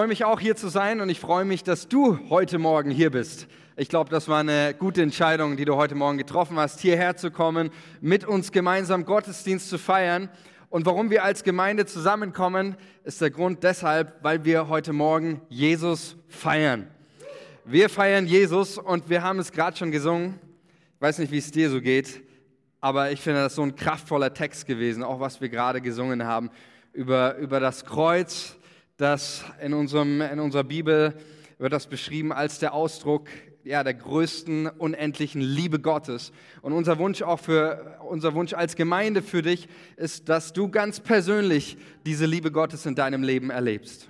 freue 0.00 0.08
mich 0.08 0.24
auch 0.24 0.40
hier 0.40 0.56
zu 0.56 0.68
sein 0.68 1.02
und 1.02 1.10
ich 1.10 1.20
freue 1.20 1.44
mich, 1.44 1.62
dass 1.62 1.86
du 1.86 2.18
heute 2.30 2.58
Morgen 2.58 2.90
hier 2.90 3.10
bist. 3.10 3.48
Ich 3.76 3.90
glaube, 3.90 4.08
das 4.08 4.28
war 4.28 4.40
eine 4.40 4.72
gute 4.72 5.02
Entscheidung, 5.02 5.58
die 5.58 5.66
du 5.66 5.76
heute 5.76 5.94
Morgen 5.94 6.16
getroffen 6.16 6.56
hast, 6.56 6.80
hierher 6.80 7.18
zu 7.18 7.30
kommen, 7.30 7.68
mit 8.00 8.24
uns 8.24 8.50
gemeinsam 8.50 9.04
Gottesdienst 9.04 9.68
zu 9.68 9.76
feiern. 9.76 10.30
Und 10.70 10.86
warum 10.86 11.10
wir 11.10 11.22
als 11.22 11.44
Gemeinde 11.44 11.84
zusammenkommen, 11.84 12.76
ist 13.04 13.20
der 13.20 13.28
Grund 13.28 13.62
deshalb, 13.62 14.14
weil 14.22 14.42
wir 14.46 14.70
heute 14.70 14.94
Morgen 14.94 15.42
Jesus 15.50 16.16
feiern. 16.28 16.88
Wir 17.66 17.90
feiern 17.90 18.26
Jesus 18.26 18.78
und 18.78 19.10
wir 19.10 19.22
haben 19.22 19.38
es 19.38 19.52
gerade 19.52 19.76
schon 19.76 19.90
gesungen. 19.90 20.38
Ich 20.94 21.02
weiß 21.02 21.18
nicht, 21.18 21.30
wie 21.30 21.36
es 21.36 21.50
dir 21.50 21.68
so 21.68 21.82
geht, 21.82 22.22
aber 22.80 23.10
ich 23.10 23.20
finde 23.20 23.42
das 23.42 23.54
so 23.54 23.62
ein 23.64 23.76
kraftvoller 23.76 24.32
Text 24.32 24.66
gewesen, 24.66 25.02
auch 25.02 25.20
was 25.20 25.42
wir 25.42 25.50
gerade 25.50 25.82
gesungen 25.82 26.24
haben 26.24 26.48
über, 26.94 27.36
über 27.36 27.60
das 27.60 27.84
Kreuz, 27.84 28.56
das 29.00 29.44
in, 29.62 29.72
unserem, 29.72 30.20
in 30.20 30.40
unserer 30.40 30.64
Bibel 30.64 31.14
wird 31.58 31.72
das 31.72 31.86
beschrieben 31.86 32.32
als 32.32 32.58
der 32.58 32.74
Ausdruck 32.74 33.28
ja, 33.64 33.84
der 33.84 33.94
größten 33.94 34.66
unendlichen 34.66 35.40
Liebe 35.40 35.80
Gottes. 35.80 36.32
Und 36.62 36.72
unser 36.72 36.98
Wunsch 36.98 37.22
auch 37.22 37.40
für 37.40 37.98
unser 38.08 38.34
Wunsch 38.34 38.54
als 38.54 38.76
Gemeinde 38.76 39.22
für 39.22 39.42
dich 39.42 39.68
ist, 39.96 40.28
dass 40.28 40.52
du 40.52 40.68
ganz 40.68 41.00
persönlich 41.00 41.76
diese 42.06 42.26
Liebe 42.26 42.50
Gottes 42.50 42.86
in 42.86 42.94
deinem 42.94 43.22
Leben 43.22 43.50
erlebst. 43.50 44.08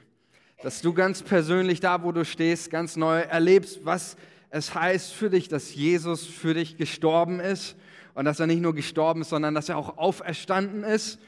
Dass 0.62 0.82
du 0.82 0.92
ganz 0.92 1.22
persönlich 1.22 1.80
da, 1.80 2.04
wo 2.04 2.12
du 2.12 2.24
stehst, 2.24 2.70
ganz 2.70 2.96
neu 2.96 3.20
erlebst, 3.20 3.80
was 3.84 4.16
es 4.50 4.74
heißt 4.74 5.12
für 5.12 5.30
dich, 5.30 5.48
dass 5.48 5.74
Jesus 5.74 6.26
für 6.26 6.54
dich 6.54 6.76
gestorben 6.76 7.40
ist 7.40 7.76
und 8.14 8.24
dass 8.24 8.40
er 8.40 8.46
nicht 8.46 8.60
nur 8.60 8.74
gestorben 8.74 9.22
ist, 9.22 9.30
sondern 9.30 9.54
dass 9.54 9.68
er 9.68 9.78
auch 9.78 9.98
auferstanden 9.98 10.84
ist 10.84 11.18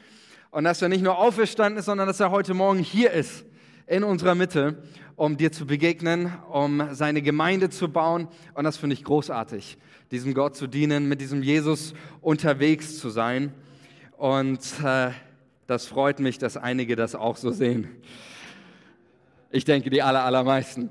und 0.50 0.64
dass 0.64 0.82
er 0.82 0.88
nicht 0.88 1.02
nur 1.02 1.18
auferstanden 1.18 1.78
ist, 1.78 1.86
sondern 1.86 2.06
dass 2.06 2.20
er 2.20 2.30
heute 2.30 2.54
Morgen 2.54 2.80
hier 2.80 3.12
ist 3.12 3.44
in 3.86 4.04
unserer 4.04 4.34
Mitte, 4.34 4.82
um 5.16 5.36
dir 5.36 5.52
zu 5.52 5.66
begegnen, 5.66 6.32
um 6.50 6.88
seine 6.92 7.22
Gemeinde 7.22 7.70
zu 7.70 7.88
bauen. 7.88 8.28
Und 8.54 8.64
das 8.64 8.76
finde 8.76 8.94
ich 8.94 9.04
großartig, 9.04 9.78
diesem 10.10 10.34
Gott 10.34 10.56
zu 10.56 10.66
dienen, 10.66 11.08
mit 11.08 11.20
diesem 11.20 11.42
Jesus 11.42 11.94
unterwegs 12.20 12.98
zu 12.98 13.10
sein. 13.10 13.52
Und 14.16 14.60
äh, 14.84 15.10
das 15.66 15.86
freut 15.86 16.20
mich, 16.20 16.38
dass 16.38 16.56
einige 16.56 16.96
das 16.96 17.14
auch 17.14 17.36
so 17.36 17.50
sehen. 17.50 17.88
Ich 19.50 19.64
denke, 19.64 19.90
die 19.90 20.02
aller, 20.02 20.24
allermeisten. 20.24 20.90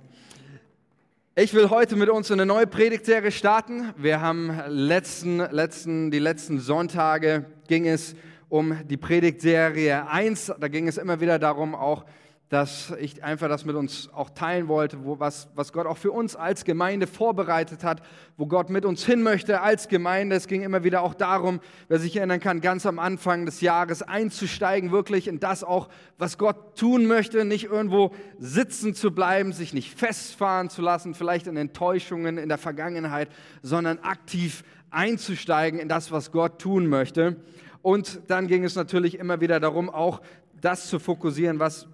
Ich 1.33 1.53
will 1.53 1.69
heute 1.69 1.95
mit 1.95 2.09
uns 2.09 2.29
eine 2.29 2.45
neue 2.45 2.67
Predigtserie 2.67 3.31
starten. 3.31 3.93
Wir 3.95 4.21
haben 4.21 4.51
letzten, 4.67 5.37
letzten, 5.37 6.11
die 6.11 6.19
letzten 6.19 6.59
Sonntage 6.59 7.45
ging 7.67 7.87
es 7.87 8.15
um 8.49 8.77
die 8.87 8.97
Predigtserie 8.97 10.07
1. 10.09 10.53
Da 10.59 10.67
ging 10.67 10.89
es 10.89 10.97
immer 10.97 11.21
wieder 11.21 11.39
darum, 11.39 11.73
auch 11.73 12.05
dass 12.51 12.93
ich 12.99 13.23
einfach 13.23 13.47
das 13.47 13.63
mit 13.63 13.77
uns 13.77 14.09
auch 14.13 14.29
teilen 14.29 14.67
wollte, 14.67 15.05
wo 15.05 15.21
was, 15.21 15.47
was 15.55 15.71
Gott 15.71 15.87
auch 15.87 15.97
für 15.97 16.11
uns 16.11 16.35
als 16.35 16.65
Gemeinde 16.65 17.07
vorbereitet 17.07 17.85
hat, 17.85 18.01
wo 18.35 18.45
Gott 18.45 18.69
mit 18.69 18.83
uns 18.83 19.05
hin 19.05 19.23
möchte 19.23 19.61
als 19.61 19.87
Gemeinde. 19.87 20.35
Es 20.35 20.47
ging 20.47 20.61
immer 20.61 20.83
wieder 20.83 21.01
auch 21.01 21.13
darum, 21.13 21.61
wer 21.87 21.97
sich 21.97 22.17
erinnern 22.17 22.41
kann, 22.41 22.59
ganz 22.59 22.85
am 22.85 22.99
Anfang 22.99 23.45
des 23.45 23.61
Jahres 23.61 24.01
einzusteigen, 24.01 24.91
wirklich 24.91 25.29
in 25.29 25.39
das 25.39 25.63
auch, 25.63 25.87
was 26.17 26.37
Gott 26.37 26.77
tun 26.77 27.05
möchte, 27.05 27.45
nicht 27.45 27.67
irgendwo 27.67 28.11
sitzen 28.37 28.95
zu 28.95 29.11
bleiben, 29.11 29.53
sich 29.53 29.73
nicht 29.73 29.97
festfahren 29.97 30.69
zu 30.69 30.81
lassen, 30.81 31.15
vielleicht 31.15 31.47
in 31.47 31.55
Enttäuschungen 31.55 32.37
in 32.37 32.49
der 32.49 32.57
Vergangenheit, 32.57 33.29
sondern 33.61 33.99
aktiv 33.99 34.65
einzusteigen 34.89 35.79
in 35.79 35.87
das, 35.87 36.11
was 36.11 36.33
Gott 36.33 36.59
tun 36.59 36.87
möchte. 36.87 37.37
Und 37.81 38.23
dann 38.27 38.47
ging 38.47 38.65
es 38.65 38.75
natürlich 38.75 39.17
immer 39.17 39.39
wieder 39.39 39.61
darum, 39.61 39.89
auch 39.89 40.19
das 40.59 40.89
zu 40.89 40.99
fokussieren, 40.99 41.57
was 41.57 41.87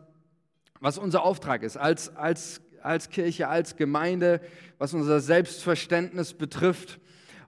was 0.80 0.98
unser 0.98 1.24
Auftrag 1.24 1.64
ist 1.64 1.78
als, 1.78 2.16
als, 2.16 2.62
als 2.82 3.10
Kirche, 3.10 3.48
als 3.48 3.76
Gemeinde, 3.76 4.42
was 4.78 4.94
unser 4.94 5.20
Selbstverständnis 5.20 6.34
betrifft. 6.34 7.00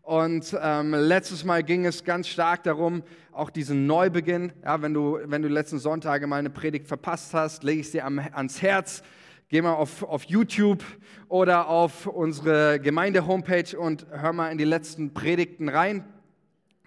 Und 0.02 0.58
ähm, 0.60 0.94
letztes 0.96 1.44
Mal 1.44 1.64
ging 1.64 1.86
es 1.86 2.04
ganz 2.04 2.28
stark 2.28 2.64
darum, 2.64 3.04
auch 3.32 3.52
diesen 3.52 3.86
Neubeginn. 3.86 4.52
Ja, 4.64 4.82
wenn 4.82 4.94
du, 4.94 5.20
wenn 5.26 5.44
du 5.44 5.48
letzten 5.48 5.78
Sonntage 5.78 6.26
mal 6.26 6.38
eine 6.38 6.50
Predigt 6.50 6.88
verpasst 6.88 7.34
hast, 7.34 7.64
lege 7.64 7.82
ich 7.82 7.92
dir 7.92 8.06
am, 8.06 8.20
ans 8.20 8.62
Herz. 8.62 9.04
Geh 9.50 9.62
mal 9.62 9.74
auf, 9.74 10.04
auf 10.04 10.24
YouTube 10.24 10.84
oder 11.28 11.68
auf 11.70 12.08
unsere 12.08 12.80
Gemeinde-Homepage 12.80 13.78
und 13.78 14.06
hör 14.12 14.34
mal 14.34 14.52
in 14.52 14.58
die 14.58 14.64
letzten 14.64 15.14
Predigten 15.14 15.70
rein, 15.70 16.04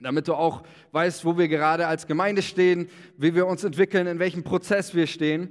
damit 0.00 0.26
du 0.28 0.34
auch 0.34 0.62
weißt, 0.90 1.24
wo 1.24 1.38
wir 1.38 1.48
gerade 1.48 1.86
als 1.86 2.06
Gemeinde 2.06 2.42
stehen, 2.42 2.88
wie 3.16 3.34
wir 3.34 3.46
uns 3.46 3.62
entwickeln, 3.62 4.06
in 4.06 4.18
welchem 4.18 4.42
Prozess 4.42 4.94
wir 4.94 5.06
stehen. 5.06 5.50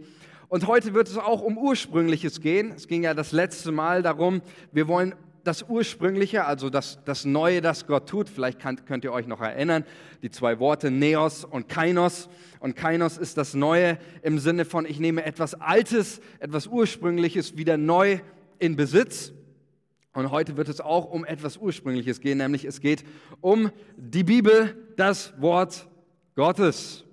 Und 0.51 0.67
heute 0.67 0.93
wird 0.93 1.07
es 1.07 1.17
auch 1.17 1.41
um 1.41 1.57
Ursprüngliches 1.57 2.41
gehen. 2.41 2.73
Es 2.75 2.89
ging 2.89 3.03
ja 3.03 3.13
das 3.13 3.31
letzte 3.31 3.71
Mal 3.71 4.01
darum, 4.01 4.41
wir 4.73 4.89
wollen 4.89 5.15
das 5.45 5.63
Ursprüngliche, 5.63 6.43
also 6.43 6.69
das, 6.69 6.99
das 7.05 7.23
Neue, 7.23 7.61
das 7.61 7.87
Gott 7.87 8.09
tut. 8.09 8.27
Vielleicht 8.27 8.59
könnt, 8.59 8.85
könnt 8.85 9.05
ihr 9.05 9.13
euch 9.13 9.27
noch 9.27 9.39
erinnern, 9.39 9.85
die 10.21 10.29
zwei 10.29 10.59
Worte 10.59 10.91
Neos 10.91 11.45
und 11.45 11.69
Kainos. 11.69 12.27
Und 12.59 12.75
Kainos 12.75 13.17
ist 13.17 13.37
das 13.37 13.53
Neue 13.53 13.97
im 14.23 14.39
Sinne 14.39 14.65
von, 14.65 14.85
ich 14.85 14.99
nehme 14.99 15.23
etwas 15.23 15.53
Altes, 15.53 16.19
etwas 16.39 16.67
Ursprüngliches 16.67 17.55
wieder 17.55 17.77
neu 17.77 18.19
in 18.59 18.75
Besitz. 18.75 19.31
Und 20.11 20.31
heute 20.31 20.57
wird 20.57 20.67
es 20.67 20.81
auch 20.81 21.09
um 21.09 21.23
etwas 21.23 21.55
Ursprüngliches 21.55 22.19
gehen, 22.19 22.39
nämlich 22.39 22.65
es 22.65 22.81
geht 22.81 23.05
um 23.39 23.71
die 23.95 24.25
Bibel, 24.25 24.75
das 24.97 25.33
Wort 25.39 25.87
Gottes. 26.35 27.05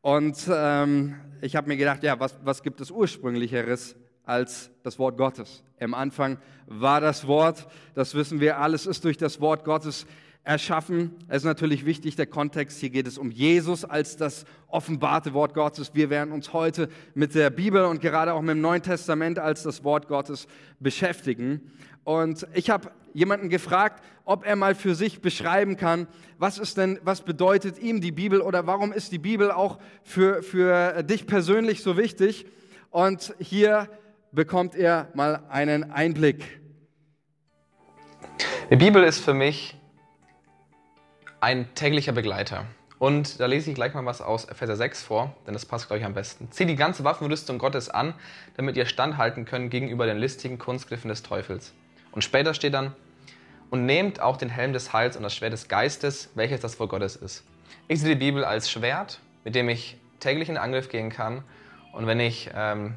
Und 0.00 0.36
ähm, 0.52 1.14
ich 1.40 1.56
habe 1.56 1.68
mir 1.68 1.76
gedacht, 1.76 2.02
ja, 2.02 2.18
was, 2.18 2.36
was 2.44 2.62
gibt 2.62 2.80
es 2.80 2.90
ursprünglicheres 2.90 3.96
als 4.24 4.70
das 4.82 4.98
Wort 4.98 5.16
Gottes? 5.16 5.62
Im 5.78 5.94
Anfang 5.94 6.38
war 6.66 7.00
das 7.00 7.26
Wort, 7.26 7.66
das 7.94 8.14
wissen 8.14 8.40
wir, 8.40 8.58
alles 8.58 8.86
ist 8.86 9.04
durch 9.04 9.16
das 9.16 9.40
Wort 9.40 9.64
Gottes 9.64 10.06
erschaffen. 10.48 11.14
Es 11.28 11.38
ist 11.38 11.44
natürlich 11.44 11.84
wichtig, 11.84 12.16
der 12.16 12.26
Kontext, 12.26 12.80
hier 12.80 12.88
geht 12.90 13.06
es 13.06 13.18
um 13.18 13.30
Jesus 13.30 13.84
als 13.84 14.16
das 14.16 14.46
offenbarte 14.68 15.34
Wort 15.34 15.52
Gottes. 15.52 15.94
Wir 15.94 16.08
werden 16.08 16.32
uns 16.32 16.54
heute 16.54 16.88
mit 17.14 17.34
der 17.34 17.50
Bibel 17.50 17.84
und 17.84 18.00
gerade 18.00 18.32
auch 18.32 18.40
mit 18.40 18.50
dem 18.50 18.62
Neuen 18.62 18.82
Testament 18.82 19.38
als 19.38 19.62
das 19.62 19.84
Wort 19.84 20.08
Gottes 20.08 20.48
beschäftigen. 20.80 21.72
Und 22.08 22.46
ich 22.54 22.70
habe 22.70 22.90
jemanden 23.12 23.50
gefragt, 23.50 24.02
ob 24.24 24.46
er 24.46 24.56
mal 24.56 24.74
für 24.74 24.94
sich 24.94 25.20
beschreiben 25.20 25.76
kann, 25.76 26.08
was 26.38 26.56
ist 26.56 26.78
denn, 26.78 26.98
was 27.02 27.20
bedeutet 27.20 27.78
ihm 27.78 28.00
die 28.00 28.12
Bibel 28.12 28.40
oder 28.40 28.66
warum 28.66 28.94
ist 28.94 29.12
die 29.12 29.18
Bibel 29.18 29.50
auch 29.50 29.78
für, 30.04 30.42
für 30.42 31.02
dich 31.02 31.26
persönlich 31.26 31.82
so 31.82 31.98
wichtig? 31.98 32.46
Und 32.88 33.34
hier 33.38 33.90
bekommt 34.32 34.74
er 34.74 35.10
mal 35.12 35.42
einen 35.50 35.90
Einblick. 35.90 36.62
Die 38.70 38.76
Bibel 38.76 39.04
ist 39.04 39.18
für 39.18 39.34
mich 39.34 39.76
ein 41.40 41.74
täglicher 41.74 42.12
Begleiter. 42.12 42.64
Und 42.98 43.38
da 43.38 43.44
lese 43.44 43.68
ich 43.68 43.74
gleich 43.74 43.92
mal 43.92 44.06
was 44.06 44.22
aus 44.22 44.46
Epheser 44.46 44.76
6 44.76 45.02
vor, 45.02 45.36
denn 45.46 45.52
das 45.52 45.66
passt, 45.66 45.88
glaube 45.88 45.98
ich, 46.00 46.06
am 46.06 46.14
besten. 46.14 46.50
Zieh 46.52 46.64
die 46.64 46.74
ganze 46.74 47.04
Waffenrüstung 47.04 47.58
Gottes 47.58 47.90
an, 47.90 48.14
damit 48.56 48.78
ihr 48.78 48.86
standhalten 48.86 49.44
könnt 49.44 49.70
gegenüber 49.70 50.06
den 50.06 50.16
listigen 50.16 50.56
Kunstgriffen 50.56 51.10
des 51.10 51.22
Teufels. 51.22 51.74
Und 52.18 52.22
später 52.22 52.52
steht 52.52 52.74
dann, 52.74 52.96
und 53.70 53.86
nehmt 53.86 54.18
auch 54.18 54.38
den 54.38 54.48
Helm 54.48 54.72
des 54.72 54.92
Heils 54.92 55.16
und 55.16 55.22
das 55.22 55.36
Schwert 55.36 55.52
des 55.52 55.68
Geistes, 55.68 56.30
welches 56.34 56.60
das 56.60 56.80
Wort 56.80 56.90
Gottes 56.90 57.14
ist. 57.14 57.44
Ich 57.86 58.00
sehe 58.00 58.08
die 58.08 58.18
Bibel 58.18 58.44
als 58.44 58.68
Schwert, 58.68 59.20
mit 59.44 59.54
dem 59.54 59.68
ich 59.68 59.96
täglich 60.18 60.48
in 60.48 60.56
Angriff 60.56 60.88
gehen 60.88 61.10
kann. 61.10 61.44
Und 61.92 62.08
wenn 62.08 62.18
ich, 62.18 62.50
ähm, 62.56 62.96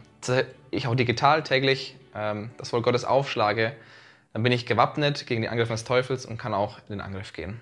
ich 0.71 0.87
auch 0.87 0.95
digital 0.95 1.43
täglich 1.43 1.95
ähm, 2.15 2.49
das 2.57 2.73
Wort 2.73 2.81
Gottes 2.81 3.05
aufschlage, 3.05 3.73
dann 4.33 4.41
bin 4.41 4.51
ich 4.51 4.65
gewappnet 4.65 5.27
gegen 5.27 5.43
die 5.43 5.49
Angriffe 5.49 5.73
des 5.73 5.83
Teufels 5.83 6.25
und 6.25 6.39
kann 6.39 6.55
auch 6.55 6.79
in 6.79 6.93
den 6.93 7.01
Angriff 7.01 7.31
gehen. 7.31 7.61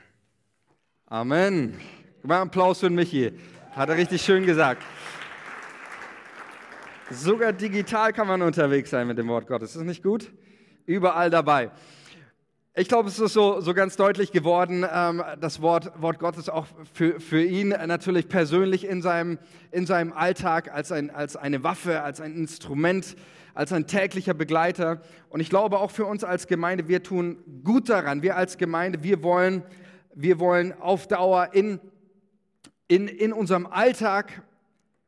Amen. 1.08 1.78
Mal 2.24 2.40
Applaus 2.40 2.80
für 2.80 2.90
Michi. 2.90 3.38
Hat 3.76 3.90
er 3.90 3.98
richtig 3.98 4.22
schön 4.22 4.46
gesagt. 4.46 4.82
Sogar 7.10 7.52
digital 7.52 8.14
kann 8.14 8.28
man 8.28 8.42
unterwegs 8.44 8.92
sein 8.92 9.08
mit 9.08 9.18
dem 9.18 9.28
Wort 9.28 9.46
Gottes. 9.46 9.72
Ist 9.72 9.76
das 9.76 9.84
nicht 9.84 10.04
gut? 10.04 10.32
Überall 10.90 11.30
dabei. 11.30 11.70
Ich 12.74 12.88
glaube, 12.88 13.10
es 13.10 13.20
ist 13.20 13.34
so, 13.34 13.62
so 13.62 13.74
ganz 13.74 13.96
deutlich 13.96 14.32
geworden, 14.32 14.86
ähm, 14.92 15.24
das 15.40 15.62
Wort, 15.62 15.92
Wort 16.02 16.18
Gottes 16.18 16.50
auch 16.50 16.66
für, 16.94 17.20
für 17.20 17.44
ihn 17.44 17.70
natürlich 17.70 18.28
persönlich 18.28 18.88
in 18.88 19.02
seinem, 19.02 19.38
in 19.72 19.86
seinem 19.86 20.14
Alltag 20.14 20.74
als, 20.74 20.92
ein, 20.92 21.12
als 21.12 21.36
eine 21.36 21.64
Waffe, 21.64 22.02
als 22.02 22.22
ein 22.22 22.36
Instrument, 22.36 23.16
als 23.54 23.72
ein 23.72 23.86
täglicher 23.86 24.34
Begleiter. 24.34 25.02
Und 25.30 25.42
ich 25.42 25.50
glaube 25.50 25.80
auch 25.80 25.92
für 25.92 26.06
uns 26.06 26.24
als 26.24 26.48
Gemeinde, 26.48 26.88
wir 26.88 27.04
tun 27.04 27.38
gut 27.64 27.90
daran. 27.90 28.24
Wir 28.24 28.36
als 28.36 28.58
Gemeinde, 28.58 29.04
wir 29.04 29.22
wollen, 29.22 29.62
wir 30.16 30.40
wollen 30.40 30.74
auf 30.80 31.08
Dauer 31.08 31.50
in, 31.54 31.80
in, 32.88 33.08
in 33.08 33.32
unserem 33.32 33.68
Alltag 33.68 34.42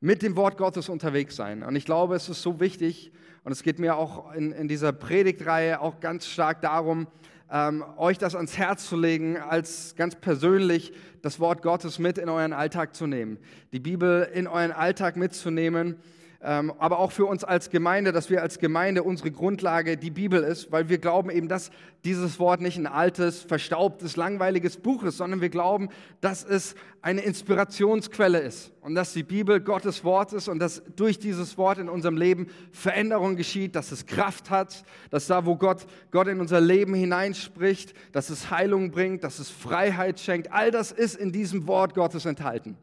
mit 0.02 0.24
dem 0.24 0.36
Wort 0.36 0.58
Gottes 0.58 0.90
unterwegs 0.90 1.36
sein. 1.36 1.64
Und 1.64 1.76
ich 1.76 1.86
glaube, 1.86 2.16
es 2.16 2.28
ist 2.28 2.42
so 2.42 2.60
wichtig, 2.60 3.12
und 3.44 3.52
es 3.52 3.64
geht 3.64 3.80
mir 3.80 3.96
auch 3.96 4.34
in, 4.34 4.52
in 4.52 4.68
dieser 4.68 4.92
Predigtreihe 4.92 5.80
auch 5.80 6.00
ganz 6.00 6.28
stark 6.28 6.62
darum, 6.62 7.08
ähm, 7.52 7.84
euch 7.98 8.18
das 8.18 8.36
ans 8.36 8.58
Herz 8.58 8.88
zu 8.88 8.98
legen, 8.98 9.38
als 9.38 9.96
ganz 9.96 10.16
persönlich 10.16 10.94
das 11.22 11.40
Wort 11.40 11.62
Gottes 11.62 12.00
mit 12.00 12.18
in 12.18 12.30
euren 12.30 12.54
Alltag 12.54 12.96
zu 12.96 13.08
nehmen. 13.08 13.38
Die 13.74 13.80
Bibel 13.80 14.30
in 14.34 14.48
euren 14.48 14.72
Alltag 14.72 15.18
mitzunehmen. 15.18 15.98
Ähm, 16.44 16.74
aber 16.80 16.98
auch 16.98 17.12
für 17.12 17.26
uns 17.26 17.44
als 17.44 17.70
Gemeinde, 17.70 18.12
dass 18.12 18.32
wir 18.32 18.42
als 18.42 18.58
Gemeinde 18.58 19.04
unsere 19.04 19.30
Grundlage 19.30 19.96
die 19.96 20.10
Bibel 20.10 20.42
ist, 20.42 20.72
weil 20.72 20.90
wir 20.90 20.98
glauben 20.98 21.30
eben, 21.30 21.48
dass 21.48 21.70
dieses 22.04 22.40
Wort 22.40 22.62
nicht 22.62 22.78
ein 22.78 22.88
altes, 22.88 23.44
verstaubtes, 23.44 24.16
langweiliges 24.16 24.78
Buch 24.78 25.04
ist, 25.04 25.18
sondern 25.18 25.42
wir 25.42 25.50
glauben, 25.50 25.90
dass 26.20 26.44
es 26.44 26.74
eine 27.04 27.22
Inspirationsquelle 27.22 28.40
ist 28.40 28.72
und 28.82 28.96
dass 28.96 29.14
die 29.14 29.22
Bibel 29.22 29.62
Gottes 29.62 30.04
Wort 30.04 30.34
ist 30.34 30.48
und 30.48 30.58
dass 30.58 30.82
durch 30.96 31.20
dieses 31.20 31.60
Wort 31.60 31.78
in 31.78 31.90
unserem 31.90 32.18
Leben 32.18 32.48
Veränderung 32.72 33.36
geschieht, 33.36 33.76
dass 33.76 33.92
es 33.92 34.08
Kraft 34.08 34.50
hat, 34.50 34.84
dass 35.12 35.28
da, 35.28 35.46
wo 35.46 35.58
Gott, 35.58 35.86
Gott 36.10 36.28
in 36.28 36.40
unser 36.40 36.60
Leben 36.60 36.96
hineinspricht, 36.96 37.94
dass 38.14 38.32
es 38.32 38.50
Heilung 38.50 38.90
bringt, 38.90 39.24
dass 39.24 39.38
es 39.38 39.52
Freiheit 39.52 40.20
schenkt. 40.20 40.52
All 40.52 40.72
das 40.72 40.92
ist 40.92 41.16
in 41.16 41.32
diesem 41.32 41.68
Wort 41.68 41.94
Gottes 41.94 42.26
enthalten. 42.26 42.78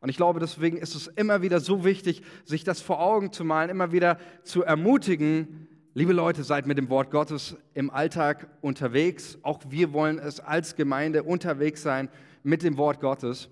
Und 0.00 0.08
ich 0.08 0.16
glaube, 0.16 0.38
deswegen 0.40 0.76
ist 0.76 0.94
es 0.94 1.08
immer 1.08 1.42
wieder 1.42 1.60
so 1.60 1.84
wichtig, 1.84 2.22
sich 2.44 2.64
das 2.64 2.80
vor 2.80 3.00
Augen 3.00 3.32
zu 3.32 3.44
malen, 3.44 3.70
immer 3.70 3.90
wieder 3.90 4.18
zu 4.44 4.62
ermutigen, 4.62 5.68
liebe 5.94 6.12
Leute, 6.12 6.44
seid 6.44 6.66
mit 6.66 6.78
dem 6.78 6.88
Wort 6.90 7.10
Gottes 7.10 7.56
im 7.74 7.90
Alltag 7.90 8.48
unterwegs. 8.60 9.38
Auch 9.42 9.60
wir 9.68 9.92
wollen 9.92 10.18
es 10.18 10.38
als 10.38 10.76
Gemeinde 10.76 11.24
unterwegs 11.24 11.82
sein 11.82 12.08
mit 12.44 12.62
dem 12.62 12.76
Wort 12.76 13.00
Gottes. 13.00 13.48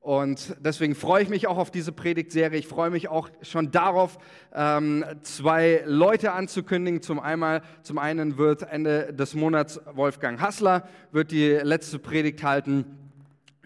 Und 0.00 0.56
deswegen 0.60 0.94
freue 0.94 1.24
ich 1.24 1.28
mich 1.28 1.48
auch 1.48 1.58
auf 1.58 1.72
diese 1.72 1.90
Predigtserie. 1.90 2.58
Ich 2.58 2.68
freue 2.68 2.90
mich 2.90 3.08
auch 3.08 3.28
schon 3.42 3.72
darauf, 3.72 4.18
ähm, 4.54 5.04
zwei 5.22 5.82
Leute 5.86 6.32
anzukündigen. 6.32 7.02
Zum, 7.02 7.18
einmal, 7.18 7.62
zum 7.82 7.98
einen 7.98 8.38
wird 8.38 8.62
Ende 8.62 9.12
des 9.12 9.34
Monats 9.34 9.80
Wolfgang 9.94 10.40
Hassler 10.40 10.88
wird 11.10 11.32
die 11.32 11.48
letzte 11.48 11.98
Predigt 11.98 12.44
halten 12.44 13.07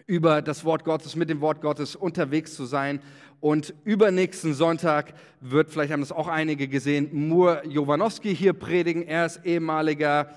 über 0.05 0.41
das 0.41 0.65
Wort 0.65 0.83
Gottes, 0.83 1.15
mit 1.15 1.29
dem 1.29 1.41
Wort 1.41 1.61
Gottes 1.61 1.95
unterwegs 1.95 2.55
zu 2.55 2.65
sein. 2.65 2.99
Und 3.39 3.73
übernächsten 3.83 4.53
Sonntag 4.53 5.13
wird, 5.41 5.69
vielleicht 5.69 5.91
haben 5.91 5.99
das 5.99 6.11
auch 6.11 6.27
einige 6.27 6.67
gesehen, 6.67 7.09
Mur 7.11 7.61
Jovanowski 7.67 8.35
hier 8.35 8.53
predigen. 8.53 9.03
Er 9.03 9.25
ist 9.25 9.45
ehemaliger 9.45 10.29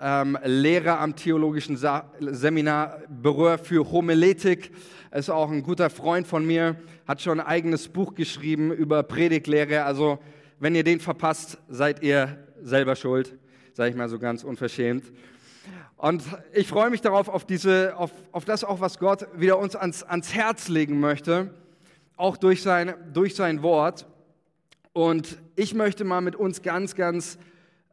ähm, 0.00 0.38
Lehrer 0.44 1.00
am 1.00 1.16
Theologischen 1.16 1.76
Sa 1.76 2.10
Seminar 2.20 3.00
Berühr 3.08 3.58
für 3.58 3.90
Homiletik. 3.90 4.72
Er 5.10 5.20
ist 5.20 5.30
auch 5.30 5.50
ein 5.50 5.62
guter 5.62 5.90
Freund 5.90 6.26
von 6.26 6.46
mir, 6.46 6.76
hat 7.06 7.20
schon 7.20 7.40
ein 7.40 7.46
eigenes 7.46 7.88
Buch 7.88 8.14
geschrieben 8.14 8.72
über 8.72 9.02
Predigtlehre. 9.02 9.84
Also, 9.84 10.18
wenn 10.58 10.74
ihr 10.74 10.84
den 10.84 11.00
verpasst, 11.00 11.58
seid 11.68 12.02
ihr 12.02 12.38
selber 12.62 12.94
schuld, 12.96 13.36
sage 13.72 13.90
ich 13.90 13.96
mal 13.96 14.08
so 14.08 14.18
ganz 14.18 14.44
unverschämt. 14.44 15.04
Und 15.96 16.22
ich 16.52 16.68
freue 16.68 16.90
mich 16.90 17.00
darauf, 17.00 17.28
auf, 17.28 17.44
diese, 17.44 17.96
auf, 17.96 18.10
auf 18.32 18.44
das 18.44 18.64
auch, 18.64 18.80
was 18.80 18.98
Gott 18.98 19.26
wieder 19.36 19.58
uns 19.58 19.76
ans, 19.76 20.02
ans 20.02 20.34
Herz 20.34 20.68
legen 20.68 21.00
möchte, 21.00 21.54
auch 22.16 22.36
durch 22.36 22.62
sein, 22.62 22.94
durch 23.12 23.34
sein 23.34 23.62
Wort. 23.62 24.06
Und 24.92 25.38
ich 25.56 25.74
möchte 25.74 26.04
mal 26.04 26.20
mit 26.20 26.36
uns 26.36 26.62
ganz, 26.62 26.94
ganz 26.94 27.38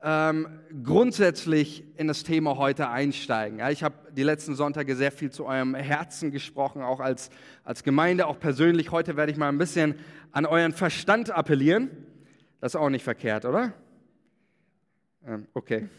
ähm, 0.01 0.47
grundsätzlich 0.83 1.83
in 1.97 2.07
das 2.07 2.23
Thema 2.23 2.57
heute 2.57 2.89
einsteigen. 2.89 3.59
Ja, 3.59 3.69
ich 3.69 3.83
habe 3.83 3.95
die 4.11 4.23
letzten 4.23 4.55
Sonntage 4.55 4.95
sehr 4.95 5.11
viel 5.11 5.31
zu 5.31 5.45
eurem 5.45 5.75
Herzen 5.75 6.31
gesprochen, 6.31 6.81
auch 6.81 6.99
als, 6.99 7.29
als 7.63 7.83
Gemeinde, 7.83 8.27
auch 8.27 8.39
persönlich. 8.39 8.91
Heute 8.91 9.17
werde 9.17 9.31
ich 9.31 9.37
mal 9.37 9.49
ein 9.49 9.57
bisschen 9.57 9.95
an 10.31 10.45
euren 10.45 10.73
Verstand 10.73 11.31
appellieren. 11.31 11.89
Das 12.61 12.73
ist 12.73 12.75
auch 12.79 12.89
nicht 12.89 13.03
verkehrt, 13.03 13.45
oder? 13.45 13.73
Ähm, 15.25 15.47
okay. 15.53 15.89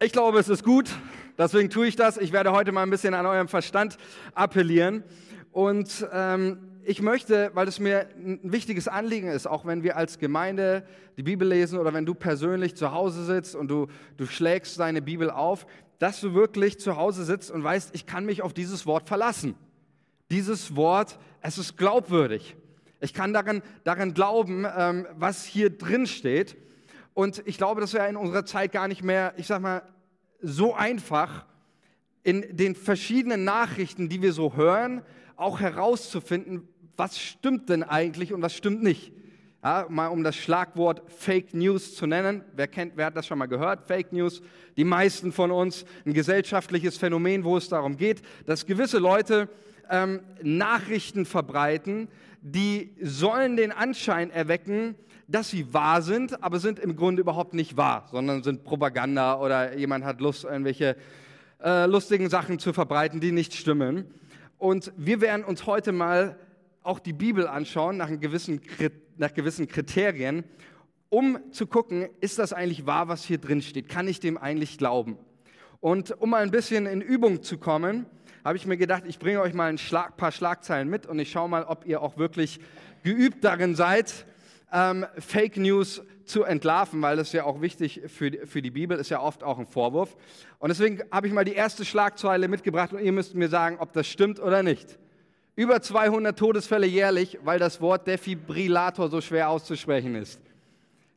Ich 0.00 0.10
glaube, 0.12 0.40
es 0.40 0.48
ist 0.48 0.64
gut, 0.64 0.90
deswegen 1.38 1.70
tue 1.70 1.86
ich 1.86 1.94
das. 1.94 2.16
Ich 2.16 2.32
werde 2.32 2.50
heute 2.50 2.72
mal 2.72 2.82
ein 2.82 2.90
bisschen 2.90 3.14
an 3.14 3.26
eurem 3.26 3.46
Verstand 3.46 3.96
appellieren. 4.34 5.04
Und 5.52 6.06
ähm, 6.12 6.58
ich 6.82 7.00
möchte, 7.00 7.52
weil 7.54 7.68
es 7.68 7.78
mir 7.78 8.08
ein 8.16 8.40
wichtiges 8.42 8.88
Anliegen 8.88 9.28
ist, 9.28 9.46
auch 9.46 9.64
wenn 9.64 9.84
wir 9.84 9.96
als 9.96 10.18
Gemeinde 10.18 10.84
die 11.16 11.22
Bibel 11.22 11.46
lesen 11.46 11.78
oder 11.78 11.94
wenn 11.94 12.04
du 12.04 12.14
persönlich 12.14 12.74
zu 12.74 12.90
Hause 12.90 13.24
sitzt 13.24 13.54
und 13.54 13.68
du, 13.68 13.86
du 14.16 14.26
schlägst 14.26 14.80
deine 14.80 15.00
Bibel 15.00 15.30
auf, 15.30 15.64
dass 16.00 16.20
du 16.20 16.34
wirklich 16.34 16.80
zu 16.80 16.96
Hause 16.96 17.24
sitzt 17.24 17.52
und 17.52 17.62
weißt, 17.62 17.94
ich 17.94 18.04
kann 18.04 18.26
mich 18.26 18.42
auf 18.42 18.52
dieses 18.52 18.86
Wort 18.86 19.06
verlassen. 19.06 19.54
Dieses 20.30 20.74
Wort, 20.74 21.18
es 21.40 21.56
ist 21.56 21.78
glaubwürdig. 21.78 22.56
Ich 23.00 23.14
kann 23.14 23.32
daran, 23.32 23.62
daran 23.84 24.12
glauben, 24.12 24.66
ähm, 24.76 25.06
was 25.16 25.44
hier 25.44 25.70
drin 25.70 26.06
steht. 26.06 26.56
Und 27.14 27.42
ich 27.46 27.56
glaube, 27.56 27.80
das 27.80 27.94
wäre 27.94 28.08
in 28.08 28.16
unserer 28.16 28.44
Zeit 28.44 28.72
gar 28.72 28.88
nicht 28.88 29.02
mehr, 29.02 29.32
ich 29.36 29.46
sag 29.46 29.62
mal, 29.62 29.82
so 30.42 30.74
einfach, 30.74 31.46
in 32.24 32.56
den 32.56 32.74
verschiedenen 32.74 33.44
Nachrichten, 33.44 34.08
die 34.08 34.20
wir 34.22 34.32
so 34.32 34.56
hören, 34.56 35.02
auch 35.36 35.60
herauszufinden, 35.60 36.68
was 36.96 37.18
stimmt 37.18 37.68
denn 37.68 37.82
eigentlich 37.82 38.32
und 38.32 38.42
was 38.42 38.54
stimmt 38.54 38.82
nicht. 38.82 39.12
Ja, 39.62 39.86
mal 39.88 40.08
um 40.08 40.22
das 40.22 40.36
Schlagwort 40.36 41.02
Fake 41.10 41.54
News 41.54 41.94
zu 41.94 42.06
nennen. 42.06 42.44
Wer 42.54 42.68
kennt, 42.68 42.96
wer 42.96 43.06
hat 43.06 43.16
das 43.16 43.26
schon 43.26 43.38
mal 43.38 43.46
gehört? 43.46 43.86
Fake 43.86 44.12
News. 44.12 44.42
Die 44.76 44.84
meisten 44.84 45.32
von 45.32 45.50
uns 45.50 45.86
ein 46.04 46.12
gesellschaftliches 46.12 46.98
Phänomen, 46.98 47.44
wo 47.44 47.56
es 47.56 47.68
darum 47.68 47.96
geht, 47.96 48.22
dass 48.46 48.66
gewisse 48.66 48.98
Leute 48.98 49.48
ähm, 49.90 50.20
Nachrichten 50.42 51.24
verbreiten, 51.24 52.08
die 52.42 52.94
sollen 53.00 53.56
den 53.56 53.72
Anschein 53.72 54.30
erwecken, 54.30 54.96
dass 55.28 55.50
sie 55.50 55.72
wahr 55.72 56.02
sind, 56.02 56.42
aber 56.42 56.58
sind 56.58 56.78
im 56.78 56.96
Grunde 56.96 57.22
überhaupt 57.22 57.54
nicht 57.54 57.76
wahr, 57.76 58.08
sondern 58.10 58.42
sind 58.42 58.64
Propaganda 58.64 59.40
oder 59.40 59.76
jemand 59.76 60.04
hat 60.04 60.20
Lust, 60.20 60.44
irgendwelche 60.44 60.96
äh, 61.62 61.86
lustigen 61.86 62.28
Sachen 62.28 62.58
zu 62.58 62.72
verbreiten, 62.72 63.20
die 63.20 63.32
nicht 63.32 63.54
stimmen. 63.54 64.12
Und 64.58 64.92
wir 64.96 65.20
werden 65.20 65.44
uns 65.44 65.66
heute 65.66 65.92
mal 65.92 66.38
auch 66.82 66.98
die 66.98 67.12
Bibel 67.12 67.46
anschauen 67.46 67.96
nach 67.96 68.08
gewissen, 68.20 68.60
nach 69.16 69.32
gewissen 69.32 69.68
Kriterien, 69.68 70.44
um 71.08 71.38
zu 71.52 71.66
gucken, 71.66 72.08
ist 72.20 72.38
das 72.38 72.52
eigentlich 72.52 72.86
wahr, 72.86 73.08
was 73.08 73.24
hier 73.24 73.38
drin 73.38 73.62
steht? 73.62 73.88
Kann 73.88 74.08
ich 74.08 74.20
dem 74.20 74.36
eigentlich 74.36 74.78
glauben? 74.78 75.16
Und 75.80 76.10
um 76.20 76.30
mal 76.30 76.42
ein 76.42 76.50
bisschen 76.50 76.86
in 76.86 77.00
Übung 77.00 77.42
zu 77.42 77.58
kommen, 77.58 78.06
habe 78.44 78.56
ich 78.56 78.66
mir 78.66 78.76
gedacht, 78.76 79.04
ich 79.06 79.18
bringe 79.18 79.40
euch 79.40 79.54
mal 79.54 79.70
ein 79.70 79.78
Schlag, 79.78 80.16
paar 80.16 80.32
Schlagzeilen 80.32 80.88
mit 80.88 81.06
und 81.06 81.18
ich 81.18 81.30
schaue 81.30 81.48
mal, 81.48 81.64
ob 81.64 81.86
ihr 81.86 82.02
auch 82.02 82.18
wirklich 82.18 82.60
geübt 83.02 83.42
darin 83.44 83.74
seid, 83.74 84.26
ähm, 84.74 85.06
Fake 85.18 85.56
News 85.56 86.02
zu 86.24 86.42
entlarven, 86.42 87.00
weil 87.00 87.16
das 87.16 87.32
ja 87.32 87.44
auch 87.44 87.60
wichtig 87.60 88.02
für, 88.08 88.30
für 88.46 88.60
die 88.60 88.70
Bibel 88.70 88.98
ist 88.98 89.08
ja 89.08 89.20
oft 89.20 89.42
auch 89.42 89.58
ein 89.58 89.66
Vorwurf. 89.66 90.16
Und 90.58 90.68
deswegen 90.68 91.02
habe 91.10 91.26
ich 91.26 91.32
mal 91.32 91.44
die 91.44 91.54
erste 91.54 91.84
Schlagzeile 91.84 92.48
mitgebracht 92.48 92.92
und 92.92 92.98
ihr 92.98 93.12
müsst 93.12 93.34
mir 93.34 93.48
sagen, 93.48 93.76
ob 93.78 93.92
das 93.92 94.06
stimmt 94.06 94.40
oder 94.40 94.62
nicht. 94.62 94.98
Über 95.56 95.80
200 95.80 96.36
Todesfälle 96.36 96.86
jährlich, 96.86 97.38
weil 97.44 97.58
das 97.58 97.80
Wort 97.80 98.06
Defibrillator 98.06 99.08
so 99.08 99.20
schwer 99.20 99.48
auszusprechen 99.48 100.16
ist. 100.16 100.40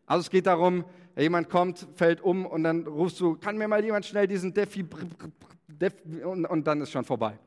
Also 0.06 0.22
es 0.22 0.30
geht 0.30 0.46
darum, 0.46 0.86
jemand 1.18 1.50
kommt, 1.50 1.88
fällt 1.96 2.22
um 2.22 2.46
und 2.46 2.64
dann 2.64 2.86
rufst 2.86 3.20
du, 3.20 3.36
kann 3.36 3.58
mir 3.58 3.68
mal 3.68 3.84
jemand 3.84 4.06
schnell 4.06 4.28
diesen 4.28 4.54
Defibrillator 4.54 5.32
Def 5.68 5.94
und, 6.24 6.46
und 6.46 6.66
dann 6.66 6.82
ist 6.82 6.92
schon 6.92 7.04
vorbei. 7.04 7.38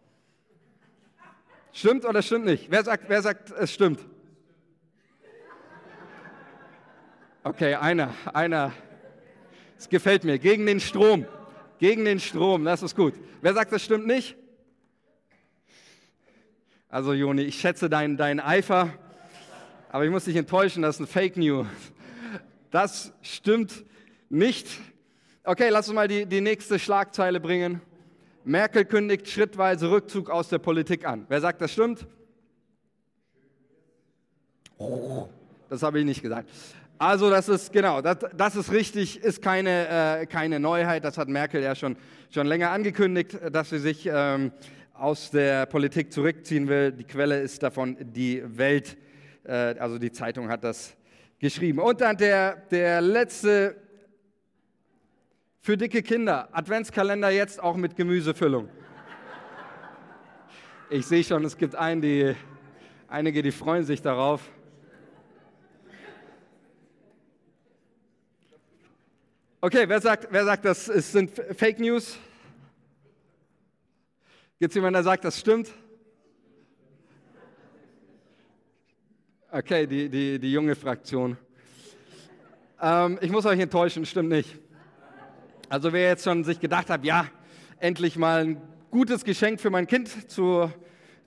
Stimmt 1.73 2.05
oder 2.05 2.23
stimmt 2.23 2.45
nicht? 2.45 2.71
Wer 2.71 2.85
sagt, 2.85 3.09
wer 3.09 3.23
sagt 3.23 3.51
es 3.53 3.73
stimmt? 3.73 4.01
Okay, 7.43 7.75
einer, 7.75 8.13
einer. 8.35 8.73
Es 9.79 9.89
gefällt 9.89 10.25
mir. 10.25 10.39
Gegen 10.39 10.67
den 10.67 10.79
Strom. 10.79 11.25
Gegen 11.79 12.05
den 12.05 12.21
Strom, 12.21 12.65
das 12.65 12.83
ist 12.83 12.95
gut. 12.95 13.15
Wer 13.41 13.55
sagt, 13.55 13.73
das 13.73 13.83
stimmt 13.83 14.07
nicht? 14.07 14.37
Also, 16.91 17.15
Joni, 17.15 17.43
ich 17.43 17.59
schätze 17.59 17.89
deinen, 17.89 18.19
deinen 18.19 18.41
Eifer, 18.41 18.93
aber 19.89 20.05
ich 20.05 20.11
muss 20.11 20.25
dich 20.25 20.37
enttäuschen, 20.37 20.83
das 20.83 20.97
ist 20.97 21.01
ein 21.01 21.07
Fake 21.07 21.39
News. 21.39 21.67
Das 22.71 23.15
stimmt 23.23 23.87
nicht. 24.29 24.69
Okay, 25.43 25.71
lass 25.71 25.89
uns 25.89 25.95
mal 25.95 26.09
die, 26.09 26.27
die 26.27 26.43
nächste 26.43 26.79
Schlagzeile 26.79 27.41
bringen. 27.41 27.81
Merkel 28.45 28.85
kündigt 28.85 29.29
schrittweise 29.29 29.91
Rückzug 29.91 30.29
aus 30.29 30.51
der 30.51 30.59
Politik 30.59 31.07
an. 31.07 31.25
Wer 31.29 31.41
sagt, 31.41 31.63
das 31.63 31.73
stimmt? 31.73 32.07
Das 35.71 35.83
habe 35.83 36.01
ich 36.01 36.05
nicht 36.05 36.21
gesagt. 36.21 36.51
Also 37.03 37.31
das 37.31 37.49
ist 37.49 37.73
genau, 37.73 38.03
das, 38.03 38.19
das 38.37 38.57
ist 38.57 38.73
richtig, 38.73 39.25
ist 39.25 39.41
keine, 39.41 40.21
äh, 40.21 40.27
keine 40.27 40.61
Neuheit. 40.61 41.03
Das 41.03 41.17
hat 41.17 41.29
Merkel 41.29 41.63
ja 41.63 41.75
schon, 41.75 41.97
schon 42.29 42.47
länger 42.47 42.73
angekündigt, 42.73 43.39
dass 43.51 43.71
sie 43.71 43.79
sich 43.79 44.05
ähm, 44.05 44.53
aus 44.93 45.31
der 45.31 45.65
Politik 45.65 46.13
zurückziehen 46.13 46.69
will. 46.69 46.93
Die 46.93 47.05
Quelle 47.05 47.41
ist 47.41 47.63
davon 47.63 47.97
die 47.99 48.43
Welt, 48.45 48.99
äh, 49.45 49.79
also 49.79 49.99
die 49.99 50.13
Zeitung 50.13 50.51
hat 50.51 50.63
das 50.63 50.95
geschrieben. 51.39 51.79
Und 51.79 52.03
dann 52.03 52.19
der, 52.19 52.57
der 52.71 53.01
letzte 53.01 53.77
für 55.63 55.79
dicke 55.79 56.03
Kinder, 56.03 56.51
Adventskalender 56.53 57.31
jetzt 57.31 57.63
auch 57.63 57.77
mit 57.79 57.97
Gemüsefüllung. 57.97 58.69
Ich 60.91 61.07
sehe 61.07 61.25
schon, 61.25 61.47
es 61.47 61.57
gibt 61.57 61.75
einen, 61.77 62.03
die, 62.03 62.35
einige, 63.09 63.41
die 63.41 63.53
freuen 63.53 63.85
sich 63.85 64.03
darauf. 64.03 64.43
Okay, 69.63 69.87
wer 69.87 70.01
sagt, 70.01 70.29
wer 70.31 70.47
sagt, 70.47 70.65
das 70.65 70.87
sind 70.87 71.33
Fake 71.55 71.79
News? 71.79 72.17
Gibt 74.59 74.71
es 74.71 74.75
jemanden, 74.75 74.95
der 74.95 75.03
sagt, 75.03 75.23
das 75.23 75.39
stimmt? 75.39 75.71
Okay, 79.53 79.87
die, 79.87 80.09
die, 80.09 80.39
die 80.39 80.51
junge 80.51 80.75
Fraktion. 80.75 81.37
Ähm, 82.81 83.19
ich 83.21 83.31
muss 83.31 83.45
euch 83.45 83.61
enttäuschen, 83.61 84.07
stimmt 84.07 84.31
nicht. 84.31 84.59
Also 85.69 85.93
wer 85.93 86.09
jetzt 86.09 86.25
schon 86.25 86.43
sich 86.43 86.59
gedacht 86.59 86.89
hat, 86.89 87.05
ja, 87.05 87.27
endlich 87.81 88.17
mal 88.17 88.43
ein 88.43 88.63
gutes 88.91 89.25
Geschenk 89.25 89.61
für 89.61 89.69
mein 89.69 89.87
Kind 89.87 90.31
zu 90.31 90.73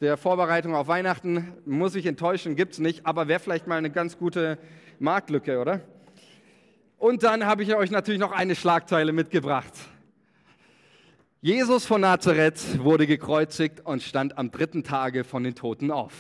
der 0.02 0.18
Vorbereitung 0.18 0.74
auf 0.74 0.88
Weihnachten, 0.88 1.54
muss 1.68 1.94
ich 1.94 2.08
enttäuschen, 2.08 2.56
gibt 2.56 2.74
es 2.74 2.80
nicht, 2.80 3.06
aber 3.06 3.28
wäre 3.28 3.40
vielleicht 3.40 3.68
mal 3.68 3.78
eine 3.78 3.92
ganz 3.92 4.18
gute 4.18 4.58
Marktlücke, 4.98 5.60
oder? 5.60 5.82
Und 7.04 7.24
dann 7.24 7.46
habe 7.46 7.64
ich 7.64 7.76
euch 7.76 7.92
natürlich 7.92 8.22
noch 8.22 8.32
eine 8.32 8.56
Schlagzeile 8.56 9.12
mitgebracht. 9.12 9.74
Jesus 11.42 11.86
von 11.86 12.00
Nazareth 12.00 12.82
wurde 12.82 13.08
gekreuzigt 13.08 13.82
und 13.82 14.02
stand 14.02 14.38
am 14.38 14.52
dritten 14.52 14.86
Tage 14.86 15.26
von 15.26 15.44
den 15.44 15.54
Toten 15.54 15.92
auf 15.92 16.14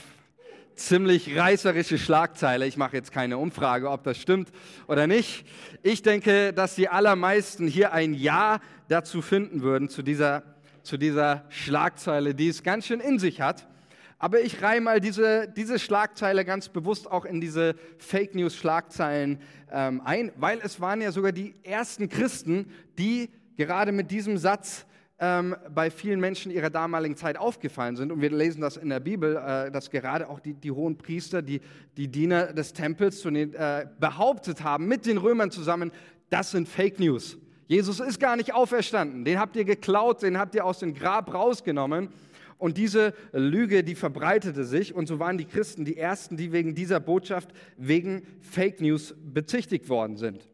ziemlich 0.75 1.37
reißerische 1.37 1.97
Schlagzeile. 1.97 2.67
Ich 2.67 2.75
mache 2.75 2.97
jetzt 2.97 3.13
keine 3.13 3.37
Umfrage, 3.37 3.89
ob 3.89 4.03
das 4.03 4.17
stimmt 4.17 4.49
oder 4.87 5.07
nicht. 5.07 5.45
Ich 5.83 6.01
denke, 6.01 6.51
dass 6.51 6.75
die 6.75 6.89
allermeisten 6.89 7.65
hier 7.65 7.93
ein 7.93 8.13
Ja 8.13 8.59
dazu 8.89 9.21
finden 9.21 9.61
würden, 9.61 9.87
zu 9.87 10.01
dieser, 10.01 10.43
zu 10.81 10.97
dieser 10.97 11.45
Schlagzeile, 11.47 12.35
die 12.35 12.49
es 12.49 12.61
ganz 12.61 12.87
schön 12.87 12.99
in 12.99 13.19
sich 13.19 13.39
hat. 13.39 13.67
Aber 14.23 14.39
ich 14.39 14.61
reihe 14.61 14.79
mal 14.79 15.01
diese, 15.01 15.49
diese 15.49 15.77
Schlagzeile 15.77 16.45
ganz 16.45 16.69
bewusst 16.69 17.11
auch 17.11 17.25
in 17.25 17.41
diese 17.41 17.75
Fake 17.97 18.35
News-Schlagzeilen 18.35 19.37
ähm, 19.69 20.01
ein, 20.05 20.31
weil 20.37 20.61
es 20.63 20.79
waren 20.79 21.01
ja 21.01 21.11
sogar 21.11 21.33
die 21.33 21.53
ersten 21.61 22.07
Christen, 22.07 22.71
die 22.97 23.29
gerade 23.57 23.91
mit 23.91 24.11
diesem 24.11 24.37
Satz 24.37 24.85
ähm, 25.19 25.57
bei 25.75 25.91
vielen 25.91 26.21
Menschen 26.21 26.53
ihrer 26.53 26.69
damaligen 26.69 27.17
Zeit 27.17 27.37
aufgefallen 27.37 27.97
sind. 27.97 28.13
Und 28.13 28.21
wir 28.21 28.29
lesen 28.29 28.61
das 28.61 28.77
in 28.77 28.87
der 28.87 29.01
Bibel, 29.01 29.35
äh, 29.35 29.69
dass 29.71 29.91
gerade 29.91 30.29
auch 30.29 30.39
die, 30.39 30.53
die 30.53 30.71
hohen 30.71 30.97
Priester, 30.97 31.41
die, 31.41 31.59
die 31.97 32.07
Diener 32.07 32.53
des 32.53 32.71
Tempels 32.71 33.19
zu 33.19 33.29
den, 33.29 33.53
äh, 33.53 33.87
behauptet 33.99 34.63
haben, 34.63 34.87
mit 34.87 35.05
den 35.05 35.17
Römern 35.17 35.51
zusammen, 35.51 35.91
das 36.29 36.51
sind 36.51 36.69
Fake 36.69 36.97
News. 36.97 37.37
Jesus 37.67 37.99
ist 37.99 38.21
gar 38.21 38.37
nicht 38.37 38.53
auferstanden. 38.53 39.25
Den 39.25 39.37
habt 39.37 39.57
ihr 39.57 39.65
geklaut, 39.65 40.21
den 40.21 40.37
habt 40.37 40.55
ihr 40.55 40.63
aus 40.63 40.79
dem 40.79 40.93
Grab 40.93 41.33
rausgenommen. 41.33 42.07
Und 42.63 42.77
diese 42.77 43.13
Lüge, 43.33 43.83
die 43.83 43.93
verbreitete 43.93 44.63
sich. 44.63 44.95
Und 44.95 45.07
so 45.07 45.19
waren 45.19 45.37
die 45.37 45.43
Christen 45.43 45.83
die 45.83 45.97
Ersten, 45.97 46.37
die 46.37 46.53
wegen 46.53 46.75
dieser 46.75 47.01
Botschaft, 47.01 47.49
wegen 47.75 48.25
Fake 48.39 48.79
News 48.79 49.13
bezichtigt 49.21 49.89
worden 49.89 50.15
sind. 50.15 50.47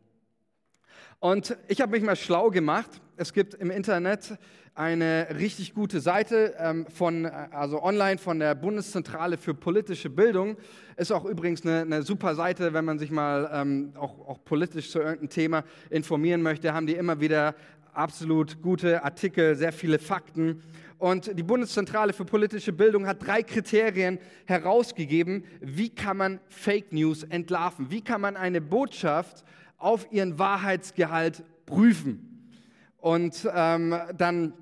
Und 1.19 1.55
ich 1.67 1.81
habe 1.81 1.91
mich 1.91 2.01
mal 2.01 2.15
schlau 2.15 2.49
gemacht. 2.49 2.89
Es 3.15 3.31
gibt 3.31 3.53
im 3.53 3.69
Internet 3.69 4.39
eine 4.73 5.27
richtig 5.37 5.75
gute 5.75 5.99
Seite 5.99 6.55
ähm, 6.57 6.87
von, 6.87 7.27
also 7.27 7.83
online 7.83 8.17
von 8.17 8.39
der 8.39 8.55
Bundeszentrale 8.55 9.37
für 9.37 9.53
politische 9.53 10.09
Bildung. 10.09 10.57
Ist 10.97 11.11
auch 11.11 11.25
übrigens 11.25 11.63
eine, 11.63 11.81
eine 11.81 12.01
super 12.01 12.33
Seite, 12.33 12.73
wenn 12.73 12.85
man 12.85 12.97
sich 12.97 13.11
mal 13.11 13.47
ähm, 13.53 13.93
auch, 13.95 14.27
auch 14.27 14.43
politisch 14.43 14.89
zu 14.89 14.97
irgendeinem 14.97 15.29
Thema 15.29 15.63
informieren 15.91 16.41
möchte. 16.41 16.73
Haben 16.73 16.87
die 16.87 16.95
immer 16.95 17.19
wieder 17.21 17.53
absolut 17.93 18.61
gute 18.61 19.03
Artikel, 19.03 19.55
sehr 19.55 19.73
viele 19.73 19.99
Fakten. 19.99 20.63
Und 20.99 21.37
die 21.39 21.43
Bundeszentrale 21.43 22.11
für 22.11 22.25
politische 22.25 22.73
Bildung 22.73 23.07
hat 23.07 23.25
drei 23.25 23.41
Kriterien 23.41 24.19
herausgegeben, 24.45 25.45
wie 25.61 25.89
kann 25.89 26.17
man 26.17 26.41
Fake 26.49 26.91
News 26.91 27.23
entlarven, 27.23 27.89
wie 27.89 28.01
kann 28.01 28.19
man 28.19 28.35
eine 28.35 28.59
Botschaft 28.59 29.45
auf 29.77 30.11
ihren 30.11 30.37
Wahrheitsgehalt 30.37 31.41
prüfen. 31.65 32.51
Und 32.97 33.49
ähm, 33.55 33.95
dann, 34.17 34.53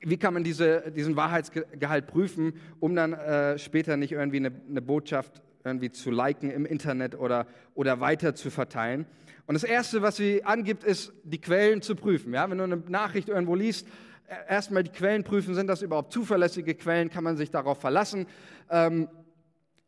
wie 0.00 0.16
kann 0.16 0.34
man 0.34 0.42
diese, 0.42 0.90
diesen 0.90 1.14
Wahrheitsgehalt 1.14 2.08
prüfen, 2.08 2.54
um 2.80 2.96
dann 2.96 3.12
äh, 3.12 3.56
später 3.56 3.96
nicht 3.96 4.10
irgendwie 4.10 4.38
eine, 4.38 4.50
eine, 4.68 4.82
Botschaft 4.82 5.40
irgendwie 5.62 5.92
zu 5.92 6.10
liken 6.10 6.50
im 6.50 6.66
Internet 6.66 7.16
oder, 7.16 7.46
oder 7.76 8.00
weiter 8.00 8.34
zu 8.34 8.50
verteilen. 8.50 9.06
Und 9.46 9.54
das 9.54 9.62
Erste, 9.62 10.02
was 10.02 10.16
sie 10.16 10.42
angibt, 10.42 10.82
ist, 10.82 11.12
die 11.22 11.40
Quellen 11.40 11.80
zu 11.80 11.94
prüfen. 11.94 12.34
Ja, 12.34 12.50
wenn 12.50 12.58
du 12.58 12.64
eine 12.64 12.82
Nachricht 12.88 13.28
irgendwo 13.28 13.54
liest, 13.54 13.86
erstmal 14.48 14.82
die 14.82 14.90
Quellen 14.90 15.24
prüfen, 15.24 15.54
sind 15.54 15.66
das 15.66 15.82
überhaupt 15.82 16.12
zuverlässige 16.12 16.74
Quellen, 16.74 17.10
kann 17.10 17.24
man 17.24 17.36
sich 17.36 17.50
darauf 17.50 17.80
verlassen. 17.80 18.26
Ähm, 18.70 19.08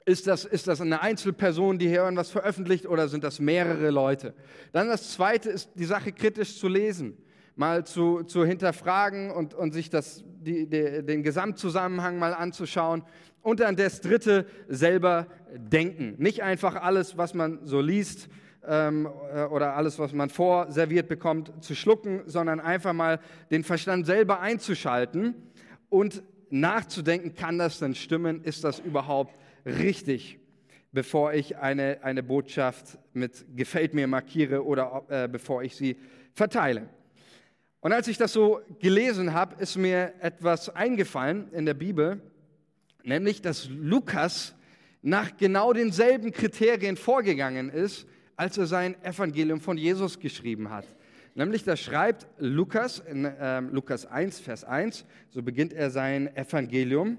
ist 0.04 0.26
das, 0.28 0.44
ist 0.44 0.68
das 0.68 0.80
eine 0.80 1.02
Einzelperson, 1.02 1.78
die 1.78 1.88
hier 1.88 2.04
irgendwas 2.04 2.30
veröffentlicht 2.30 2.86
oder 2.86 3.08
sind 3.08 3.24
das 3.24 3.40
mehrere 3.40 3.90
Leute? 3.90 4.34
Dann 4.72 4.88
das 4.88 5.12
Zweite 5.12 5.50
ist, 5.50 5.70
die 5.74 5.84
Sache 5.84 6.12
kritisch 6.12 6.58
zu 6.58 6.68
lesen, 6.68 7.16
mal 7.56 7.84
zu, 7.84 8.22
zu 8.22 8.44
hinterfragen 8.44 9.32
und, 9.32 9.54
und 9.54 9.72
sich 9.72 9.90
das, 9.90 10.22
die, 10.26 10.68
die, 10.68 11.04
den 11.04 11.24
Gesamtzusammenhang 11.24 12.18
mal 12.20 12.34
anzuschauen. 12.34 13.02
Und 13.42 13.60
dann 13.60 13.74
das 13.74 14.00
Dritte, 14.00 14.46
selber 14.68 15.26
denken. 15.56 16.14
Nicht 16.18 16.42
einfach 16.42 16.76
alles, 16.76 17.16
was 17.16 17.34
man 17.34 17.60
so 17.64 17.80
liest 17.80 18.28
ähm, 18.66 19.08
äh, 19.34 19.44
oder 19.44 19.74
alles, 19.74 19.98
was 19.98 20.12
man 20.12 20.30
vorserviert 20.30 21.08
bekommt, 21.08 21.52
zu 21.62 21.74
schlucken, 21.74 22.22
sondern 22.26 22.60
einfach 22.60 22.92
mal 22.92 23.20
den 23.50 23.64
Verstand 23.64 24.06
selber 24.06 24.40
einzuschalten 24.40 25.34
und 25.88 26.22
nachzudenken, 26.50 27.34
kann 27.34 27.58
das 27.58 27.78
denn 27.78 27.94
stimmen? 27.94 28.42
Ist 28.42 28.64
das 28.64 28.78
überhaupt 28.78 29.34
richtig, 29.64 30.38
bevor 30.92 31.32
ich 31.32 31.56
eine, 31.56 31.98
eine 32.02 32.22
Botschaft 32.22 32.98
mit 33.12 33.44
gefällt 33.56 33.94
mir 33.94 34.06
markiere 34.06 34.64
oder 34.64 35.04
äh, 35.08 35.28
bevor 35.28 35.62
ich 35.62 35.76
sie 35.76 35.96
verteile. 36.32 36.88
Und 37.80 37.92
als 37.92 38.08
ich 38.08 38.18
das 38.18 38.32
so 38.32 38.60
gelesen 38.80 39.32
habe, 39.32 39.60
ist 39.62 39.76
mir 39.76 40.12
etwas 40.20 40.74
eingefallen 40.74 41.52
in 41.52 41.66
der 41.66 41.74
Bibel, 41.74 42.20
nämlich 43.04 43.42
dass 43.42 43.68
Lukas 43.68 44.54
nach 45.02 45.36
genau 45.36 45.72
denselben 45.72 46.32
Kriterien 46.32 46.96
vorgegangen 46.96 47.70
ist, 47.70 48.08
als 48.36 48.58
er 48.58 48.66
sein 48.66 49.02
Evangelium 49.02 49.60
von 49.60 49.78
Jesus 49.78 50.18
geschrieben 50.18 50.70
hat. 50.70 50.86
Nämlich, 51.34 51.64
da 51.64 51.76
schreibt 51.76 52.26
Lukas 52.38 52.98
in 52.98 53.24
äh, 53.24 53.60
Lukas 53.60 54.06
1, 54.06 54.40
Vers 54.40 54.64
1, 54.64 55.04
so 55.28 55.42
beginnt 55.42 55.72
er 55.72 55.90
sein 55.90 56.34
Evangelium. 56.34 57.18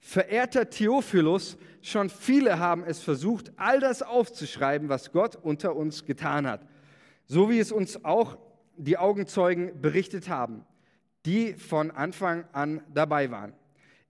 Verehrter 0.00 0.68
Theophilus, 0.68 1.56
schon 1.80 2.10
viele 2.10 2.58
haben 2.58 2.84
es 2.84 3.00
versucht, 3.00 3.52
all 3.56 3.80
das 3.80 4.02
aufzuschreiben, 4.02 4.88
was 4.88 5.12
Gott 5.12 5.36
unter 5.36 5.76
uns 5.76 6.04
getan 6.04 6.46
hat. 6.46 6.66
So 7.26 7.48
wie 7.48 7.58
es 7.58 7.72
uns 7.72 8.04
auch 8.04 8.38
die 8.76 8.98
Augenzeugen 8.98 9.80
berichtet 9.80 10.28
haben, 10.28 10.64
die 11.24 11.54
von 11.54 11.90
Anfang 11.90 12.44
an 12.52 12.82
dabei 12.92 13.30
waren. 13.30 13.54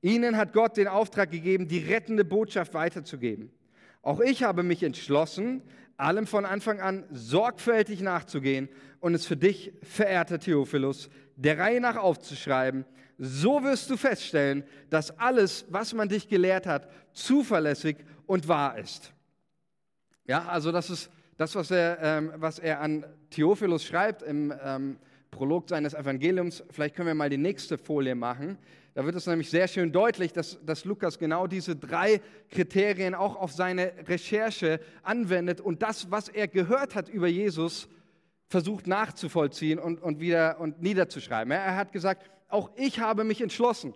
Ihnen 0.01 0.37
hat 0.37 0.53
Gott 0.53 0.77
den 0.77 0.89
Auftrag 0.89 1.31
gegeben, 1.31 1.69
die 1.69 1.79
rettende 1.79 2.25
Botschaft 2.25 2.75
weiterzugeben. 2.75 3.51
Auch 4.03 4.21
ich 4.21 4.43
habe 4.43 4.63
mich 4.63 4.83
entschlossen, 4.83 5.63
allem 5.97 6.27
von 6.27 6.45
Anfang 6.45 6.81
an 6.81 7.05
sorgfältig 7.11 8.01
nachzugehen 8.01 8.69
und 9.01 9.15
es 9.15 9.27
für 9.27 9.37
dich, 9.37 9.73
verehrter 9.83 10.39
Theophilus, 10.39 11.09
der 11.37 11.59
Reihe 11.59 11.81
nach 11.81 11.97
aufzuschreiben, 11.97 12.85
so 13.19 13.63
wirst 13.63 13.91
du 13.91 13.97
feststellen, 13.97 14.65
dass 14.91 15.19
alles, 15.19 15.67
was 15.69 15.95
man 15.95 16.09
dich 16.09 16.29
gelehrt 16.29 16.67
hat, 16.67 16.89
zuverlässig 17.13 17.97
und 18.27 18.49
wahr 18.49 18.79
ist. 18.79 19.13
Ja, 20.27 20.47
also 20.47 20.73
das 20.73 20.91
ist 20.91 21.11
das, 21.37 21.55
was 21.55 21.71
er, 21.71 21.99
ähm, 22.01 22.33
was 22.37 22.59
er 22.59 22.81
an 22.81 23.05
Theophilus 23.31 23.85
schreibt 23.85 24.23
im 24.23 24.53
ähm, 24.63 24.99
Prolog 25.31 25.69
seines 25.69 25.95
Evangeliums. 25.95 26.63
Vielleicht 26.71 26.95
können 26.95 27.09
wir 27.09 27.15
mal 27.15 27.31
die 27.31 27.39
nächste 27.39 27.77
Folie 27.77 28.15
machen. 28.15 28.57
Da 28.95 29.05
wird 29.05 29.17
es 29.17 29.27
nämlich 29.27 29.51
sehr 29.51 29.67
schön 29.67 29.91
deutlich, 29.91 30.33
dass, 30.33 30.57
dass 30.65 30.85
Lukas 30.85 31.19
genau 31.19 31.49
diese 31.49 31.75
drei 31.75 32.21
Kriterien 32.49 33.17
auch 33.17 33.35
auf 33.35 33.53
seine 33.53 33.93
Recherche 34.07 34.79
anwendet 35.03 35.61
und 35.61 35.83
das, 35.83 36.13
was 36.13 36.29
er 36.29 36.47
gehört 36.47 36.95
hat 36.95 37.09
über 37.09 37.27
Jesus, 37.27 37.89
versucht 38.47 38.87
nachzuvollziehen 38.87 39.81
und, 39.81 40.01
und 40.01 40.21
wieder 40.21 40.61
und 40.61 40.81
niederzuschreiben. 40.81 41.51
Er 41.51 41.75
hat 41.75 41.91
gesagt, 41.91 42.31
auch 42.49 42.71
ich 42.77 43.01
habe 43.01 43.25
mich 43.25 43.41
entschlossen. 43.41 43.95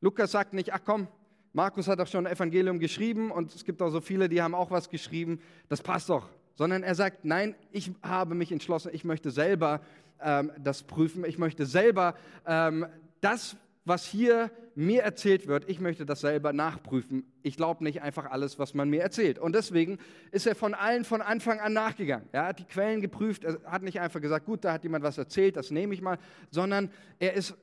Lukas 0.00 0.32
sagt 0.32 0.54
nicht, 0.54 0.72
ach 0.72 0.80
komm, 0.82 1.08
Markus 1.52 1.86
hat 1.86 1.98
doch 1.98 2.06
schon 2.06 2.26
ein 2.26 2.32
Evangelium 2.32 2.78
geschrieben 2.78 3.30
und 3.30 3.54
es 3.54 3.66
gibt 3.66 3.82
auch 3.82 3.90
so 3.90 4.00
viele, 4.00 4.30
die 4.30 4.40
haben 4.40 4.54
auch 4.54 4.70
was 4.70 4.88
geschrieben, 4.88 5.40
das 5.68 5.82
passt 5.82 6.08
doch. 6.08 6.30
Sondern 6.54 6.82
er 6.82 6.94
sagt, 6.94 7.26
nein, 7.26 7.54
ich 7.70 7.90
habe 8.02 8.34
mich 8.34 8.50
entschlossen, 8.50 8.90
ich 8.94 9.04
möchte 9.04 9.30
selber 9.30 9.82
ähm, 10.22 10.50
das 10.58 10.82
prüfen, 10.82 11.26
ich 11.26 11.36
möchte 11.36 11.66
selber 11.66 12.14
ähm, 12.46 12.86
das, 13.20 13.56
was 13.84 14.06
hier 14.06 14.50
mir 14.74 15.02
erzählt 15.02 15.46
wird, 15.46 15.68
ich 15.68 15.80
möchte 15.80 16.06
das 16.06 16.20
selber 16.20 16.52
nachprüfen. 16.52 17.24
Ich 17.42 17.56
glaube 17.56 17.84
nicht 17.84 18.02
einfach 18.02 18.30
alles, 18.30 18.58
was 18.58 18.74
man 18.74 18.88
mir 18.88 19.02
erzählt. 19.02 19.38
Und 19.38 19.54
deswegen 19.54 19.98
ist 20.30 20.46
er 20.46 20.54
von 20.54 20.74
allen 20.74 21.04
von 21.04 21.20
Anfang 21.20 21.60
an 21.60 21.72
nachgegangen. 21.72 22.28
Er 22.32 22.46
hat 22.46 22.58
die 22.58 22.64
Quellen 22.64 23.00
geprüft, 23.00 23.44
er 23.44 23.60
hat 23.64 23.82
nicht 23.82 24.00
einfach 24.00 24.20
gesagt, 24.20 24.46
gut, 24.46 24.64
da 24.64 24.72
hat 24.72 24.84
jemand 24.84 25.04
was 25.04 25.18
erzählt, 25.18 25.56
das 25.56 25.70
nehme 25.70 25.94
ich 25.94 26.00
mal, 26.00 26.18
sondern 26.50 26.90
er 27.18 27.34
ist 27.34 27.54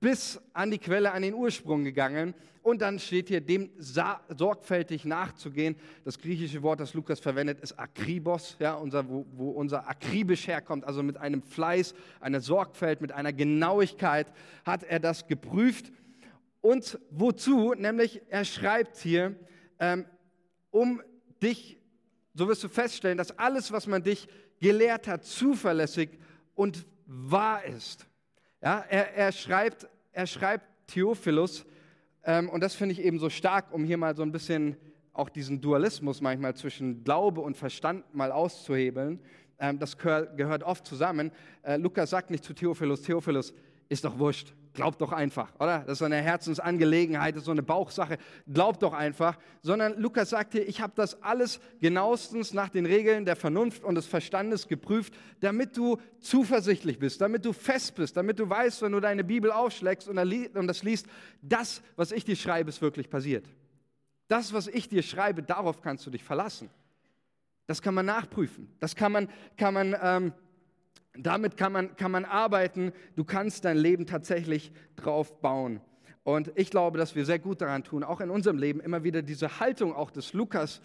bis 0.00 0.40
an 0.52 0.70
die 0.70 0.78
Quelle, 0.78 1.12
an 1.12 1.22
den 1.22 1.34
Ursprung 1.34 1.84
gegangen. 1.84 2.34
Und 2.62 2.82
dann 2.82 2.98
steht 2.98 3.28
hier, 3.28 3.40
dem 3.40 3.70
sorgfältig 3.78 5.06
nachzugehen. 5.06 5.76
Das 6.04 6.18
griechische 6.18 6.62
Wort, 6.62 6.80
das 6.80 6.92
Lukas 6.92 7.18
verwendet, 7.18 7.60
ist 7.60 7.78
akribos, 7.78 8.56
ja, 8.58 8.74
unser, 8.74 9.08
wo, 9.08 9.26
wo 9.32 9.50
unser 9.50 9.88
akribisch 9.88 10.46
herkommt, 10.46 10.84
also 10.84 11.02
mit 11.02 11.16
einem 11.16 11.42
Fleiß, 11.42 11.94
einer 12.20 12.40
Sorgfalt, 12.40 13.00
mit 13.00 13.12
einer 13.12 13.32
Genauigkeit 13.32 14.30
hat 14.64 14.82
er 14.82 15.00
das 15.00 15.26
geprüft. 15.26 15.90
Und 16.60 16.98
wozu? 17.10 17.72
Nämlich, 17.72 18.20
er 18.28 18.44
schreibt 18.44 18.98
hier, 18.98 19.34
ähm, 19.78 20.04
um 20.70 21.02
dich, 21.42 21.78
so 22.34 22.46
wirst 22.46 22.62
du 22.62 22.68
feststellen, 22.68 23.16
dass 23.16 23.38
alles, 23.38 23.72
was 23.72 23.86
man 23.86 24.02
dich 24.02 24.28
gelehrt 24.60 25.08
hat, 25.08 25.24
zuverlässig 25.24 26.10
und 26.54 26.86
wahr 27.06 27.64
ist. 27.64 28.06
Ja, 28.62 28.84
er, 28.88 29.14
er 29.14 29.32
schreibt, 29.32 29.88
er 30.12 30.26
schreibt 30.26 30.66
Theophilus, 30.86 31.64
ähm, 32.24 32.50
und 32.50 32.62
das 32.62 32.74
finde 32.74 32.92
ich 32.92 33.00
eben 33.00 33.18
so 33.18 33.30
stark, 33.30 33.72
um 33.72 33.84
hier 33.84 33.96
mal 33.96 34.14
so 34.14 34.22
ein 34.22 34.32
bisschen 34.32 34.76
auch 35.12 35.28
diesen 35.30 35.60
Dualismus 35.60 36.20
manchmal 36.20 36.54
zwischen 36.54 37.02
Glaube 37.02 37.40
und 37.40 37.56
Verstand 37.56 38.14
mal 38.14 38.30
auszuhebeln. 38.32 39.20
Ähm, 39.58 39.78
das 39.78 39.96
gehört 39.96 40.62
oft 40.62 40.86
zusammen. 40.86 41.32
Äh, 41.62 41.76
Lukas 41.76 42.10
sagt 42.10 42.30
nicht 42.30 42.44
zu 42.44 42.54
Theophilus, 42.54 43.02
Theophilus, 43.02 43.54
ist 43.88 44.04
doch 44.04 44.18
wurscht, 44.18 44.54
glaub 44.72 44.98
doch 44.98 45.12
einfach, 45.12 45.52
oder? 45.58 45.80
Das 45.80 45.92
ist 45.92 45.98
so 45.98 46.04
eine 46.04 46.16
Herzensangelegenheit, 46.16 47.34
das 47.34 47.42
ist 47.42 47.46
so 47.46 47.50
eine 47.52 47.62
Bauchsache, 47.62 48.18
glaub 48.52 48.78
doch 48.80 48.92
einfach. 48.92 49.38
Sondern 49.62 50.00
Lukas 50.00 50.30
sagt 50.30 50.52
hier, 50.52 50.68
ich 50.68 50.80
habe 50.80 50.92
das 50.96 51.22
alles 51.22 51.60
genauestens 51.80 52.52
nach 52.52 52.68
den 52.68 52.86
Regeln 52.86 53.24
der 53.24 53.36
Vernunft 53.36 53.84
und 53.84 53.94
des 53.94 54.06
Verstandes 54.06 54.68
geprüft, 54.68 55.14
damit 55.40 55.76
du 55.76 55.98
zuversichtlich 56.20 56.98
bist, 56.98 57.20
damit 57.20 57.44
du 57.44 57.52
fest 57.52 57.94
bist, 57.94 58.16
damit 58.16 58.38
du 58.38 58.48
weißt, 58.48 58.82
wenn 58.82 58.92
du 58.92 59.00
deine 59.00 59.24
Bibel 59.24 59.50
aufschlägst 59.50 60.08
und 60.08 60.16
das 60.66 60.82
liest, 60.82 61.06
das, 61.42 61.82
was 61.96 62.12
ich 62.12 62.24
dir 62.24 62.36
schreibe, 62.36 62.68
ist 62.68 62.82
wirklich 62.82 63.10
passiert. 63.10 63.46
Das, 64.28 64.52
was 64.52 64.68
ich 64.68 64.88
dir 64.88 65.02
schreibe, 65.02 65.42
darauf 65.42 65.82
kannst 65.82 66.06
du 66.06 66.10
dich 66.10 66.22
verlassen. 66.22 66.70
Das 67.66 67.82
kann 67.82 67.94
man 67.94 68.06
nachprüfen. 68.06 68.68
Das 68.78 68.96
kann 68.96 69.12
man, 69.12 69.28
kann 69.56 69.74
man 69.74 69.96
ähm, 70.02 70.32
damit 71.14 71.56
kann 71.56 71.72
man, 71.72 71.96
kann 71.96 72.10
man 72.10 72.24
arbeiten. 72.24 72.92
Du 73.16 73.24
kannst 73.24 73.64
dein 73.64 73.76
Leben 73.76 74.06
tatsächlich 74.06 74.72
drauf 74.96 75.40
bauen. 75.40 75.80
Und 76.22 76.52
ich 76.54 76.70
glaube, 76.70 76.98
dass 76.98 77.14
wir 77.14 77.24
sehr 77.24 77.38
gut 77.38 77.60
daran 77.60 77.82
tun, 77.82 78.04
auch 78.04 78.20
in 78.20 78.30
unserem 78.30 78.58
Leben 78.58 78.80
immer 78.80 79.04
wieder 79.04 79.22
diese 79.22 79.58
Haltung 79.58 79.94
auch 79.94 80.10
des 80.10 80.32
Lukas 80.32 80.80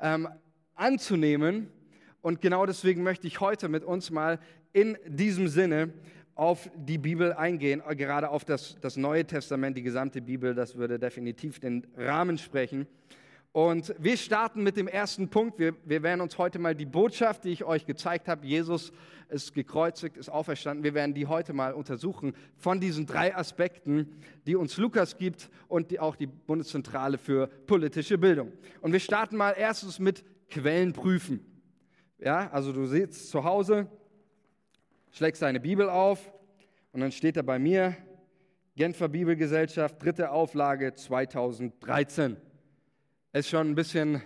ähm, 0.00 0.28
anzunehmen. 0.74 1.68
Und 2.22 2.40
genau 2.40 2.66
deswegen 2.66 3.02
möchte 3.02 3.26
ich 3.26 3.40
heute 3.40 3.68
mit 3.68 3.84
uns 3.84 4.10
mal 4.10 4.40
in 4.72 4.98
diesem 5.06 5.48
Sinne 5.48 5.92
auf 6.34 6.70
die 6.74 6.98
Bibel 6.98 7.32
eingehen, 7.32 7.82
gerade 7.96 8.30
auf 8.30 8.44
das, 8.44 8.76
das 8.80 8.96
Neue 8.96 9.26
Testament, 9.26 9.76
die 9.76 9.82
gesamte 9.82 10.20
Bibel. 10.20 10.54
Das 10.54 10.76
würde 10.76 10.98
definitiv 10.98 11.60
den 11.60 11.86
Rahmen 11.96 12.38
sprechen. 12.38 12.86
Und 13.52 13.92
wir 13.98 14.16
starten 14.16 14.62
mit 14.62 14.76
dem 14.76 14.86
ersten 14.86 15.28
Punkt. 15.28 15.58
Wir, 15.58 15.74
wir 15.84 16.04
werden 16.04 16.20
uns 16.20 16.38
heute 16.38 16.60
mal 16.60 16.76
die 16.76 16.86
Botschaft, 16.86 17.44
die 17.44 17.48
ich 17.48 17.64
euch 17.64 17.84
gezeigt 17.84 18.28
habe, 18.28 18.46
Jesus 18.46 18.92
ist 19.28 19.54
gekreuzigt, 19.54 20.16
ist 20.16 20.28
auferstanden, 20.28 20.84
wir 20.84 20.94
werden 20.94 21.14
die 21.14 21.26
heute 21.26 21.52
mal 21.52 21.72
untersuchen 21.72 22.34
von 22.56 22.80
diesen 22.80 23.06
drei 23.06 23.34
Aspekten, 23.34 24.20
die 24.46 24.54
uns 24.54 24.76
Lukas 24.76 25.18
gibt 25.18 25.50
und 25.66 25.90
die 25.90 25.98
auch 25.98 26.14
die 26.14 26.26
Bundeszentrale 26.26 27.18
für 27.18 27.48
politische 27.66 28.18
Bildung. 28.18 28.52
Und 28.80 28.92
wir 28.92 29.00
starten 29.00 29.36
mal 29.36 29.54
erstens 29.56 29.98
mit 29.98 30.24
Quellen 30.48 30.92
prüfen. 30.92 31.44
Ja, 32.18 32.50
also 32.50 32.72
du 32.72 32.86
sitzt 32.86 33.30
zu 33.30 33.42
Hause, 33.42 33.88
schlägst 35.10 35.42
deine 35.42 35.58
Bibel 35.58 35.88
auf 35.88 36.32
und 36.92 37.00
dann 37.00 37.10
steht 37.10 37.36
da 37.36 37.42
bei 37.42 37.58
mir 37.58 37.96
Genfer 38.76 39.08
Bibelgesellschaft, 39.08 40.02
dritte 40.02 40.30
Auflage 40.30 40.94
2013 40.94 42.36
ist 43.32 43.48
schon 43.48 43.70
ein 43.70 43.74
bisschen 43.74 44.22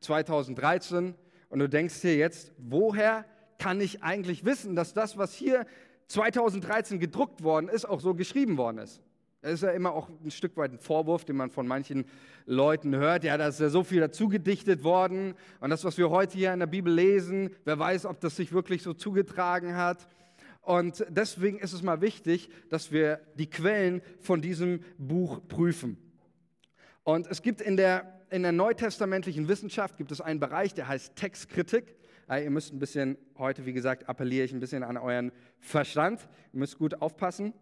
2013 0.00 1.14
und 1.48 1.58
du 1.58 1.68
denkst 1.68 2.00
dir 2.00 2.16
jetzt, 2.16 2.52
woher 2.58 3.24
kann 3.58 3.80
ich 3.80 4.02
eigentlich 4.02 4.44
wissen, 4.44 4.74
dass 4.74 4.94
das, 4.94 5.18
was 5.18 5.34
hier 5.34 5.66
2013 6.08 6.98
gedruckt 6.98 7.42
worden 7.42 7.68
ist, 7.68 7.84
auch 7.84 8.00
so 8.00 8.14
geschrieben 8.14 8.56
worden 8.56 8.78
ist? 8.78 9.02
Das 9.42 9.52
ist 9.52 9.62
ja 9.62 9.70
immer 9.70 9.92
auch 9.92 10.10
ein 10.22 10.30
Stück 10.30 10.56
weit 10.56 10.72
ein 10.72 10.78
Vorwurf, 10.78 11.24
den 11.24 11.36
man 11.36 11.50
von 11.50 11.66
manchen 11.66 12.04
Leuten 12.44 12.94
hört. 12.94 13.24
Ja, 13.24 13.38
da 13.38 13.48
ist 13.48 13.60
ja 13.60 13.70
so 13.70 13.84
viel 13.84 14.00
dazu 14.00 14.28
gedichtet 14.28 14.84
worden. 14.84 15.34
Und 15.60 15.70
das, 15.70 15.84
was 15.84 15.96
wir 15.96 16.10
heute 16.10 16.36
hier 16.36 16.52
in 16.52 16.58
der 16.58 16.66
Bibel 16.66 16.92
lesen, 16.92 17.50
wer 17.64 17.78
weiß, 17.78 18.04
ob 18.04 18.20
das 18.20 18.36
sich 18.36 18.52
wirklich 18.52 18.82
so 18.82 18.92
zugetragen 18.92 19.76
hat. 19.76 20.08
Und 20.60 21.06
deswegen 21.08 21.58
ist 21.58 21.72
es 21.72 21.82
mal 21.82 22.02
wichtig, 22.02 22.50
dass 22.68 22.92
wir 22.92 23.20
die 23.36 23.48
Quellen 23.48 24.02
von 24.20 24.42
diesem 24.42 24.80
Buch 24.98 25.40
prüfen. 25.48 25.96
Und 27.02 27.26
es 27.26 27.40
gibt 27.40 27.62
in 27.62 27.78
der 27.78 28.19
in 28.30 28.42
der 28.42 28.52
neutestamentlichen 28.52 29.48
Wissenschaft 29.48 29.96
gibt 29.96 30.12
es 30.12 30.20
einen 30.20 30.40
Bereich, 30.40 30.74
der 30.74 30.88
heißt 30.88 31.16
Textkritik. 31.16 31.96
Ihr 32.30 32.50
müsst 32.50 32.72
ein 32.72 32.78
bisschen, 32.78 33.18
heute 33.38 33.66
wie 33.66 33.72
gesagt, 33.72 34.08
appelliere 34.08 34.44
ich 34.44 34.52
ein 34.52 34.60
bisschen 34.60 34.84
an 34.84 34.96
euren 34.96 35.32
Verstand. 35.58 36.28
Ihr 36.52 36.60
müsst 36.60 36.78
gut 36.78 37.02
aufpassen. 37.02 37.52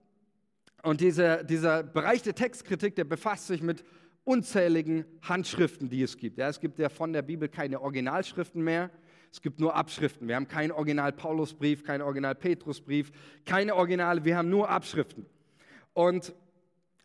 Und 0.83 1.01
diese, 1.01 1.45
dieser 1.45 1.83
Bereich 1.83 2.23
der 2.23 2.35
Textkritik, 2.35 2.95
der 2.95 3.05
befasst 3.05 3.47
sich 3.47 3.63
mit 3.63 3.83
unzähligen 4.25 5.07
Handschriften, 5.23 5.89
die 5.89 6.03
es 6.03 6.19
gibt. 6.19 6.37
Ja, 6.37 6.49
es 6.49 6.61
gibt 6.61 6.79
ja 6.79 6.91
von 6.91 7.15
der 7.15 7.23
Bibel 7.23 7.49
keine 7.49 7.81
Originalschriften 7.81 8.63
mehr. 8.63 8.91
Es 9.33 9.41
gibt 9.41 9.59
nur 9.59 9.75
Abschriften. 9.75 10.29
Wir 10.29 10.37
haben 10.37 10.49
keinen 10.49 10.73
Original 10.73 11.13
Paulusbrief, 11.13 11.83
keinen 11.83 12.03
Original 12.03 12.35
Petrusbrief, 12.35 13.11
keine 13.47 13.75
Originale, 13.75 14.25
wir 14.25 14.37
haben 14.37 14.51
nur 14.51 14.69
Abschriften. 14.69 15.27
Und 15.95 16.35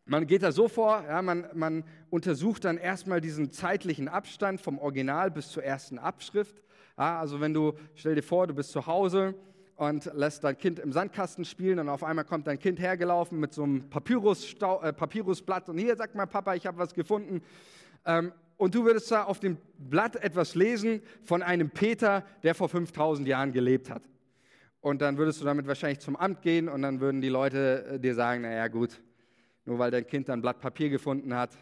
man 0.06 0.28
geht 0.28 0.44
da 0.44 0.52
so 0.52 0.68
vor, 0.68 1.04
ja, 1.08 1.22
man, 1.22 1.46
man 1.54 1.84
untersucht 2.10 2.66
dann 2.66 2.78
erstmal 2.78 3.22
diesen 3.22 3.52
zeitlichen 3.52 4.08
Abstand 4.08 4.60
vom 4.60 4.78
Original 4.80 5.32
bis 5.32 5.50
zur 5.50 5.64
ersten 5.64 5.98
Abschrift. 5.98 6.62
Ja, 6.98 7.20
also 7.20 7.40
wenn 7.40 7.54
du, 7.54 7.74
stell 7.96 8.16
dir 8.16 8.24
vor, 8.24 8.48
du 8.48 8.54
bist 8.54 8.72
zu 8.72 8.86
Hause 8.86 9.34
und 9.76 10.12
lässt 10.14 10.44
dein 10.44 10.58
Kind 10.58 10.80
im 10.80 10.92
Sandkasten 10.92 11.46
spielen 11.46 11.80
und 11.80 11.90
auf 11.90 12.04
einmal 12.04 12.26
kommt 12.26 12.48
dein 12.48 12.60
Kind 12.60 12.80
hergelaufen 12.80 13.40
mit 13.40 13.54
so 13.54 13.64
einem 13.64 13.90
Papyrus 13.90 14.54
äh, 14.54 14.94
Papyrusblatt 14.94 15.70
und 15.70 15.78
hier, 15.78 15.96
sag 15.96 16.14
mal 16.16 16.28
Papa, 16.28 16.54
ich 16.54 16.66
habe 16.66 16.78
was 16.78 16.94
gefunden. 16.94 17.42
Ähm, 18.06 18.34
und 18.58 18.76
du 18.76 18.86
würdest 18.86 19.10
da 19.10 19.24
auf 19.24 19.40
dem 19.40 19.58
Blatt 19.78 20.16
etwas 20.18 20.54
lesen 20.54 21.02
von 21.24 21.42
einem 21.42 21.70
Peter, 21.70 22.24
der 22.44 22.56
vor 22.56 22.70
5000 22.70 23.28
Jahren 23.28 23.52
gelebt 23.52 23.90
hat. 23.90 24.04
Und 24.80 25.02
dann 25.02 25.18
würdest 25.18 25.42
du 25.42 25.46
damit 25.46 25.66
wahrscheinlich 25.66 26.00
zum 26.00 26.16
Amt 26.16 26.42
gehen 26.42 26.68
und 26.70 26.82
dann 26.82 27.00
würden 27.00 27.22
die 27.22 27.30
Leute 27.30 27.86
äh, 27.94 28.00
dir 28.00 28.16
sagen, 28.16 28.42
naja 28.42 28.68
gut, 28.68 29.02
nur 29.66 29.80
weil 29.80 29.92
dein 29.92 30.06
Kind 30.06 30.30
ein 30.30 30.42
Blatt 30.42 30.60
Papier 30.60 30.90
gefunden 30.90 31.34
hat. 31.34 31.58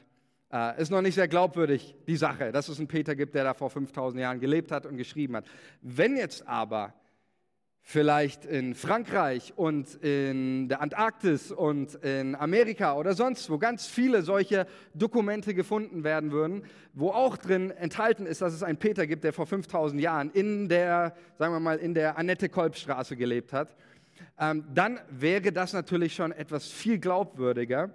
Äh, 0.52 0.82
ist 0.82 0.92
noch 0.92 1.02
nicht 1.02 1.16
sehr 1.16 1.28
glaubwürdig, 1.28 1.96
die 2.08 2.18
Sache, 2.18 2.52
dass 2.52 2.68
es 2.68 2.78
einen 2.78 2.88
Peter 2.88 3.16
gibt, 3.16 3.36
der 3.36 3.44
da 3.44 3.54
vor 3.54 3.70
5000 3.70 4.22
Jahren 4.22 4.40
gelebt 4.40 4.72
hat 4.72 4.86
und 4.86 4.98
geschrieben 4.98 5.36
hat. 5.38 5.46
Wenn 5.82 6.18
jetzt 6.18 6.48
aber 6.48 6.94
vielleicht 7.84 8.46
in 8.46 8.76
Frankreich 8.76 9.54
und 9.56 9.96
in 9.96 10.70
der 10.70 10.82
Antarktis 10.82 11.52
und 11.52 11.96
in 11.96 12.36
Amerika 12.36 12.96
oder 12.96 13.14
sonst 13.14 13.50
wo 13.50 13.58
ganz 13.58 13.88
viele 13.88 14.22
solche 14.22 14.68
Dokumente 14.94 15.54
gefunden 15.54 16.04
werden 16.04 16.32
würden, 16.32 16.64
wo 16.94 17.10
auch 17.10 17.38
drin 17.38 17.72
enthalten 17.72 18.26
ist, 18.26 18.42
dass 18.42 18.54
es 18.54 18.64
einen 18.64 18.78
Peter 18.78 19.08
gibt, 19.08 19.24
der 19.24 19.34
vor 19.34 19.48
5000 19.48 20.00
Jahren 20.02 20.32
in 20.32 20.70
der, 20.70 21.16
sagen 21.38 21.54
wir 21.54 21.60
mal, 21.60 21.78
in 21.78 21.94
der 21.94 22.18
Annette-Kolb-Straße 22.18 23.16
gelebt 23.16 23.52
hat, 23.52 23.76
ähm, 24.40 24.66
dann 24.74 25.00
wäre 25.10 25.52
das 25.52 25.74
natürlich 25.74 26.16
schon 26.16 26.32
etwas 26.32 26.68
viel 26.68 27.00
glaubwürdiger. 27.00 27.94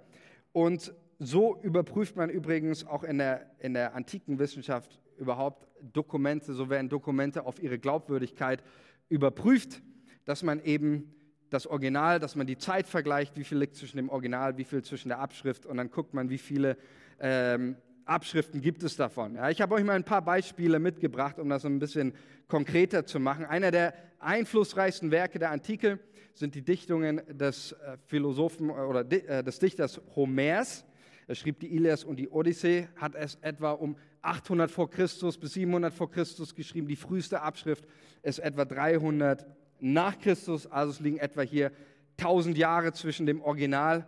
Und 0.51 0.93
so 1.19 1.59
überprüft 1.61 2.15
man 2.15 2.29
übrigens 2.29 2.85
auch 2.85 3.03
in 3.03 3.17
der, 3.17 3.51
in 3.59 3.73
der 3.73 3.95
antiken 3.95 4.39
Wissenschaft 4.39 4.99
überhaupt 5.17 5.67
Dokumente, 5.93 6.53
so 6.53 6.69
werden 6.69 6.89
Dokumente 6.89 7.45
auf 7.45 7.61
ihre 7.61 7.79
Glaubwürdigkeit 7.79 8.63
überprüft, 9.09 9.81
dass 10.25 10.43
man 10.43 10.63
eben 10.63 11.13
das 11.49 11.65
Original, 11.65 12.19
dass 12.19 12.35
man 12.35 12.45
die 12.45 12.57
Zeit 12.57 12.87
vergleicht, 12.87 13.37
wie 13.37 13.43
viel 13.43 13.57
liegt 13.57 13.75
zwischen 13.75 13.97
dem 13.97 14.09
Original, 14.09 14.57
wie 14.57 14.63
viel 14.63 14.83
zwischen 14.83 15.09
der 15.09 15.19
Abschrift 15.19 15.65
und 15.65 15.77
dann 15.77 15.89
guckt 15.89 16.13
man, 16.13 16.29
wie 16.29 16.37
viele 16.37 16.77
ähm, 17.19 17.77
Abschriften 18.07 18.61
gibt 18.61 18.83
es 18.83 18.95
davon. 18.95 19.35
Ja, 19.35 19.49
ich 19.49 19.61
habe 19.61 19.75
euch 19.75 19.83
mal 19.83 19.95
ein 19.95 20.03
paar 20.03 20.21
Beispiele 20.21 20.79
mitgebracht, 20.79 21.39
um 21.39 21.49
das 21.49 21.65
ein 21.65 21.79
bisschen 21.79 22.13
konkreter 22.47 23.05
zu 23.05 23.19
machen. 23.19 23.45
Einer 23.45 23.71
der 23.71 23.93
einflussreichsten 24.19 25.11
Werke 25.11 25.39
der 25.39 25.51
Antike 25.51 25.99
sind 26.33 26.55
die 26.55 26.61
Dichtungen 26.61 27.21
des 27.27 27.73
äh, 27.73 27.97
Philosophen 28.05 28.69
äh, 28.69 28.73
oder 28.73 29.01
äh, 29.11 29.43
des 29.43 29.59
Dichters 29.59 30.01
Homers. 30.15 30.85
Er 31.27 31.35
schrieb 31.35 31.59
die 31.59 31.75
Ilias 31.75 32.03
und 32.03 32.17
die 32.17 32.29
Odyssee, 32.29 32.87
hat 32.95 33.15
es 33.15 33.35
etwa 33.41 33.71
um 33.71 33.97
800 34.21 34.71
vor 34.71 34.89
Christus 34.89 35.37
bis 35.37 35.53
700 35.53 35.93
vor 35.93 36.09
Christus 36.09 36.55
geschrieben. 36.55 36.87
Die 36.87 36.95
früheste 36.95 37.41
Abschrift 37.41 37.85
ist 38.21 38.39
etwa 38.39 38.65
300 38.65 39.45
nach 39.79 40.17
Christus, 40.19 40.65
also 40.67 40.91
es 40.91 40.99
liegen 40.99 41.17
etwa 41.17 41.41
hier 41.41 41.71
1000 42.17 42.57
Jahre 42.57 42.93
zwischen 42.93 43.25
dem 43.25 43.41
Original 43.41 44.07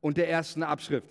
und 0.00 0.16
der 0.16 0.30
ersten 0.30 0.62
Abschrift. 0.62 1.08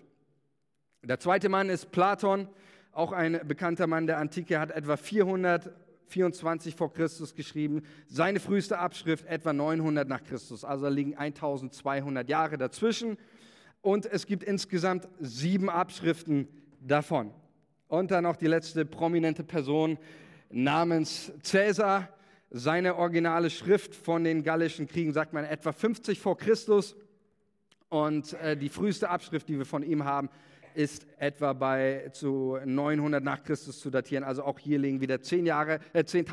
Der 1.03 1.17
zweite 1.17 1.47
Mann 1.47 1.69
ist 1.69 1.91
Platon, 1.91 2.49
auch 2.91 3.13
ein 3.13 3.39
bekannter 3.47 3.87
Mann 3.87 4.05
der 4.05 4.17
Antike, 4.17 4.59
hat 4.59 4.71
etwa 4.71 4.97
424 4.97 6.75
vor 6.75 6.91
Christus 6.91 7.33
geschrieben. 7.33 7.83
Seine 8.07 8.41
früheste 8.41 8.77
Abschrift 8.77 9.25
etwa 9.25 9.53
900 9.53 10.09
nach 10.09 10.21
Christus, 10.23 10.65
also 10.65 10.89
liegen 10.89 11.15
1200 11.15 12.27
Jahre 12.27 12.57
dazwischen. 12.57 13.17
Und 13.81 14.07
es 14.07 14.25
gibt 14.25 14.43
insgesamt 14.43 15.07
sieben 15.21 15.69
Abschriften 15.69 16.49
davon. 16.81 17.31
Und 17.87 18.11
dann 18.11 18.25
noch 18.25 18.35
die 18.35 18.47
letzte 18.47 18.83
prominente 18.83 19.45
Person 19.45 19.97
namens 20.49 21.31
Caesar. 21.49 22.09
Seine 22.51 22.95
originale 22.97 23.49
Schrift 23.49 23.95
von 23.95 24.25
den 24.25 24.43
gallischen 24.43 24.85
Kriegen 24.85 25.13
sagt 25.13 25.31
man 25.31 25.45
etwa 25.45 25.71
50 25.71 26.19
vor 26.19 26.37
Christus. 26.37 26.97
Und 27.87 28.33
äh, 28.33 28.57
die 28.57 28.69
früheste 28.69 29.09
Abschrift, 29.09 29.47
die 29.47 29.57
wir 29.57 29.65
von 29.65 29.81
ihm 29.81 30.03
haben, 30.03 30.29
ist 30.75 31.05
etwa 31.17 31.53
bei 31.53 32.09
zu 32.13 32.57
900 32.63 33.23
nach 33.23 33.43
Christus 33.43 33.79
zu 33.79 33.89
datieren. 33.89 34.23
Also 34.23 34.43
auch 34.43 34.59
hier 34.59 34.79
liegen 34.79 35.01
wieder 35.01 35.21
10 35.21 35.45
Jahre, 35.45 35.79
äh, 35.93 36.03
10, 36.03 36.25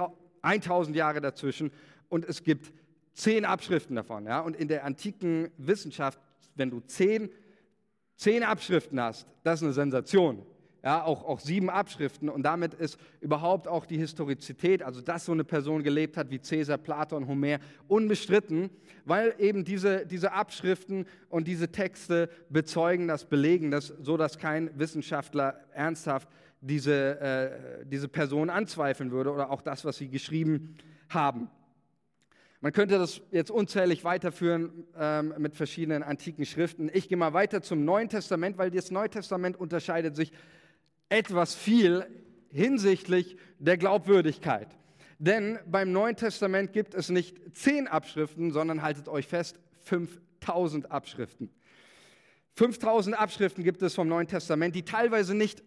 1000 0.43 0.97
Jahre 0.97 1.21
dazwischen. 1.21 1.71
Und 2.09 2.25
es 2.25 2.43
gibt 2.43 2.73
zehn 3.13 3.45
Abschriften 3.45 3.97
davon. 3.97 4.27
Ja? 4.27 4.41
Und 4.41 4.57
in 4.57 4.69
der 4.69 4.85
antiken 4.85 5.51
Wissenschaft, 5.57 6.21
wenn 6.55 6.71
du 6.71 6.81
zehn, 6.81 7.31
zehn 8.17 8.43
Abschriften 8.43 9.01
hast, 9.01 9.27
das 9.43 9.61
ist 9.61 9.65
eine 9.65 9.73
Sensation 9.73 10.47
ja, 10.87 11.03
auch, 11.03 11.25
auch 11.25 11.41
sieben 11.41 11.69
Abschriften 11.69 12.29
und 12.29 12.45
damit 12.45 12.73
ist 12.73 12.97
überhaupt 13.21 13.67
auch 13.67 13.87
die 13.87 13.99
Historizität, 13.99 14.85
also 14.85 15.01
dass 15.01 15.25
so 15.25 15.33
eine 15.33 15.43
Person 15.43 15.83
gelebt 15.83 16.17
hat 16.17 16.31
wie 16.31 16.39
Caesar, 16.39 16.79
Platon, 16.79 17.27
Homer, 17.27 17.59
unbestritten, 17.89 18.71
weil 19.05 19.35
eben 19.41 19.65
diese, 19.65 20.07
diese 20.07 20.31
Abschriften 20.31 21.07
und 21.29 21.49
diese 21.49 21.73
Texte 21.73 22.31
bezeugen 22.51 23.09
das, 23.09 23.25
belegen 23.25 23.73
das, 23.73 23.95
so 24.01 24.17
dass 24.17 24.39
kein 24.39 24.71
Wissenschaftler 24.79 25.59
ernsthaft 25.73 26.29
diese, 26.61 27.21
äh, 27.21 27.85
diese 27.85 28.07
Person 28.07 28.49
anzweifeln 28.49 29.11
würde 29.11 29.33
oder 29.33 29.51
auch 29.51 29.63
das, 29.63 29.85
was 29.85 29.97
sie 29.97 30.07
geschrieben 30.07 30.77
haben. 31.09 31.51
Man 32.61 32.73
könnte 32.73 32.99
das 32.99 33.21
jetzt 33.33 33.51
unzählig 33.51 34.03
weiterführen 34.03 34.87
ähm, 34.99 35.35
mit 35.39 35.57
verschiedenen 35.57 36.03
antiken 36.03 36.47
Schriften. 36.47 36.91
Ich 36.93 37.09
gehe 37.09 37.19
mal 37.19 37.35
weiter 37.35 37.61
zum 37.61 37.85
Neuen 37.85 38.09
Testament, 38.09 38.57
weil 38.57 38.71
das 38.71 38.91
Neue 38.91 39.11
Testament 39.11 39.57
unterscheidet 39.57 40.17
sich 40.17 40.33
etwas 41.09 41.55
viel 41.55 42.07
hinsichtlich 42.51 43.37
der 43.59 43.77
Glaubwürdigkeit. 43.77 44.69
Denn 45.19 45.59
beim 45.67 45.93
Neuen 45.93 46.17
Testament 46.17 46.73
gibt 46.73 46.95
es 46.95 47.09
nicht 47.09 47.37
zehn 47.57 47.89
Abschriften, 47.89 48.51
sondern 48.53 48.83
haltet 48.83 49.09
euch 49.09 49.27
fest, 49.27 49.59
5000 49.81 50.91
Abschriften. 50.91 51.51
5000 52.55 53.19
Abschriften 53.19 53.65
gibt 53.65 53.83
es 53.83 53.95
vom 53.95 54.09
Neuen 54.09 54.27
Testament, 54.27 54.75
die 54.75 54.85
teilweise 54.85 55.35
nicht 55.35 55.63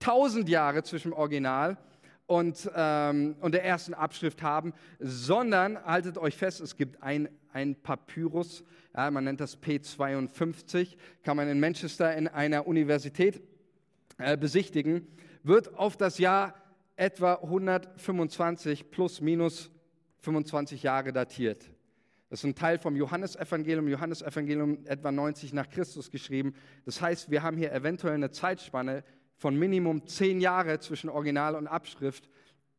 1000 0.00 0.48
Jahre 0.48 0.82
zwischen 0.82 1.12
Original 1.12 1.78
und, 2.26 2.70
ähm, 2.74 3.36
und 3.40 3.52
der 3.52 3.64
ersten 3.64 3.94
Abschrift 3.94 4.42
haben, 4.42 4.72
sondern 4.98 5.82
haltet 5.84 6.18
euch 6.18 6.36
fest, 6.36 6.60
es 6.60 6.76
gibt 6.76 7.02
ein, 7.02 7.28
ein 7.52 7.76
Papyrus, 7.76 8.64
ja, 8.96 9.10
man 9.10 9.24
nennt 9.24 9.40
das 9.40 9.60
P52, 9.62 10.96
kann 11.22 11.36
man 11.36 11.48
in 11.48 11.60
Manchester 11.60 12.14
in 12.16 12.28
einer 12.28 12.66
Universität 12.66 13.40
besichtigen, 14.38 15.06
wird 15.42 15.74
auf 15.76 15.96
das 15.96 16.18
Jahr 16.18 16.54
etwa 16.96 17.34
125 17.34 18.90
plus 18.90 19.20
minus 19.20 19.70
25 20.20 20.82
Jahre 20.82 21.12
datiert. 21.12 21.70
Das 22.30 22.40
ist 22.40 22.44
ein 22.44 22.54
Teil 22.54 22.78
vom 22.78 22.96
Johannesevangelium, 22.96 23.88
Johannesevangelium 23.88 24.86
etwa 24.86 25.12
90 25.12 25.52
nach 25.52 25.68
Christus 25.68 26.10
geschrieben. 26.10 26.54
Das 26.86 27.02
heißt, 27.02 27.30
wir 27.30 27.42
haben 27.42 27.58
hier 27.58 27.72
eventuell 27.72 28.14
eine 28.14 28.30
Zeitspanne 28.30 29.04
von 29.36 29.58
Minimum 29.58 30.06
10 30.06 30.40
Jahre 30.40 30.78
zwischen 30.78 31.10
Original 31.10 31.56
und 31.56 31.66
Abschrift. 31.66 32.30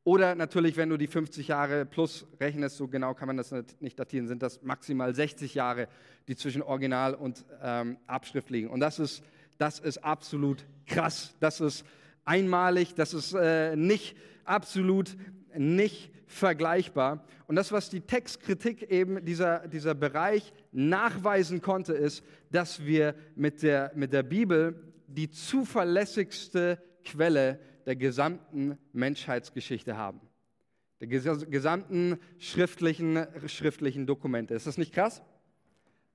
Oder 0.06 0.36
natürlich, 0.36 0.76
wenn 0.76 0.90
du 0.90 0.98
die 0.98 1.08
50 1.08 1.50
Jahre 1.50 1.86
plus 1.86 2.26
rechnest, 2.40 2.78
so 2.78 2.88
genau 2.88 3.14
kann 3.14 3.28
man 3.28 3.38
das 3.38 3.54
nicht 3.80 4.00
datieren, 4.00 4.28
sind 4.28 4.42
das 4.42 4.64
maximal 4.64 5.14
60 5.14 5.54
Jahre, 5.54 5.88
die 6.28 6.36
zwischen 6.36 6.62
Original 6.62 7.14
und 7.14 7.46
ähm, 7.62 7.98
Abschrift 8.08 8.50
liegen. 8.50 8.70
Und 8.70 8.80
das 8.80 9.00
ist 9.00 9.24
das 9.58 9.80
ist 9.80 10.04
absolut 10.04 10.66
krass. 10.86 11.36
Das 11.40 11.62
ist 11.62 11.86
einmalig, 12.26 12.96
das 12.96 13.14
ist 13.14 13.34
äh, 13.34 13.76
nicht 13.76 14.16
absolut 14.46 15.16
nicht 15.56 16.12
vergleichbar. 16.26 17.26
Und 17.48 17.56
das, 17.56 17.72
was 17.72 17.90
die 17.90 18.02
Textkritik 18.02 18.84
eben 18.90 19.24
dieser, 19.24 19.68
dieser 19.68 19.94
Bereich 19.94 20.52
nachweisen 20.72 21.62
konnte, 21.62 21.94
ist, 21.94 22.24
dass 22.52 22.84
wir 22.86 23.16
mit 23.36 23.62
der, 23.62 23.92
mit 23.96 24.14
der 24.14 24.24
Bibel 24.24 24.76
die 25.08 25.30
zuverlässigste 25.30 26.82
Quelle 27.04 27.60
der 27.86 27.96
gesamten 27.96 28.78
Menschheitsgeschichte 28.94 29.98
haben. 29.98 30.22
Der 31.00 31.08
gesamten 31.08 32.18
schriftlichen, 32.40 33.28
schriftlichen 33.46 34.08
Dokumente. 34.08 34.54
Ist 34.54 34.68
das 34.68 34.78
nicht 34.78 34.94
krass? 34.94 35.22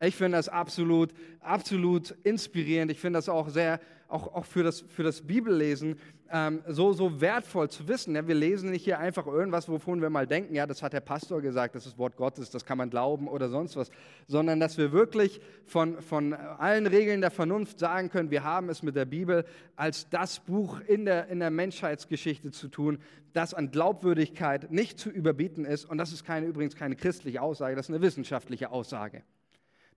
Ich 0.01 0.15
finde 0.15 0.39
das 0.39 0.49
absolut, 0.49 1.13
absolut 1.41 2.13
inspirierend. 2.23 2.93
Ich 2.93 3.01
finde 3.01 3.19
das 3.19 3.29
auch 3.29 3.49
sehr, 3.49 3.81
auch, 4.07 4.33
auch 4.33 4.45
für, 4.45 4.63
das, 4.63 4.83
für 4.83 5.03
das 5.03 5.23
Bibellesen 5.23 5.97
ähm, 6.31 6.63
so, 6.69 6.93
so 6.93 7.21
wertvoll 7.21 7.69
zu 7.69 7.89
wissen. 7.89 8.15
Ja, 8.15 8.29
wir 8.29 8.37
lesen 8.37 8.71
nicht 8.71 8.85
hier 8.85 9.01
einfach 9.01 9.27
irgendwas, 9.27 9.69
wovon 9.69 10.01
wir 10.01 10.09
mal 10.09 10.27
denken, 10.27 10.55
ja, 10.55 10.67
das 10.67 10.85
hat 10.85 10.93
der 10.93 11.01
Pastor 11.01 11.41
gesagt, 11.43 11.75
das 11.75 11.85
ist 11.85 11.99
Wort 11.99 12.17
Gottes, 12.17 12.51
das 12.51 12.65
kann 12.65 12.79
man 12.79 12.91
glauben 12.91 13.27
oder 13.27 13.49
sonst 13.49 13.77
was, 13.77 13.91
sondern 14.29 14.61
dass 14.61 14.79
wir 14.79 14.93
wirklich 14.93 15.41
von, 15.65 16.01
von 16.01 16.33
allen 16.33 16.87
Regeln 16.87 17.21
der 17.21 17.33
Vernunft 17.33 17.81
sagen 17.81 18.09
können, 18.09 18.31
wir 18.31 18.45
haben 18.45 18.69
es 18.69 18.85
mit 18.85 18.95
der 18.95 19.05
Bibel 19.07 19.45
als 19.75 20.09
das 20.11 20.39
Buch 20.39 20.81
in 20.81 21.07
der, 21.07 21.27
in 21.29 21.41
der 21.41 21.51
Menschheitsgeschichte 21.51 22.53
zu 22.53 22.69
tun, 22.69 22.99
das 23.33 23.53
an 23.53 23.73
Glaubwürdigkeit 23.73 24.71
nicht 24.71 24.99
zu 24.99 25.11
überbieten 25.11 25.65
ist. 25.65 25.87
Und 25.87 25.99
das 25.99 26.13
ist 26.13 26.25
keine, 26.25 26.47
übrigens 26.47 26.77
keine 26.77 26.95
christliche 26.95 27.43
Aussage, 27.43 27.75
das 27.75 27.87
ist 27.89 27.95
eine 27.95 28.03
wissenschaftliche 28.03 28.71
Aussage. 28.71 29.23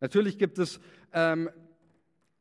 Natürlich 0.02 0.38
gibt 0.38 0.58
es, 0.58 0.80
ähm, 1.14 1.50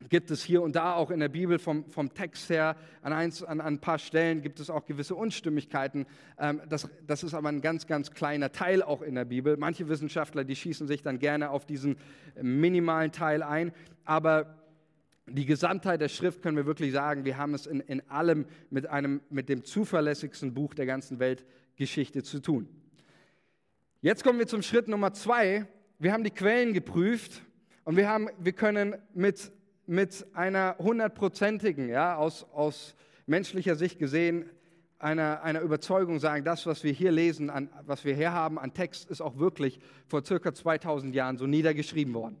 gibt 0.09 0.31
es 0.31 0.43
hier 0.43 0.63
und 0.63 0.75
da 0.75 0.95
auch 0.95 1.11
in 1.11 1.19
der 1.19 1.29
Bibel 1.29 1.59
vom, 1.59 1.85
vom 1.85 2.13
Text 2.13 2.49
her 2.49 2.75
an, 3.03 3.13
eins, 3.13 3.43
an, 3.43 3.61
an, 3.61 3.75
ein 3.75 3.79
paar 3.79 3.99
Stellen 3.99 4.41
gibt 4.41 4.59
es 4.59 4.71
auch 4.71 4.85
gewisse 4.85 5.13
Unstimmigkeiten. 5.13 6.07
Ähm, 6.39 6.61
das, 6.67 6.89
das 7.05 7.23
ist 7.23 7.35
aber 7.35 7.49
ein 7.49 7.61
ganz, 7.61 7.85
ganz 7.85 8.11
kleiner 8.11 8.51
Teil 8.51 8.81
auch 8.81 9.03
in 9.03 9.15
der 9.15 9.25
Bibel. 9.25 9.57
Manche 9.57 9.87
Wissenschaftler, 9.87 10.43
die 10.43 10.55
schießen 10.55 10.87
sich 10.87 11.03
dann 11.03 11.19
gerne 11.19 11.51
auf 11.51 11.65
diesen 11.65 11.97
minimalen 12.41 13.11
Teil 13.11 13.43
ein, 13.43 13.71
aber 14.05 14.57
die 15.27 15.45
Gesamtheit 15.45 16.01
der 16.01 16.09
Schrift 16.09 16.41
können 16.41 16.57
wir 16.57 16.65
wirklich 16.65 16.91
sagen, 16.91 17.25
wir 17.25 17.37
haben 17.37 17.53
es 17.53 17.67
in, 17.67 17.79
in 17.81 18.01
allem 18.09 18.45
mit, 18.71 18.87
einem, 18.87 19.21
mit 19.29 19.49
dem 19.49 19.63
zuverlässigsten 19.63 20.53
Buch 20.53 20.73
der 20.73 20.87
ganzen 20.87 21.19
Weltgeschichte 21.19 22.23
zu 22.23 22.41
tun. 22.41 22.67
Jetzt 24.01 24.23
kommen 24.23 24.39
wir 24.39 24.47
zum 24.47 24.63
Schritt 24.63 24.87
Nummer 24.87 25.13
zwei. 25.13 25.67
Wir 25.99 26.11
haben 26.11 26.23
die 26.23 26.31
Quellen 26.31 26.73
geprüft 26.73 27.43
und 27.91 27.97
wir, 27.97 28.07
haben, 28.07 28.29
wir 28.39 28.53
können 28.53 28.95
mit, 29.13 29.51
mit 29.85 30.25
einer 30.33 30.77
hundertprozentigen, 30.79 31.89
ja, 31.89 32.15
aus, 32.15 32.45
aus 32.53 32.95
menschlicher 33.25 33.75
Sicht 33.75 33.99
gesehen, 33.99 34.49
einer, 34.97 35.43
einer 35.43 35.59
Überzeugung 35.59 36.17
sagen, 36.17 36.45
das, 36.45 36.65
was 36.65 36.85
wir 36.85 36.93
hier 36.93 37.11
lesen, 37.11 37.49
an, 37.49 37.69
was 37.85 38.05
wir 38.05 38.15
hier 38.15 38.31
haben 38.31 38.57
an 38.57 38.73
Text, 38.73 39.09
ist 39.09 39.19
auch 39.19 39.39
wirklich 39.39 39.81
vor 40.07 40.23
circa 40.23 40.53
2000 40.53 41.13
Jahren 41.13 41.35
so 41.35 41.47
niedergeschrieben 41.47 42.13
worden. 42.13 42.37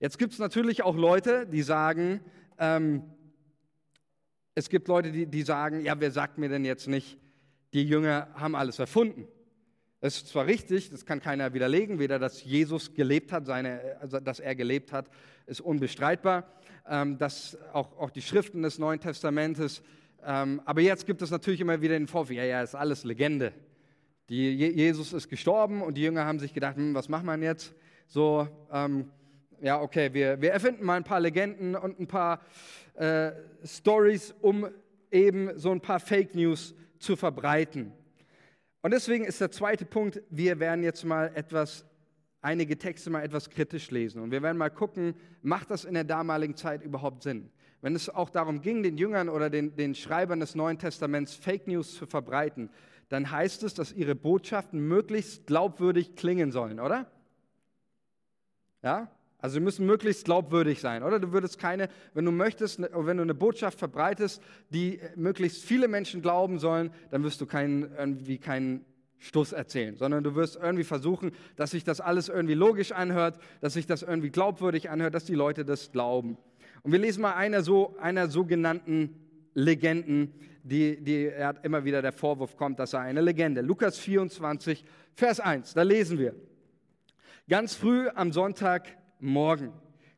Jetzt 0.00 0.18
gibt 0.18 0.34
es 0.34 0.38
natürlich 0.38 0.82
auch 0.82 0.96
Leute, 0.96 1.46
die 1.46 1.62
sagen, 1.62 2.20
ähm, 2.58 3.04
es 4.54 4.68
gibt 4.68 4.86
Leute, 4.88 5.12
die, 5.12 5.24
die 5.24 5.44
sagen, 5.44 5.80
ja, 5.80 5.98
wer 5.98 6.10
sagt 6.10 6.36
mir 6.36 6.50
denn 6.50 6.66
jetzt 6.66 6.88
nicht, 6.88 7.16
die 7.72 7.84
Jünger 7.84 8.28
haben 8.34 8.54
alles 8.54 8.78
erfunden? 8.78 9.26
Es 10.06 10.18
ist 10.18 10.28
zwar 10.28 10.44
richtig, 10.44 10.90
das 10.90 11.06
kann 11.06 11.18
keiner 11.18 11.54
widerlegen, 11.54 11.98
weder 11.98 12.18
dass 12.18 12.44
Jesus 12.44 12.92
gelebt 12.92 13.32
hat, 13.32 13.46
seine, 13.46 13.96
also 14.02 14.20
dass 14.20 14.38
er 14.38 14.54
gelebt 14.54 14.92
hat, 14.92 15.06
ist 15.46 15.62
unbestreitbar, 15.62 16.44
ähm, 16.86 17.16
dass 17.16 17.56
auch, 17.72 17.96
auch 17.96 18.10
die 18.10 18.20
Schriften 18.20 18.60
des 18.60 18.78
Neuen 18.78 19.00
Testamentes, 19.00 19.82
ähm, 20.22 20.60
aber 20.66 20.82
jetzt 20.82 21.06
gibt 21.06 21.22
es 21.22 21.30
natürlich 21.30 21.62
immer 21.62 21.80
wieder 21.80 21.98
den 21.98 22.06
Vorwurf, 22.06 22.32
ja, 22.32 22.44
ja, 22.44 22.60
ist 22.60 22.74
alles 22.74 23.04
Legende. 23.04 23.54
Die, 24.28 24.54
Jesus 24.54 25.14
ist 25.14 25.30
gestorben 25.30 25.80
und 25.80 25.94
die 25.94 26.02
Jünger 26.02 26.26
haben 26.26 26.38
sich 26.38 26.52
gedacht, 26.52 26.76
hm, 26.76 26.92
was 26.92 27.08
macht 27.08 27.24
man 27.24 27.40
jetzt? 27.40 27.74
So, 28.06 28.46
ähm, 28.70 29.10
ja, 29.62 29.80
okay, 29.80 30.12
wir, 30.12 30.38
wir 30.38 30.52
erfinden 30.52 30.84
mal 30.84 30.98
ein 30.98 31.04
paar 31.04 31.20
Legenden 31.20 31.76
und 31.76 31.98
ein 31.98 32.08
paar 32.08 32.42
äh, 32.92 33.32
Stories, 33.64 34.34
um 34.42 34.68
eben 35.10 35.58
so 35.58 35.70
ein 35.70 35.80
paar 35.80 35.98
Fake 35.98 36.34
News 36.34 36.74
zu 36.98 37.16
verbreiten. 37.16 37.94
Und 38.84 38.90
deswegen 38.90 39.24
ist 39.24 39.40
der 39.40 39.50
zweite 39.50 39.86
Punkt, 39.86 40.20
wir 40.28 40.60
werden 40.60 40.84
jetzt 40.84 41.06
mal 41.06 41.32
etwas, 41.34 41.86
einige 42.42 42.76
Texte 42.76 43.08
mal 43.08 43.22
etwas 43.22 43.48
kritisch 43.48 43.90
lesen. 43.90 44.20
Und 44.20 44.30
wir 44.30 44.42
werden 44.42 44.58
mal 44.58 44.68
gucken, 44.68 45.14
macht 45.40 45.70
das 45.70 45.86
in 45.86 45.94
der 45.94 46.04
damaligen 46.04 46.54
Zeit 46.54 46.82
überhaupt 46.82 47.22
Sinn? 47.22 47.48
Wenn 47.80 47.96
es 47.96 48.10
auch 48.10 48.28
darum 48.28 48.60
ging, 48.60 48.82
den 48.82 48.98
Jüngern 48.98 49.30
oder 49.30 49.48
den, 49.48 49.74
den 49.74 49.94
Schreibern 49.94 50.38
des 50.38 50.54
Neuen 50.54 50.78
Testaments 50.78 51.34
Fake 51.34 51.66
News 51.66 51.94
zu 51.94 52.04
verbreiten, 52.04 52.68
dann 53.08 53.30
heißt 53.30 53.62
es, 53.62 53.72
dass 53.72 53.90
ihre 53.90 54.14
Botschaften 54.14 54.86
möglichst 54.86 55.46
glaubwürdig 55.46 56.14
klingen 56.14 56.52
sollen, 56.52 56.78
oder? 56.78 57.10
Ja? 58.82 59.10
Also 59.44 59.54
sie 59.56 59.60
müssen 59.60 59.84
möglichst 59.84 60.24
glaubwürdig 60.24 60.80
sein, 60.80 61.02
oder? 61.02 61.20
Du 61.20 61.32
würdest 61.32 61.58
keine, 61.58 61.90
wenn 62.14 62.24
du 62.24 62.30
möchtest, 62.30 62.78
ne, 62.78 62.88
wenn 62.94 63.18
du 63.18 63.22
eine 63.22 63.34
Botschaft 63.34 63.78
verbreitest, 63.78 64.40
die 64.70 65.00
möglichst 65.16 65.62
viele 65.64 65.86
Menschen 65.86 66.22
glauben 66.22 66.58
sollen, 66.58 66.90
dann 67.10 67.22
wirst 67.24 67.42
du 67.42 67.44
keinen, 67.44 67.94
irgendwie 67.94 68.38
keinen 68.38 68.86
Stuss 69.18 69.52
erzählen, 69.52 69.96
sondern 69.96 70.24
du 70.24 70.34
wirst 70.34 70.56
irgendwie 70.56 70.82
versuchen, 70.82 71.32
dass 71.56 71.72
sich 71.72 71.84
das 71.84 72.00
alles 72.00 72.30
irgendwie 72.30 72.54
logisch 72.54 72.92
anhört, 72.92 73.38
dass 73.60 73.74
sich 73.74 73.84
das 73.84 74.00
irgendwie 74.00 74.30
glaubwürdig 74.30 74.88
anhört, 74.88 75.14
dass 75.14 75.26
die 75.26 75.34
Leute 75.34 75.66
das 75.66 75.92
glauben. 75.92 76.38
Und 76.82 76.92
wir 76.92 76.98
lesen 76.98 77.20
mal 77.20 77.34
einer 77.34 77.60
so, 77.60 77.94
einer 78.00 78.28
sogenannten 78.28 79.14
Legenden, 79.52 80.32
die, 80.62 81.04
die 81.04 81.26
er 81.26 81.48
hat 81.48 81.66
immer 81.66 81.84
wieder 81.84 82.00
der 82.00 82.12
Vorwurf 82.12 82.56
kommt, 82.56 82.78
dass 82.78 82.94
er 82.94 83.00
eine 83.00 83.20
Legende. 83.20 83.60
Lukas 83.60 83.98
24, 83.98 84.86
Vers 85.12 85.38
1, 85.38 85.74
da 85.74 85.82
lesen 85.82 86.18
wir. 86.18 86.34
Ganz 87.46 87.74
früh 87.74 88.08
am 88.08 88.32
Sonntag 88.32 89.03
Morgen, 89.24 89.72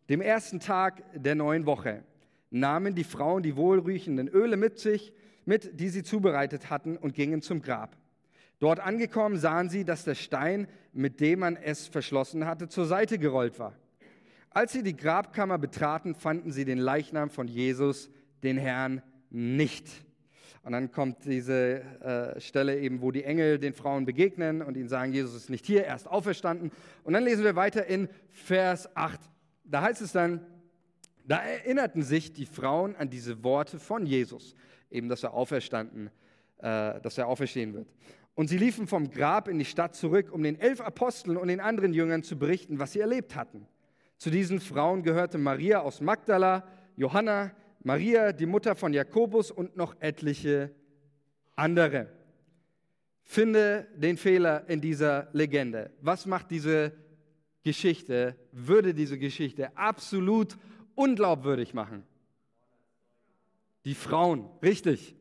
dem 0.09 0.21
ersten 0.21 0.59
Tag 0.59 1.03
der 1.15 1.37
neuen 1.37 1.65
Woche, 1.65 2.03
nahmen 2.51 2.95
die 2.95 3.05
Frauen 3.05 3.43
die 3.43 3.55
wohlriechenden 3.55 4.29
Öle 4.29 4.57
mit 4.57 4.79
sich, 4.81 5.13
mit, 5.45 5.79
die 5.79 5.91
sie 5.91 6.03
zubereitet 6.03 6.71
hatten, 6.71 6.97
und 6.97 7.15
gingen 7.15 7.41
zum 7.41 7.63
Grab. 7.63 7.97
Dort 8.59 8.81
angekommen 8.81 9.37
sahen 9.37 9.69
sie, 9.69 9.85
dass 9.85 10.05
der 10.05 10.17
Stein, 10.17 10.67
mit 10.93 11.21
dem 11.21 11.41
man 11.41 11.57
es 11.57 11.87
verschlossen 11.87 12.47
hatte, 12.47 12.69
zur 12.69 12.87
Seite 12.87 13.19
gerollt 13.19 13.59
war. 13.59 13.75
Als 14.51 14.73
sie 14.73 14.83
die 14.83 14.97
Grabkammer 14.97 15.59
betraten, 15.59 16.15
fanden 16.15 16.51
sie 16.51 16.65
den 16.65 16.79
Leichnam 16.79 17.31
von 17.31 17.47
Jesus, 17.47 18.11
den 18.43 18.57
Herrn, 18.57 19.03
nicht. 19.31 19.87
Und 20.63 20.73
dann 20.73 20.91
kommt 20.91 21.25
diese 21.25 21.81
äh, 22.01 22.41
Stelle 22.41 22.79
eben, 22.79 23.03
wo 23.03 23.11
die 23.11 23.25
Engel 23.25 23.59
den 23.59 23.73
Frauen 23.73 24.05
begegnen 24.05 24.63
und 24.63 24.77
ihnen 24.77 24.89
sagen, 24.89 25.13
Jesus 25.13 25.35
ist 25.35 25.51
nicht 25.51 25.67
hier, 25.67 25.85
er 25.85 25.97
ist 25.97 26.09
auferstanden. 26.09 26.73
Und 27.05 27.13
dann 27.13 27.25
lesen 27.25 27.45
wir 27.45 27.57
weiter 27.57 27.87
in 27.87 28.09
Vers 28.31 28.95
8. 28.97 29.21
Da 29.65 29.83
heißt 29.83 30.03
es 30.03 30.13
dann, 30.13 30.45
da 31.25 31.39
erinnerten 31.39 32.03
sich 32.03 32.33
die 32.33 32.47
Frauen 32.47 32.95
an 32.97 33.11
diese 33.11 33.43
Worte 33.43 33.79
von 33.79 34.07
Jesus, 34.07 34.55
eben, 34.91 35.09
dass 35.09 35.23
er 35.23 35.35
auferstanden, 35.35 36.11
äh, 36.59 37.01
dass 37.01 37.19
er 37.19 37.27
auferstehen 37.27 37.75
wird. 37.75 37.89
Und 38.35 38.49
sie 38.49 38.59
liefen 38.59 38.87
vom 38.87 39.11
Grab 39.11 39.49
in 39.49 39.59
die 39.59 39.65
Stadt 39.65 39.95
zurück, 39.95 40.31
um 40.31 40.43
den 40.43 40.61
elf 40.61 40.81
Aposteln 40.81 41.37
und 41.37 41.49
den 41.49 41.61
anderen 41.61 41.93
Jüngern 41.93 42.23
zu 42.23 42.39
berichten, 42.39 42.79
was 42.79 42.93
sie 42.93 43.01
erlebt 43.01 43.35
hatten. 43.35 43.67
Zu 44.19 44.31
diesen 44.31 44.61
Frauen 44.61 45.03
gehörte 45.03 45.39
Maria 45.39 45.81
aus 45.81 46.01
Magdala, 46.01 46.67
Johanna, 46.97 47.53
Maria, 47.87 48.33
die 48.33 48.47
Mutter 48.47 48.75
von 48.75 48.93
Jakobus 48.93 49.53
und 49.53 49.77
noch 49.77 49.95
etliche 50.01 50.75
andere. 51.55 52.09
Finde 53.23 53.87
den 53.95 54.17
Fehler 54.17 54.69
in 54.69 54.81
dieser 54.81 55.29
Legende. 55.33 55.93
Was 56.01 56.27
macht 56.27 56.51
diese 56.51 56.93
Geschichte, 57.63 58.35
würde 58.51 58.93
diese 58.93 59.21
Geschichte 59.21 59.77
absolut 59.77 60.59
unglaubwürdig 60.97 61.75
machen? 61.75 62.03
Die 63.85 63.95
Frauen, 63.95 64.51
richtig. 64.65 65.15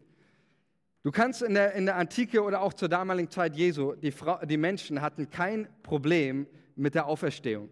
Du 1.03 1.11
kannst 1.11 1.43
in 1.43 1.53
der, 1.53 1.73
in 1.73 1.85
der 1.85 1.97
Antike 1.97 2.41
oder 2.41 2.63
auch 2.63 2.73
zur 2.73 2.89
damaligen 2.89 3.29
Zeit 3.29 3.55
Jesu, 3.55 3.93
die, 3.93 4.09
Frau, 4.09 4.43
die 4.43 4.57
Menschen 4.57 5.03
hatten 5.03 5.29
kein 5.29 5.67
Problem 5.83 6.47
mit 6.75 6.95
der 6.95 7.05
Auferstehung. 7.05 7.69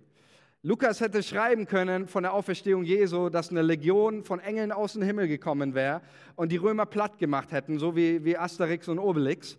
Lukas 0.66 1.02
hätte 1.02 1.22
schreiben 1.24 1.66
können 1.66 2.08
von 2.08 2.24
der 2.24 2.32
Auferstehung 2.32 2.86
Jesu, 2.86 3.28
dass 3.28 3.50
eine 3.50 3.62
Legion 3.62 4.24
von 4.24 4.40
Engeln 4.40 4.72
aus 4.72 4.94
dem 4.94 5.02
Himmel 5.02 5.28
gekommen 5.28 5.76
wäre 5.76 6.00
und 6.38 6.54
die 6.54 6.56
Römer 6.56 6.86
platt 6.86 7.20
gemacht 7.20 7.52
hätten, 7.52 7.80
so 7.80 7.98
wie, 7.98 8.24
wie 8.24 8.38
Asterix 8.38 8.88
und 8.88 8.98
Obelix. 8.98 9.58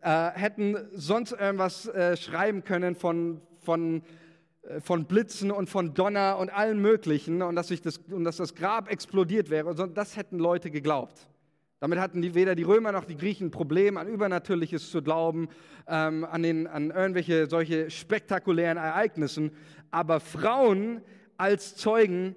Äh, 0.00 0.30
hätten 0.30 0.78
sonst 0.94 1.32
irgendwas 1.32 1.88
äh, 1.88 2.16
schreiben 2.16 2.64
können 2.64 2.94
von, 2.94 3.42
von, 3.60 4.02
äh, 4.62 4.80
von 4.80 5.04
Blitzen 5.04 5.50
und 5.50 5.68
von 5.68 5.92
Donner 5.92 6.38
und 6.38 6.48
allem 6.48 6.80
Möglichen 6.80 7.42
und 7.42 7.54
dass, 7.54 7.68
sich 7.68 7.82
das, 7.82 7.98
und 8.10 8.24
dass 8.24 8.38
das 8.38 8.54
Grab 8.54 8.90
explodiert 8.90 9.50
wäre. 9.50 9.74
Das 9.92 10.16
hätten 10.16 10.38
Leute 10.38 10.70
geglaubt. 10.70 11.28
Damit 11.78 11.98
hatten 11.98 12.22
die, 12.22 12.34
weder 12.34 12.54
die 12.54 12.62
Römer 12.62 12.92
noch 12.92 13.04
die 13.04 13.16
Griechen 13.16 13.48
ein 13.48 13.50
Problem, 13.50 13.98
an 13.98 14.08
Übernatürliches 14.08 14.90
zu 14.90 15.02
glauben, 15.02 15.48
ähm, 15.86 16.24
an, 16.24 16.42
den, 16.42 16.66
an 16.66 16.90
irgendwelche 16.90 17.46
solche 17.48 17.90
spektakulären 17.90 18.78
Ereignissen. 18.78 19.50
Aber 19.90 20.20
Frauen 20.20 21.02
als 21.36 21.76
Zeugen 21.76 22.34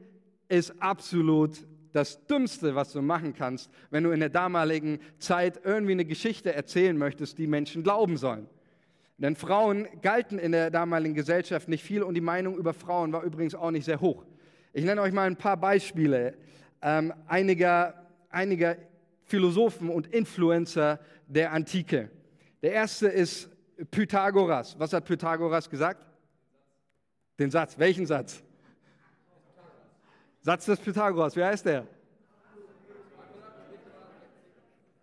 ist 0.49 0.81
absolut 0.81 1.65
das 1.93 2.25
Dümmste, 2.27 2.75
was 2.75 2.91
du 2.91 3.01
machen 3.01 3.33
kannst, 3.33 3.71
wenn 3.89 4.03
du 4.03 4.11
in 4.11 4.19
der 4.19 4.29
damaligen 4.29 4.99
Zeit 5.19 5.61
irgendwie 5.63 5.93
eine 5.93 6.05
Geschichte 6.05 6.53
erzählen 6.53 6.97
möchtest, 6.97 7.37
die 7.37 7.47
Menschen 7.47 7.81
glauben 7.81 8.17
sollen. 8.17 8.47
Denn 9.17 9.35
Frauen 9.35 9.87
galten 10.01 10.37
in 10.37 10.51
der 10.51 10.69
damaligen 10.69 11.15
Gesellschaft 11.15 11.67
nicht 11.67 11.83
viel 11.83 12.03
und 12.03 12.13
die 12.13 12.21
Meinung 12.21 12.57
über 12.57 12.73
Frauen 12.73 13.11
war 13.11 13.23
übrigens 13.23 13.55
auch 13.55 13.71
nicht 13.71 13.85
sehr 13.85 14.01
hoch. 14.01 14.25
Ich 14.71 14.85
nenne 14.85 15.01
euch 15.01 15.13
mal 15.13 15.27
ein 15.27 15.35
paar 15.35 15.57
Beispiele 15.57 16.35
ähm, 16.81 17.13
einiger, 17.27 17.95
einiger 18.29 18.77
Philosophen 19.29 19.89
und 19.89 20.07
Influencer 20.07 20.99
der 21.27 21.53
Antike. 21.53 22.09
Der 22.61 22.73
erste 22.73 23.07
ist 23.07 23.49
Pythagoras. 23.91 24.77
Was 24.79 24.91
hat 24.91 25.05
Pythagoras 25.05 25.69
gesagt? 25.69 26.05
Den 27.37 27.51
Satz. 27.51 27.77
Welchen 27.77 28.05
Satz? 28.07 28.43
Satz 30.41 30.65
des 30.65 30.79
Pythagoras. 30.79 31.35
Wie 31.35 31.43
heißt 31.43 31.65
der? 31.65 31.87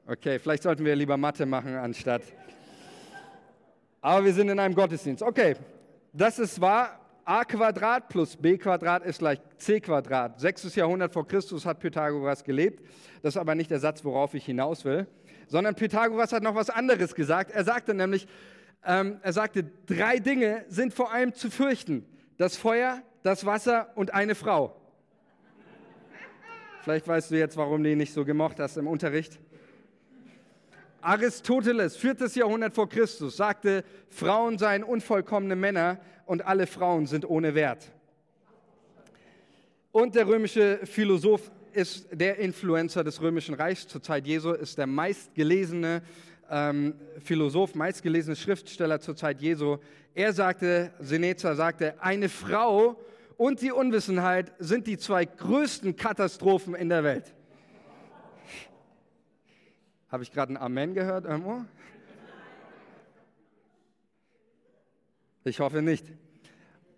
Okay, 0.09 0.39
vielleicht 0.39 0.65
sollten 0.65 0.85
wir 0.85 0.95
lieber 0.97 1.17
Mathe 1.17 1.47
machen 1.47 1.75
anstatt. 1.77 2.23
Aber 4.01 4.25
wir 4.25 4.35
sind 4.35 4.49
in 4.49 4.59
einem 4.59 4.75
Gottesdienst. 4.75 5.23
Okay, 5.23 5.57
das 6.13 6.39
ist 6.39 6.61
wahr 6.61 7.06
a 7.27 7.45
Quadrat 7.45 8.09
plus 8.09 8.37
b 8.37 8.57
Quadrat 8.57 9.05
ist 9.05 9.19
gleich 9.19 9.41
c 9.59 9.81
Quadrat. 9.81 10.39
Sechstes 10.39 10.77
Jahrhundert 10.77 11.13
vor 11.13 11.27
Christus 11.27 11.67
hat 11.67 11.81
Pythagoras 11.81 12.45
gelebt. 12.45 12.87
Das 13.21 13.35
ist 13.35 13.39
aber 13.39 13.57
nicht 13.57 13.69
der 13.69 13.81
Satz, 13.81 14.05
worauf 14.05 14.33
ich 14.35 14.45
hinaus 14.47 14.85
will, 14.85 15.09
sondern 15.49 15.75
Pythagoras 15.75 16.33
hat 16.33 16.45
noch 16.45 16.55
was 16.55 16.71
anderes 16.71 17.17
gesagt. 17.17 17.51
Er 17.51 17.65
sagte 17.65 17.95
nämlich, 17.95 18.29
ähm, 18.85 19.19
er 19.23 19.33
sagte, 19.33 19.65
drei 19.87 20.21
Dinge 20.21 20.65
sind 20.69 20.95
vor 20.95 21.13
allem 21.13 21.35
zu 21.35 21.51
fürchten. 21.51 22.07
Das 22.39 22.57
Feuer, 22.57 23.03
das 23.25 23.45
Wasser 23.45 23.91
und 23.97 24.15
eine 24.15 24.37
Frau. 24.37 24.81
Vielleicht 26.83 27.09
weißt 27.09 27.33
du 27.33 27.39
jetzt, 27.39 27.57
warum 27.57 27.83
du 27.83 27.91
ihn 27.91 27.99
nicht 27.99 28.13
so 28.13 28.25
gemocht 28.25 28.61
hast 28.61 28.77
im 28.77 28.87
Unterricht. 28.87 29.41
Aristoteles, 31.01 31.97
viertes 31.97 32.35
Jahrhundert 32.35 32.75
vor 32.75 32.89
Christus, 32.89 33.37
sagte, 33.37 33.85
Frauen 34.09 34.59
seien 34.59 34.83
unvollkommene 34.83 35.57
Männer 35.57 35.99
und 36.27 36.45
alle 36.45 36.67
Frauen 36.67 37.07
sind 37.07 37.29
ohne 37.29 37.55
Wert. 37.55 37.91
Und 39.93 40.15
der 40.15 40.27
römische 40.27 40.81
Philosoph 40.85 41.51
ist 41.73 42.09
der 42.11 42.39
Influencer 42.39 43.05
des 43.05 43.21
römischen 43.21 43.55
Reichs 43.55 43.87
zur 43.87 44.03
Zeit 44.03 44.27
Jesu, 44.27 44.53
ist 44.53 44.79
der 44.79 44.87
meistgelesene 44.87 46.03
ähm, 46.51 46.95
Philosoph, 47.23 47.75
meistgelesene 47.75 48.37
Schriftsteller 48.37 49.01
zur 49.01 49.17
Zeit 49.17 49.41
Jesu. 49.41 49.79
Er 50.15 50.33
sagte, 50.33 50.93
Seneca 51.01 51.55
sagte, 51.55 51.95
eine 52.01 52.29
Frau 52.29 52.99
und 53.37 53.61
die 53.61 53.73
Unwissenheit 53.73 54.53
sind 54.59 54.87
die 54.87 54.99
zwei 54.99 55.25
größten 55.25 55.97
Katastrophen 55.97 56.75
in 56.75 56.89
der 56.89 57.05
Welt. 57.05 57.36
Habe 60.09 60.23
ich 60.23 60.31
gerade 60.31 60.53
ein 60.53 60.57
Amen 60.57 60.95
gehört 60.95 61.25
irgendwo? 61.25 61.65
Ich 65.43 65.59
hoffe 65.59 65.83
nicht. 65.83 66.07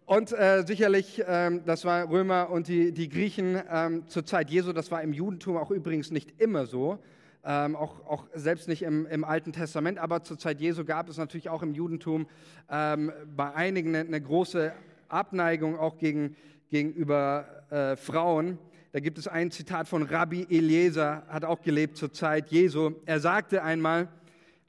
Und 0.05 0.33
äh, 0.33 0.63
sicherlich, 0.67 1.23
ähm, 1.27 1.65
das 1.65 1.87
war 1.87 2.11
Römer 2.11 2.51
und 2.51 2.69
die, 2.69 2.93
die 2.93 3.09
Griechen 3.09 3.59
ähm, 3.71 4.07
zur 4.09 4.27
Zeit 4.27 4.51
Jesu, 4.51 4.75
das 4.75 4.91
war 4.91 5.03
im 5.03 5.15
Judentum 5.15 5.57
auch 5.57 5.71
übrigens 5.71 6.11
nicht 6.11 6.39
immer 6.39 6.67
so, 6.67 6.99
ähm, 7.45 7.77
auch, 7.77 8.07
auch 8.07 8.27
selbst 8.35 8.69
nicht 8.69 8.83
im, 8.83 9.07
im, 9.07 9.25
Alten 9.25 9.53
Testament, 9.53 9.99
aber 9.99 10.23
zur 10.23 10.39
Zeit 10.39 10.61
Jesu 10.61 10.85
gab 10.85 11.09
es 11.09 11.17
natürlich 11.17 11.49
auch 11.49 11.63
im 11.63 11.73
Judentum 11.73 12.27
ähm, 12.71 13.11
bei 13.35 13.55
einigen 13.55 13.95
eine, 13.95 14.07
eine, 14.07 14.21
große 14.21 14.73
Abneigung 15.09 15.79
auch 15.79 15.97
gegen, 15.97 16.37
gegenüber 16.69 17.47
äh, 17.71 17.97
Frauen. 17.97 18.59
Da 18.91 19.01
gibt 19.01 19.19
es 19.19 19.29
ein 19.29 19.51
Zitat 19.51 19.87
von 19.87 20.03
Rabbi 20.03 20.47
Eliezer, 20.49 21.23
hat 21.29 21.45
auch 21.45 21.61
gelebt 21.61 21.99
zur 21.99 22.11
Zeit 22.11 22.51
Jesu. 22.51 22.93
Er 23.05 23.21
sagte 23.21 23.63
einmal, 23.63 24.09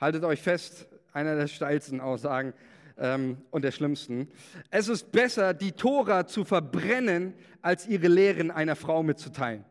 haltet 0.02 0.26
euch 0.26 0.42
fest, 0.42 0.88
einer 1.14 1.38
der 1.38 1.48
steilsten 1.48 2.02
Aussagen 2.02 2.54
ähm, 2.98 3.38
und 3.50 3.64
der 3.64 3.72
schlimmsten, 3.72 4.28
es 4.72 4.90
ist 4.90 5.14
besser, 5.14 5.54
die 5.54 5.72
Tora 5.72 6.28
zu 6.28 6.44
verbrennen, 6.44 7.34
als 7.62 7.88
ihre 7.88 8.10
Lehren 8.10 8.52
einer 8.52 8.76
Frau 8.76 9.04
mitzuteilen. 9.04 9.64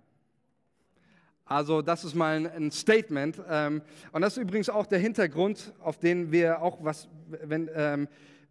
Also 1.45 1.83
das 1.83 2.05
ist 2.05 2.15
mal 2.15 2.51
ein 2.51 2.71
Statement. 2.71 3.43
Ähm, 3.51 3.83
und 4.13 4.23
das 4.23 4.39
ist 4.39 4.43
übrigens 4.43 4.71
auch 4.71 4.87
der 4.87 4.99
Hintergrund, 4.99 5.75
auf 5.81 5.99
den 5.99 6.33
wir 6.33 6.63
auch 6.63 6.83
was, 6.83 7.07
wenn, 7.29 7.69
ähm, 7.75 8.09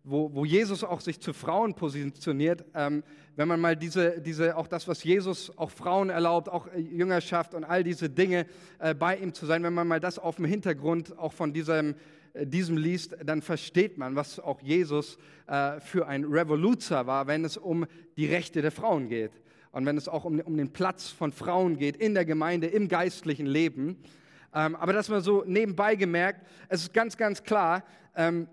wo, 0.10 0.34
wo 0.34 0.46
Jesus 0.46 0.84
auch 0.84 1.02
sich 1.02 1.20
zu 1.20 1.34
Frauen 1.34 1.74
positioniert, 1.74 2.64
ähm, 2.74 3.04
wenn 3.36 3.48
man 3.48 3.60
mal 3.60 3.76
diese, 3.76 4.22
diese, 4.22 4.56
auch 4.56 4.68
das, 4.68 4.88
was 4.88 5.04
Jesus 5.04 5.56
auch 5.58 5.70
Frauen 5.70 6.10
erlaubt, 6.10 6.50
auch 6.50 6.68
Jüngerschaft 6.76 7.54
und 7.54 7.64
all 7.64 7.84
diese 7.84 8.10
Dinge 8.10 8.46
äh, 8.80 8.96
bei 8.96 9.18
ihm 9.18 9.34
zu 9.34 9.46
sein, 9.46 9.64
wenn 9.64 9.74
man 9.74 9.88
mal 9.88 10.00
das 10.00 10.18
auf 10.18 10.38
dem 10.38 10.46
Hintergrund 10.46 11.18
auch 11.18 11.34
von 11.34 11.52
diesem, 11.52 11.96
äh, 12.34 12.48
diesem 12.48 12.78
liest, 12.78 13.18
dann 13.24 13.42
versteht 13.42 13.98
man, 13.98 14.16
was 14.16 14.40
auch 14.40 14.62
Jesus 14.62 15.18
äh, 15.48 15.80
für 15.82 16.08
ein 16.08 16.24
Revoluzer 16.24 17.06
war, 17.06 17.28
wenn 17.28 17.44
es 17.44 17.58
um 17.58 17.86
die 18.16 18.28
Rechte 18.28 18.62
der 18.62 18.72
Frauen 18.72 19.10
geht 19.10 19.34
und 19.72 19.86
wenn 19.86 19.98
es 19.98 20.08
auch 20.08 20.24
um, 20.24 20.40
um 20.40 20.56
den 20.56 20.72
Platz 20.72 21.10
von 21.10 21.34
Frauen 21.34 21.78
geht 21.78 21.98
in 21.98 22.14
der 22.14 22.26
Gemeinde, 22.26 22.68
im 22.68 22.88
geistlichen 22.88 23.46
Leben. 23.46 23.98
Ähm, 24.54 24.76
aber 24.78 24.94
das 24.94 25.10
mal 25.10 25.22
so 25.22 25.44
nebenbei 25.46 25.96
gemerkt, 25.96 26.48
es 26.70 26.84
ist 26.84 26.94
ganz, 26.94 27.18
ganz 27.18 27.44
klar, 27.44 27.84
ähm, 28.16 28.48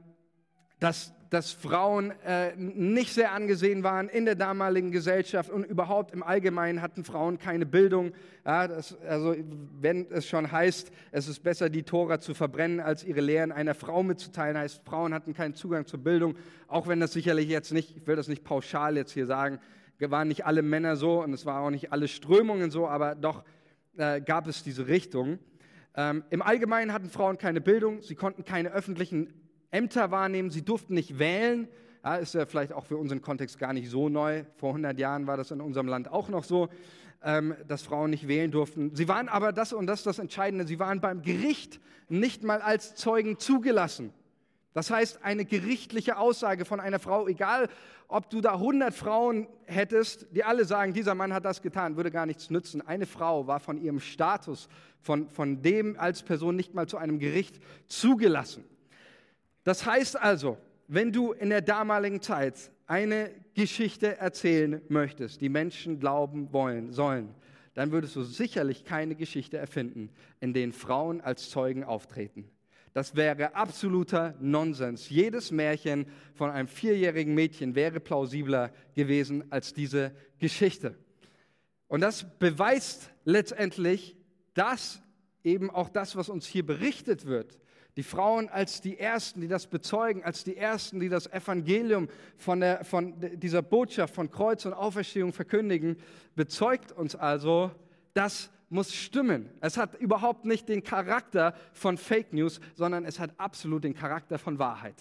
dass 0.79 1.15
dass 1.35 1.53
Frauen 1.53 2.13
äh, 2.25 2.57
nicht 2.57 3.13
sehr 3.13 3.33
angesehen 3.33 3.83
waren 3.83 4.09
in 4.09 4.25
der 4.25 4.37
damaligen 4.37 4.91
Gesellschaft 4.91 5.51
und 5.51 5.65
überhaupt 5.65 6.13
im 6.15 6.23
Allgemeinen 6.23 6.81
hatten 6.81 7.05
Frauen 7.05 7.39
keine 7.39 7.67
Bildung. 7.67 8.13
Ja, 8.47 8.69
das, 8.69 8.97
also 9.03 9.35
wenn 9.81 10.11
es 10.11 10.27
schon 10.27 10.51
heißt, 10.51 10.91
es 11.11 11.29
ist 11.29 11.43
besser, 11.43 11.69
die 11.69 11.83
Tora 11.83 12.21
zu 12.21 12.35
verbrennen, 12.35 12.81
als 12.81 13.05
ihre 13.05 13.21
Lehren 13.21 13.53
einer 13.53 13.75
Frau 13.75 14.03
mitzuteilen, 14.03 14.57
heißt, 14.57 14.83
Frauen 14.85 15.13
hatten 15.13 15.35
keinen 15.35 15.55
Zugang 15.55 15.87
zur 15.87 15.99
Bildung, 15.99 16.37
auch 16.69 16.87
wenn 16.87 17.01
das 17.01 17.13
sicherlich 17.13 17.49
jetzt 17.49 17.73
nicht, 17.73 17.97
ich 17.97 18.07
will 18.07 18.17
das 18.17 18.29
nicht 18.29 18.45
pauschal 18.45 18.97
jetzt 18.97 19.13
hier 19.13 19.27
sagen, 19.27 19.59
waren 19.99 20.29
nicht 20.29 20.45
alle 20.45 20.63
Männer 20.63 20.97
so 20.97 21.23
und 21.23 21.33
es 21.33 21.47
waren 21.47 21.65
auch 21.65 21.71
nicht 21.71 21.93
alle 21.93 22.09
Strömungen 22.09 22.71
so, 22.71 22.87
aber 22.87 23.15
doch 23.15 23.43
äh, 23.97 24.21
gab 24.21 24.47
es 24.47 24.63
diese 24.63 24.87
Richtung. 24.87 25.39
Ähm, 25.97 26.25
Im 26.31 26.43
Allgemeinen 26.43 26.93
hatten 26.93 27.09
Frauen 27.09 27.39
keine 27.39 27.61
Bildung, 27.61 28.03
sie 28.03 28.15
konnten 28.15 28.45
keine 28.45 28.71
öffentlichen 28.73 29.33
Ämter 29.75 30.11
wahrnehmen, 30.11 30.51
sie 30.51 30.63
durften 30.63 30.95
nicht 30.95 31.19
wählen. 31.19 31.69
Ja, 32.05 32.17
ist 32.17 32.35
ja 32.35 32.47
vielleicht 32.47 32.73
auch 32.73 32.87
für 32.87 32.97
unseren 32.97 33.23
Kontext 33.23 33.59
gar 33.59 33.73
nicht 33.73 33.91
so 33.91 34.09
neu. 34.09 34.45
Vor 34.57 34.71
100 34.71 34.99
Jahren 34.99 35.27
war 35.27 35.37
das 35.37 35.51
in 35.51 35.61
unserem 35.61 35.89
Land 35.89 36.11
auch 36.11 36.29
noch 36.29 36.45
so, 36.45 36.69
ähm, 37.25 37.57
dass 37.67 37.83
Frauen 37.83 38.11
nicht 38.11 38.29
wählen 38.29 38.51
durften. 38.51 38.95
Sie 38.95 39.09
waren 39.09 39.29
aber, 39.29 39.53
das 39.53 39.73
und 39.73 39.87
das 39.87 40.01
ist 40.01 40.07
das 40.07 40.19
Entscheidende, 40.21 40.67
sie 40.67 40.79
waren 40.79 41.01
beim 41.01 41.23
Gericht 41.23 41.81
nicht 42.09 42.45
mal 42.45 42.61
als 42.61 42.95
Zeugen 42.95 43.39
zugelassen. 43.39 44.13
Das 44.75 44.91
heißt, 44.91 45.25
eine 45.25 45.45
gerichtliche 45.45 46.19
Aussage 46.19 46.65
von 46.65 46.81
einer 46.81 46.99
Frau, 46.99 47.27
egal 47.27 47.69
ob 48.07 48.29
du 48.29 48.41
da 48.41 48.55
100 48.55 48.93
Frauen 48.93 49.49
hättest, 49.65 50.27
die 50.33 50.45
alle 50.45 50.65
sagen, 50.67 50.93
dieser 50.93 51.15
Mann 51.15 51.33
hat 51.33 51.45
das 51.45 51.63
getan, 51.63 51.97
würde 51.97 52.11
gar 52.11 52.27
nichts 52.27 52.51
nützen. 52.51 52.81
Eine 52.87 53.07
Frau 53.07 53.47
war 53.47 53.61
von 53.61 53.79
ihrem 53.79 54.01
Status, 54.01 54.69
von, 55.01 55.29
von 55.31 55.63
dem 55.63 55.99
als 55.99 56.23
Person 56.23 56.55
nicht 56.55 56.75
mal 56.75 56.87
zu 56.87 56.97
einem 56.97 57.19
Gericht 57.19 57.61
zugelassen. 57.87 58.65
Das 59.65 59.85
heißt 59.85 60.21
also, 60.21 60.59
wenn 60.87 61.11
du 61.13 61.33
in 61.33 61.51
der 61.51 61.63
damaligen 61.63 62.21
Zeit 62.21 62.71
eine 62.87 63.31
Geschichte 63.55 64.19
erzählen 64.19 64.83
möchtest, 64.89 65.41
die 65.41 65.49
Menschen 65.49 65.99
glauben 65.99 66.53
wollen, 66.53 66.93
sollen, 66.93 67.35
dann 67.73 67.91
würdest 67.91 68.15
du 68.15 68.23
sicherlich 68.23 68.85
keine 68.85 69.17
Geschichte 69.17 69.57
erfinden, 69.57 70.11
in 70.41 70.53
denen 70.53 70.73
Frauen 70.73 71.21
als 71.21 71.51
Zeugen 71.51 71.83
auftreten. 71.83 72.49
Das 72.93 73.17
wäre 73.17 73.57
absoluter 73.57 74.37
Nonsens. 74.39 75.09
Jedes 75.09 75.51
Märchen 75.51 76.07
von 76.35 76.51
einem 76.51 76.69
vierjährigen 76.69 77.35
Mädchen 77.35 77.75
wäre 77.75 77.99
plausibler 77.99 78.71
gewesen 78.95 79.51
als 79.51 79.75
diese 79.75 80.13
Geschichte. 80.39 80.95
Und 81.89 82.03
das 82.03 82.39
beweist 82.39 83.11
letztendlich, 83.25 84.17
dass 84.55 85.03
eben 85.43 85.71
auch 85.71 85.89
das, 85.89 86.15
was 86.15 86.29
uns 86.29 86.47
hier 86.47 86.65
berichtet 86.65 87.27
wird, 87.27 87.59
die 87.97 88.03
Frauen 88.03 88.49
als 88.49 88.81
die 88.81 88.99
Ersten, 88.99 89.41
die 89.41 89.49
das 89.49 89.67
bezeugen, 89.67 90.25
als 90.25 90.45
die 90.45 90.57
Ersten, 90.57 91.01
die 91.01 91.09
das 91.09 91.27
Evangelium 91.33 92.09
von, 92.37 92.61
der, 92.61 92.85
von 92.85 93.15
dieser 93.19 93.63
Botschaft 93.63 94.15
von 94.15 94.31
Kreuz 94.31 94.65
und 94.67 94.73
Auferstehung 94.73 95.33
verkündigen, 95.33 95.97
bezeugt 96.35 96.93
uns 96.93 97.15
also, 97.15 97.71
dass 98.13 98.51
muss 98.75 98.93
stimmen. 98.93 99.51
Es 99.61 99.77
hat 99.77 99.95
überhaupt 100.01 100.45
nicht 100.45 100.69
den 100.69 100.83
Charakter 100.83 101.55
von 101.73 101.97
Fake 101.97 102.33
News, 102.33 102.61
sondern 102.75 103.05
es 103.05 103.21
hat 103.21 103.31
absolut 103.39 103.85
den 103.85 103.95
Charakter 103.95 104.39
von 104.39 104.59
Wahrheit. 104.59 104.97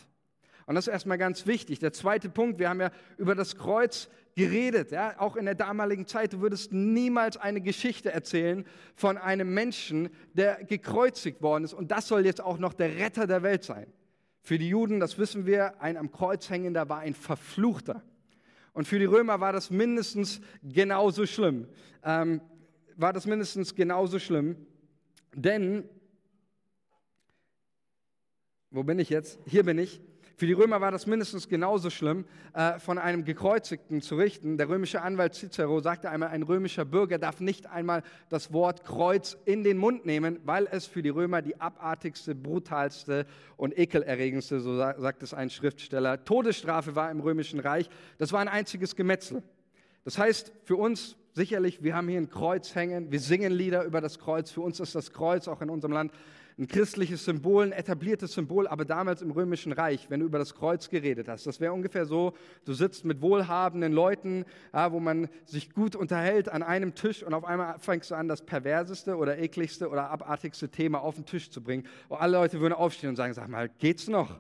Und 0.66 0.76
das 0.76 0.88
ist 0.88 0.94
erstmal 0.94 1.18
ganz 1.18 1.46
wichtig. 1.46 1.80
Der 1.80 1.92
zweite 1.92 2.30
Punkt, 2.30 2.60
wir 2.60 2.70
haben 2.70 2.82
ja 2.82 2.92
über 3.18 3.36
das 3.36 3.58
Kreuz 3.58 4.10
geredet, 4.36 4.92
ja, 4.92 5.20
auch 5.20 5.36
in 5.36 5.46
der 5.46 5.56
damaligen 5.56 6.08
Zeit. 6.08 6.34
Du 6.34 6.42
würdest 6.42 6.74
niemals 6.74 7.38
eine 7.38 7.62
Geschichte 7.62 8.12
erzählen 8.12 8.66
von 8.96 9.18
einem 9.18 9.54
Menschen, 9.54 10.10
der 10.34 10.64
gekreuzigt 10.64 11.42
worden 11.42 11.64
ist. 11.64 11.74
Und 11.74 11.92
das 11.92 12.08
soll 12.08 12.26
jetzt 12.26 12.42
auch 12.42 12.58
noch 12.58 12.74
der 12.74 12.98
Retter 12.98 13.28
der 13.28 13.44
Welt 13.44 13.64
sein. 13.64 13.88
Für 14.42 14.58
die 14.58 14.70
Juden, 14.70 15.00
das 15.00 15.18
wissen 15.18 15.46
wir, 15.46 15.82
ein 15.82 15.98
am 15.98 16.12
Kreuz 16.12 16.50
hängender 16.50 16.90
war 16.90 17.00
ein 17.00 17.14
Verfluchter. 17.14 18.04
Und 18.74 18.88
für 18.88 19.00
die 19.00 19.06
Römer 19.06 19.40
war 19.40 19.54
das 19.54 19.70
mindestens 19.70 20.42
genauso 20.64 21.26
schlimm. 21.26 21.68
Ähm, 22.04 22.42
war 22.96 23.14
das 23.14 23.26
mindestens 23.26 23.76
genauso 23.76 24.20
schlimm, 24.20 24.56
denn, 25.36 25.88
wo 28.70 28.84
bin 28.84 29.00
ich 29.00 29.10
jetzt? 29.10 29.40
Hier 29.46 29.64
bin 29.64 29.78
ich. 29.78 30.02
Für 30.36 30.48
die 30.48 30.54
Römer 30.54 30.82
war 30.82 30.92
das 30.92 31.06
mindestens 31.06 31.48
genauso 31.48 31.90
schlimm, 31.90 32.26
äh, 32.54 32.80
von 32.80 32.98
einem 32.98 33.24
Gekreuzigten 33.24 34.02
zu 34.02 34.16
richten. 34.16 34.58
Der 34.58 34.68
römische 34.68 35.02
Anwalt 35.02 35.36
Cicero 35.36 35.80
sagte 35.80 36.10
einmal, 36.10 36.30
ein 36.30 36.42
römischer 36.42 36.86
Bürger 36.86 37.20
darf 37.20 37.40
nicht 37.40 37.68
einmal 37.68 38.02
das 38.30 38.52
Wort 38.52 38.84
Kreuz 38.84 39.38
in 39.46 39.64
den 39.64 39.78
Mund 39.78 40.06
nehmen, 40.06 40.40
weil 40.44 40.68
es 40.72 40.88
für 40.88 41.04
die 41.04 41.10
Römer 41.10 41.42
die 41.42 41.62
abartigste, 41.62 42.34
brutalste 42.34 43.28
und 43.58 43.78
ekelerregendste, 43.78 44.60
so 44.60 44.76
sagt 44.76 45.22
es 45.22 45.34
ein 45.34 45.52
Schriftsteller, 45.52 46.24
Todesstrafe 46.24 46.96
war 46.96 47.12
im 47.12 47.20
römischen 47.20 47.60
Reich. 47.60 47.90
Das 48.18 48.32
war 48.32 48.40
ein 48.40 48.48
einziges 48.48 48.96
Gemetzel. 48.96 49.44
Das 50.04 50.18
heißt, 50.18 50.52
für 50.64 50.76
uns 50.76 51.16
Sicherlich, 51.36 51.82
wir 51.82 51.96
haben 51.96 52.08
hier 52.08 52.20
ein 52.20 52.30
Kreuz 52.30 52.76
hängen, 52.76 53.12
wir 53.12 53.20
singen 53.20 53.52
Lieder 53.52 53.86
über 53.86 54.02
das 54.02 54.20
Kreuz. 54.20 54.52
Für 54.52 54.62
uns 54.62 54.80
ist 54.80 54.94
das 54.94 55.12
Kreuz 55.12 55.48
auch 55.48 55.64
in 55.64 55.72
unserem 55.72 55.92
Land 55.92 56.12
ein 56.58 56.68
christliches 56.68 57.26
Symbol, 57.26 57.64
ein 57.64 57.72
etabliertes 57.72 58.34
Symbol, 58.34 58.68
aber 58.68 58.86
damals 58.86 59.22
im 59.22 59.32
Römischen 59.32 59.72
Reich, 59.72 60.10
wenn 60.10 60.20
du 60.20 60.26
über 60.26 60.38
das 60.38 60.54
Kreuz 60.54 60.90
geredet 60.90 61.28
hast, 61.28 61.48
das 61.48 61.60
wäre 61.60 61.74
ungefähr 61.74 62.06
so, 62.06 62.34
du 62.66 62.74
sitzt 62.74 63.06
mit 63.06 63.22
wohlhabenden 63.22 63.92
Leuten, 63.92 64.46
ja, 64.74 64.92
wo 64.92 65.00
man 65.00 65.30
sich 65.46 65.72
gut 65.72 65.96
unterhält 65.96 66.50
an 66.50 66.64
einem 66.64 66.96
Tisch 66.96 67.24
und 67.24 67.34
auf 67.34 67.46
einmal 67.46 67.80
fängst 67.80 68.12
du 68.12 68.16
an, 68.16 68.28
das 68.28 68.44
perverseste 68.44 69.18
oder 69.18 69.38
ekligste 69.40 69.90
oder 69.90 70.10
abartigste 70.10 70.70
Thema 70.70 71.02
auf 71.02 71.16
den 71.16 71.26
Tisch 71.26 71.50
zu 71.50 71.62
bringen. 71.62 71.88
Und 72.10 72.18
alle 72.18 72.38
Leute 72.38 72.60
würden 72.60 72.74
aufstehen 72.74 73.10
und 73.10 73.16
sagen, 73.16 73.34
sag 73.34 73.48
mal, 73.48 73.70
geht's 73.80 74.08
noch? 74.08 74.40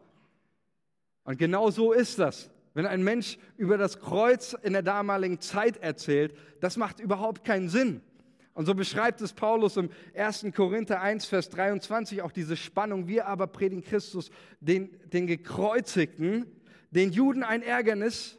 Und 1.23 1.38
genau 1.38 1.71
so 1.71 1.93
ist 1.93 2.19
das. 2.19 2.49
Wenn 2.73 2.86
ein 2.86 3.04
Mensch 3.04 3.38
über 3.58 3.78
das 3.78 3.99
Kreuz 3.99 4.56
in 4.62 4.73
der 4.73 4.82
damaligen 4.82 5.39
Zeit 5.39 5.78
erzählt, 5.78 6.36
das 6.60 6.76
macht 6.76 6.99
überhaupt 6.99 7.43
keinen 7.45 7.69
Sinn. 7.69 8.02
Und 8.53 8.65
so 8.65 8.75
beschreibt 8.75 9.21
es 9.21 9.33
Paulus 9.33 9.77
im 9.77 9.89
1. 10.15 10.47
Korinther 10.55 11.01
1, 11.01 11.25
Vers 11.25 11.49
23 11.49 12.21
auch 12.21 12.31
diese 12.31 12.55
Spannung. 12.55 13.07
Wir 13.07 13.27
aber 13.27 13.47
predigen 13.47 13.83
Christus, 13.83 14.29
den, 14.59 14.89
den 15.11 15.25
Gekreuzigten, 15.25 16.45
den 16.91 17.11
Juden 17.11 17.43
ein 17.43 17.63
Ärgernis 17.63 18.37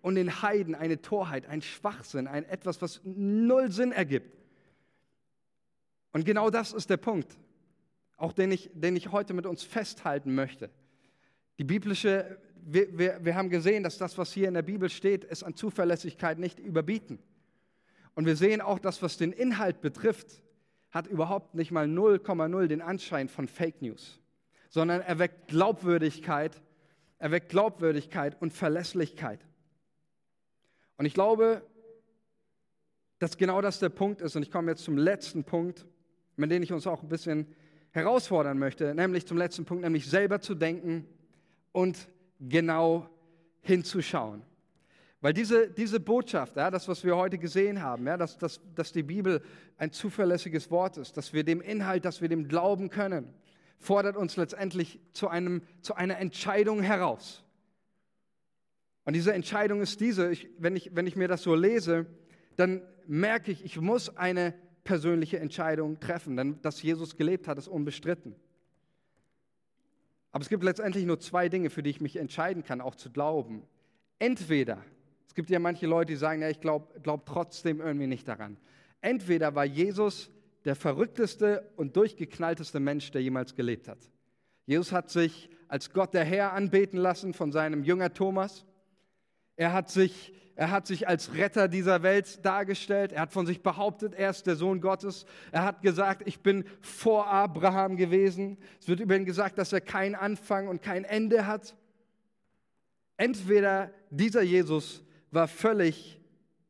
und 0.00 0.14
den 0.14 0.40
Heiden 0.42 0.74
eine 0.74 1.02
Torheit, 1.02 1.46
ein 1.46 1.60
Schwachsinn, 1.60 2.26
ein 2.26 2.44
etwas, 2.44 2.80
was 2.80 3.00
null 3.04 3.70
Sinn 3.70 3.92
ergibt. 3.92 4.34
Und 6.12 6.24
genau 6.24 6.48
das 6.48 6.72
ist 6.72 6.88
der 6.88 6.96
Punkt, 6.96 7.36
auch 8.16 8.32
den 8.32 8.50
ich, 8.50 8.70
den 8.72 8.96
ich 8.96 9.12
heute 9.12 9.34
mit 9.34 9.44
uns 9.44 9.62
festhalten 9.62 10.34
möchte. 10.34 10.70
Die 11.58 11.64
biblische 11.64 12.38
wir, 12.66 12.98
wir, 12.98 13.24
wir 13.24 13.34
haben 13.36 13.48
gesehen, 13.48 13.84
dass 13.84 13.96
das, 13.96 14.18
was 14.18 14.32
hier 14.32 14.48
in 14.48 14.54
der 14.54 14.62
Bibel 14.62 14.90
steht, 14.90 15.24
es 15.24 15.42
an 15.42 15.54
Zuverlässigkeit 15.54 16.38
nicht 16.38 16.58
überbieten. 16.58 17.20
Und 18.16 18.24
wir 18.24 18.34
sehen 18.34 18.60
auch, 18.60 18.78
dass 18.78 19.02
was 19.02 19.18
den 19.18 19.30
Inhalt 19.30 19.80
betrifft, 19.82 20.42
hat 20.90 21.06
überhaupt 21.06 21.54
nicht 21.54 21.70
mal 21.70 21.86
0,0 21.86 22.66
den 22.66 22.80
Anschein 22.80 23.28
von 23.28 23.46
Fake 23.46 23.82
News, 23.82 24.18
sondern 24.70 25.02
er 25.02 25.18
weckt 25.18 25.48
Glaubwürdigkeit, 25.48 26.60
er 27.18 27.30
weckt 27.30 27.50
Glaubwürdigkeit 27.50 28.40
und 28.40 28.52
Verlässlichkeit. 28.52 29.46
Und 30.96 31.04
ich 31.04 31.12
glaube, 31.12 31.62
dass 33.18 33.36
genau 33.36 33.60
das 33.60 33.78
der 33.78 33.90
Punkt 33.90 34.22
ist. 34.22 34.34
Und 34.34 34.42
ich 34.42 34.50
komme 34.50 34.70
jetzt 34.70 34.84
zum 34.84 34.96
letzten 34.96 35.44
Punkt, 35.44 35.86
mit 36.36 36.50
dem 36.50 36.62
ich 36.62 36.72
uns 36.72 36.86
auch 36.86 37.02
ein 37.02 37.08
bisschen 37.08 37.46
herausfordern 37.90 38.58
möchte, 38.58 38.94
nämlich 38.94 39.26
zum 39.26 39.36
letzten 39.36 39.66
Punkt, 39.66 39.84
nämlich 39.84 40.08
selber 40.08 40.40
zu 40.40 40.54
denken 40.54 41.06
und 41.72 42.08
genau 42.40 43.08
hinzuschauen. 43.60 44.42
Weil 45.26 45.32
diese, 45.32 45.68
diese 45.68 45.98
Botschaft, 45.98 46.54
ja, 46.54 46.70
das, 46.70 46.86
was 46.86 47.02
wir 47.02 47.16
heute 47.16 47.36
gesehen 47.36 47.82
haben, 47.82 48.06
ja, 48.06 48.16
dass, 48.16 48.38
dass, 48.38 48.60
dass 48.76 48.92
die 48.92 49.02
Bibel 49.02 49.42
ein 49.76 49.90
zuverlässiges 49.90 50.70
Wort 50.70 50.98
ist, 50.98 51.16
dass 51.16 51.32
wir 51.32 51.42
dem 51.42 51.60
Inhalt, 51.60 52.04
dass 52.04 52.20
wir 52.20 52.28
dem 52.28 52.46
glauben 52.46 52.90
können, 52.90 53.34
fordert 53.80 54.16
uns 54.16 54.36
letztendlich 54.36 55.00
zu, 55.14 55.26
einem, 55.26 55.62
zu 55.80 55.96
einer 55.96 56.18
Entscheidung 56.18 56.80
heraus. 56.80 57.42
Und 59.04 59.14
diese 59.14 59.34
Entscheidung 59.34 59.80
ist 59.80 60.00
diese, 60.00 60.30
ich, 60.30 60.48
wenn, 60.58 60.76
ich, 60.76 60.94
wenn 60.94 61.08
ich 61.08 61.16
mir 61.16 61.26
das 61.26 61.42
so 61.42 61.56
lese, 61.56 62.06
dann 62.54 62.80
merke 63.08 63.50
ich, 63.50 63.64
ich 63.64 63.80
muss 63.80 64.16
eine 64.16 64.54
persönliche 64.84 65.40
Entscheidung 65.40 65.98
treffen, 65.98 66.36
denn 66.36 66.62
dass 66.62 66.80
Jesus 66.80 67.16
gelebt 67.16 67.48
hat, 67.48 67.58
ist 67.58 67.66
unbestritten. 67.66 68.36
Aber 70.30 70.42
es 70.42 70.48
gibt 70.48 70.62
letztendlich 70.62 71.04
nur 71.04 71.18
zwei 71.18 71.48
Dinge, 71.48 71.68
für 71.68 71.82
die 71.82 71.90
ich 71.90 72.00
mich 72.00 72.14
entscheiden 72.14 72.62
kann, 72.62 72.80
auch 72.80 72.94
zu 72.94 73.10
glauben. 73.10 73.64
Entweder, 74.20 74.84
gibt 75.36 75.50
ja 75.50 75.60
manche 75.60 75.86
Leute, 75.86 76.12
die 76.12 76.16
sagen, 76.16 76.42
ja, 76.42 76.48
ich 76.48 76.60
glaube 76.60 77.00
glaub 77.00 77.26
trotzdem 77.26 77.80
irgendwie 77.80 78.08
nicht 78.08 78.26
daran. 78.26 78.56
Entweder 79.00 79.54
war 79.54 79.64
Jesus 79.64 80.30
der 80.64 80.74
verrückteste 80.74 81.70
und 81.76 81.96
durchgeknallteste 81.96 82.80
Mensch, 82.80 83.12
der 83.12 83.22
jemals 83.22 83.54
gelebt 83.54 83.86
hat. 83.86 83.98
Jesus 84.64 84.90
hat 84.90 85.10
sich 85.10 85.48
als 85.68 85.92
Gott 85.92 86.12
der 86.12 86.24
Herr 86.24 86.52
anbeten 86.54 86.98
lassen 86.98 87.34
von 87.34 87.52
seinem 87.52 87.84
Jünger 87.84 88.12
Thomas. 88.12 88.64
Er 89.54 89.72
hat 89.72 89.90
sich 89.90 90.32
er 90.58 90.70
hat 90.70 90.86
sich 90.86 91.06
als 91.06 91.34
Retter 91.34 91.68
dieser 91.68 92.02
Welt 92.02 92.44
dargestellt. 92.44 93.12
Er 93.12 93.20
hat 93.20 93.32
von 93.32 93.44
sich 93.44 93.62
behauptet, 93.62 94.14
er 94.14 94.30
ist 94.30 94.46
der 94.46 94.56
Sohn 94.56 94.80
Gottes. 94.80 95.26
Er 95.52 95.64
hat 95.64 95.82
gesagt, 95.82 96.22
ich 96.24 96.40
bin 96.40 96.64
vor 96.80 97.26
Abraham 97.26 97.98
gewesen. 97.98 98.56
Es 98.80 98.88
wird 98.88 99.00
über 99.00 99.14
ihn 99.14 99.26
gesagt, 99.26 99.58
dass 99.58 99.74
er 99.74 99.82
keinen 99.82 100.14
Anfang 100.14 100.68
und 100.68 100.80
kein 100.80 101.04
Ende 101.04 101.46
hat. 101.46 101.76
Entweder 103.18 103.90
dieser 104.10 104.40
Jesus 104.40 105.04
war 105.30 105.48
völlig, 105.48 106.20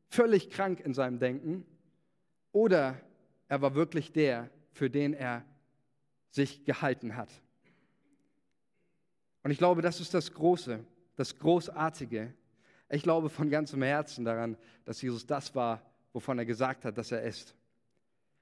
völlig 0.09 0.49
krank 0.49 0.79
in 0.79 0.93
seinem 0.93 1.19
Denken 1.19 1.65
oder 2.51 2.99
er 3.47 3.61
war 3.61 3.75
wirklich 3.75 4.11
der, 4.11 4.49
für 4.71 4.89
den 4.89 5.13
er 5.13 5.45
sich 6.31 6.65
gehalten 6.65 7.15
hat. 7.15 7.29
Und 9.43 9.51
ich 9.51 9.57
glaube, 9.57 9.81
das 9.81 10.01
ist 10.01 10.13
das 10.13 10.33
Große, 10.33 10.79
das 11.15 11.37
Großartige 11.37 12.33
ich 12.89 13.03
glaube 13.03 13.29
von 13.29 13.49
ganzem 13.49 13.81
Herzen 13.81 14.23
daran, 14.23 14.57
dass 14.85 15.01
Jesus 15.01 15.25
das 15.25 15.53
war, 15.55 15.81
wovon 16.13 16.39
er 16.39 16.45
gesagt 16.45 16.85
hat, 16.85 16.97
dass 16.97 17.11
er 17.11 17.23
ist. 17.23 17.53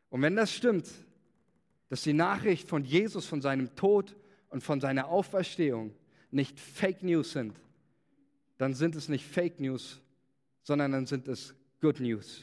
Und 0.10 0.22
wenn 0.22 0.36
das 0.36 0.54
stimmt, 0.54 0.88
dass 1.90 2.04
die 2.04 2.14
Nachricht 2.14 2.68
von 2.68 2.84
Jesus, 2.84 3.26
von 3.26 3.42
seinem 3.42 3.76
Tod 3.76 4.16
und 4.50 4.62
von 4.62 4.80
seiner 4.80 5.08
Auferstehung 5.08 5.94
nicht 6.32 6.60
Fake 6.60 7.04
News 7.04 7.32
sind, 7.32 7.56
dann 8.58 8.74
sind 8.74 8.96
es 8.96 9.10
nicht 9.10 9.26
Fake 9.26 9.60
News, 9.60 10.00
sondern 10.66 10.92
dann 10.92 11.06
sind 11.06 11.28
es 11.28 11.56
Good 11.80 12.00
News. 12.02 12.42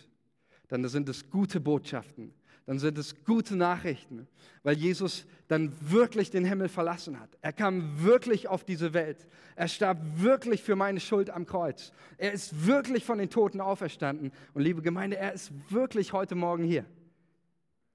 Dann 0.69 0.89
sind 0.89 1.09
es 1.09 1.29
gute 1.29 1.61
Botschaften. 1.61 2.33
Dann 2.65 2.79
sind 2.79 2.97
es 2.97 3.25
gute 3.25 3.57
Nachrichten, 3.57 4.29
weil 4.63 4.77
Jesus 4.77 5.27
dann 5.49 5.73
wirklich 5.81 6.31
den 6.31 6.45
Himmel 6.45 6.69
verlassen 6.69 7.19
hat. 7.19 7.37
Er 7.43 7.53
kam 7.53 8.05
wirklich 8.05 8.47
auf 8.47 8.63
diese 8.63 8.95
Welt. 8.95 9.27
Er 9.57 9.67
starb 9.67 9.99
wirklich 10.15 10.63
für 10.63 10.77
meine 10.77 11.01
Schuld 11.01 11.29
am 11.29 11.45
Kreuz. 11.45 11.93
Er 12.17 12.33
ist 12.33 12.67
wirklich 12.67 13.05
von 13.05 13.19
den 13.19 13.29
Toten 13.29 13.61
auferstanden. 13.61 14.31
Und 14.55 14.63
liebe 14.63 14.81
Gemeinde, 14.81 15.17
er 15.17 15.33
ist 15.33 15.51
wirklich 15.71 16.13
heute 16.13 16.37
Morgen 16.37 16.63
hier. 16.63 16.87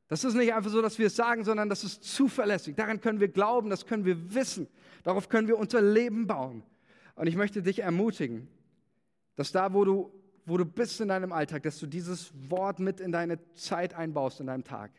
Das 0.09 0.25
ist 0.25 0.33
nicht 0.33 0.53
einfach 0.53 0.71
so, 0.71 0.81
dass 0.81 0.99
wir 0.99 1.07
es 1.07 1.15
sagen, 1.15 1.45
sondern 1.45 1.69
das 1.69 1.85
ist 1.85 2.03
zuverlässig. 2.03 2.75
Daran 2.75 2.99
können 2.99 3.21
wir 3.21 3.29
glauben, 3.29 3.69
das 3.69 3.85
können 3.85 4.03
wir 4.03 4.33
wissen. 4.33 4.67
Darauf 5.03 5.29
können 5.29 5.47
wir 5.47 5.57
unser 5.57 5.81
Leben 5.81 6.27
bauen. 6.27 6.63
Und 7.15 7.27
ich 7.27 7.37
möchte 7.37 7.61
dich 7.61 7.79
ermutigen, 7.79 8.49
dass 9.37 9.53
da, 9.53 9.73
wo 9.73 9.85
du, 9.85 10.11
wo 10.45 10.57
du 10.57 10.65
bist 10.65 10.99
in 10.99 11.07
deinem 11.07 11.31
Alltag, 11.31 11.63
dass 11.63 11.79
du 11.79 11.87
dieses 11.87 12.31
Wort 12.49 12.79
mit 12.79 12.99
in 12.99 13.13
deine 13.13 13.39
Zeit 13.53 13.93
einbaust, 13.93 14.41
in 14.41 14.47
deinem 14.47 14.65
Tag. 14.65 14.91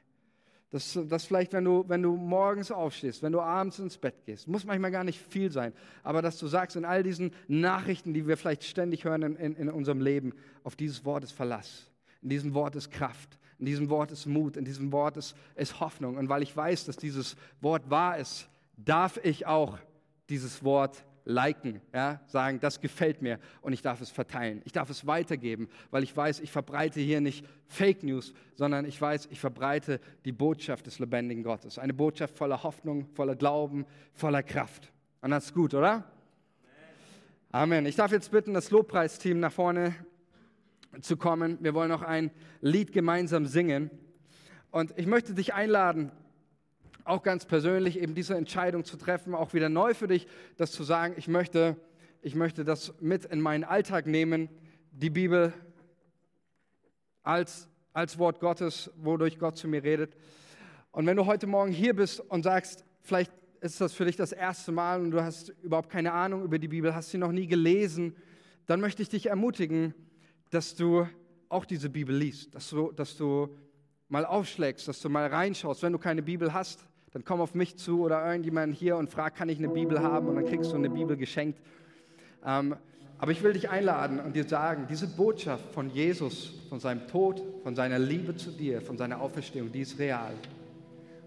Dass, 0.70 0.99
dass 1.09 1.24
vielleicht, 1.24 1.55
wenn 1.55 1.64
du, 1.64 1.84
wenn 1.89 2.03
du 2.03 2.14
morgens 2.14 2.70
aufstehst, 2.70 3.22
wenn 3.22 3.32
du 3.32 3.41
abends 3.41 3.78
ins 3.78 3.97
Bett 3.97 4.24
gehst, 4.26 4.47
muss 4.49 4.64
manchmal 4.64 4.91
gar 4.91 5.05
nicht 5.05 5.18
viel 5.18 5.51
sein, 5.51 5.72
aber 6.03 6.20
dass 6.20 6.39
du 6.39 6.47
sagst, 6.47 6.76
in 6.76 6.84
all 6.84 7.03
diesen 7.03 7.32
Nachrichten, 7.49 8.12
die 8.12 8.26
wir 8.26 8.36
vielleicht 8.36 8.64
ständig 8.64 9.05
hören 9.05 9.22
in, 9.22 9.36
in, 9.36 9.57
in 9.57 9.70
unserem 9.70 10.01
Leben, 10.01 10.34
auf 10.64 10.76
dieses 10.76 11.05
Wort 11.05 11.24
ist 11.24 11.32
Verlass. 11.32 11.91
In 12.22 12.28
diesem 12.28 12.55
Wort 12.55 12.76
ist 12.76 12.91
Kraft. 12.91 13.39
In 13.59 13.66
diesem 13.66 13.89
Wort 13.89 14.12
ist 14.12 14.26
Mut. 14.26 14.57
In 14.57 14.64
diesem 14.64 14.93
Wort 14.93 15.16
ist, 15.16 15.34
ist 15.57 15.80
Hoffnung. 15.80 16.16
Und 16.16 16.28
weil 16.28 16.43
ich 16.43 16.57
weiß, 16.57 16.84
dass 16.84 16.97
dieses 16.97 17.36
Wort 17.61 17.89
wahr 17.91 18.18
ist, 18.18 18.49
darf 18.76 19.18
ich 19.24 19.47
auch 19.47 19.78
dieses 20.28 20.62
Wort 20.62 21.05
liken, 21.29 21.83
ja, 21.93 22.20
sagen, 22.26 22.59
das 22.59 22.81
gefällt 22.81 23.20
mir 23.20 23.39
und 23.61 23.74
ich 23.74 23.83
darf 23.83 24.01
es 24.01 24.11
verteilen. 24.11 24.62
Ich 24.64 24.72
darf 24.72 24.89
es 24.89 25.07
weitergeben, 25.07 25.68
weil 25.91 26.03
ich 26.03 26.16
weiß, 26.16 26.41
ich 26.41 26.51
verbreite 26.51 27.01
hier 27.01 27.20
nicht 27.20 27.45
Fake 27.66 28.03
News, 28.03 28.33
sondern 28.55 28.87
ich 28.87 28.99
weiß, 28.99 29.29
ich 29.31 29.39
verbreite 29.39 30.01
die 30.24 30.33
Botschaft 30.33 30.87
des 30.87 30.99
lebendigen 30.99 31.43
Gottes. 31.43 31.79
Eine 31.79 31.93
Botschaft 31.93 32.35
voller 32.35 32.62
Hoffnung, 32.62 33.07
voller 33.14 33.37
Glauben, 33.37 33.85
voller 34.14 34.43
Kraft. 34.43 34.91
Und 35.20 35.31
das 35.31 35.47
ist 35.47 35.55
gut, 35.55 35.74
oder? 35.74 36.11
Amen. 37.53 37.85
Ich 37.85 37.97
darf 37.97 38.11
jetzt 38.11 38.31
bitten, 38.31 38.55
das 38.55 38.70
Lobpreisteam 38.70 39.39
nach 39.39 39.53
vorne 39.53 39.95
zu 41.03 41.18
kommen. 41.18 41.59
Wir 41.61 41.74
wollen 41.74 41.91
noch 41.91 42.03
ein 42.03 42.31
Lied 42.62 42.91
gemeinsam 42.93 43.45
singen. 43.45 43.91
Und 44.70 44.95
ich 44.97 45.07
möchte 45.07 45.35
dich 45.35 45.53
einladen, 45.53 46.11
auch 47.09 47.23
ganz 47.23 47.47
persönlich 47.47 47.99
eben 47.99 48.15
diese 48.15 48.37
Entscheidung 48.37 48.85
zu 48.85 48.97
treffen, 48.97 49.35
auch 49.35 49.55
wieder 49.55 49.69
neu 49.69 49.95
für 49.95 50.09
dich, 50.09 50.27
das 50.57 50.73
zu 50.73 50.85
sagen, 50.85 51.15
ich 51.17 51.27
möchte, 51.27 51.77
ich 52.21 52.35
möchte 52.35 52.65
das 52.65 52.95
mit 53.01 53.25
in 53.25 53.41
meinen 53.41 53.65
Alltag 53.65 54.07
nehmen, 54.07 54.49
die 54.93 55.11
Bibel 55.11 55.53
als, 57.23 57.69
als 57.93 58.19
Wort 58.19 58.41
Gottes, 58.41 58.91
wodurch 58.97 59.39
Gott 59.39 59.57
zu 59.57 59.69
mir 59.69 59.83
redet. 59.83 60.17
Und 60.93 61.07
wenn 61.07 61.17
du 61.17 61.27
heute 61.27 61.47
Morgen 61.47 61.73
hier 61.73 61.95
bist 61.95 62.21
und 62.21 62.43
sagst, 62.43 62.85
vielleicht 63.01 63.33
ist 63.61 63.81
das 63.81 63.93
für 63.93 64.05
dich 64.05 64.17
das 64.17 64.33
erste 64.33 64.73
Mal 64.73 65.01
und 65.01 65.11
du 65.11 65.23
hast 65.23 65.51
überhaupt 65.63 65.91
keine 65.91 66.13
Ahnung 66.13 66.45
über 66.45 66.59
die 66.59 66.69
Bibel, 66.69 66.95
hast 66.95 67.11
sie 67.11 67.19
noch 67.19 67.33
nie 67.33 67.47
gelesen, 67.47 68.17
dann 68.67 68.81
möchte 68.81 69.03
ich 69.03 69.09
dich 69.09 69.27
ermutigen, 69.27 69.95
dass 70.51 70.75
du 70.75 71.09
auch 71.49 71.65
diese 71.65 71.89
Bibel 71.89 72.15
liest, 72.15 72.55
dass 72.55 72.69
du, 72.69 72.93
dass 72.93 73.17
du 73.17 73.57
mal 74.09 74.27
aufschlägst, 74.27 74.89
dass 74.89 75.01
du 75.01 75.09
mal 75.09 75.27
reinschaust. 75.27 75.83
Wenn 75.83 75.93
du 75.93 75.99
keine 75.99 76.23
Bibel 76.23 76.53
hast, 76.53 76.87
dann 77.13 77.25
komm 77.25 77.41
auf 77.41 77.55
mich 77.55 77.77
zu 77.77 78.03
oder 78.03 78.25
irgendjemand 78.27 78.75
hier 78.75 78.97
und 78.97 79.11
frag, 79.11 79.35
kann 79.35 79.49
ich 79.49 79.59
eine 79.59 79.69
Bibel 79.69 80.03
haben? 80.03 80.29
Und 80.29 80.37
dann 80.37 80.45
kriegst 80.45 80.73
du 80.73 80.77
eine 80.77 80.91
Bibel 80.91 81.17
geschenkt. 81.17 81.59
Ähm, 82.45 82.77
aber 83.19 83.33
ich 83.33 83.43
will 83.43 83.53
dich 83.53 83.69
einladen 83.69 84.21
und 84.21 84.37
dir 84.37 84.45
sagen, 84.45 84.87
diese 84.89 85.09
Botschaft 85.09 85.73
von 85.73 85.91
Jesus, 85.91 86.61
von 86.69 86.79
seinem 86.79 87.07
Tod, 87.09 87.43
von 87.65 87.75
seiner 87.75 87.99
Liebe 87.99 88.37
zu 88.37 88.51
dir, 88.51 88.81
von 88.81 88.97
seiner 88.97 89.21
Auferstehung, 89.21 89.73
die 89.73 89.81
ist 89.81 89.99
real. 89.99 90.33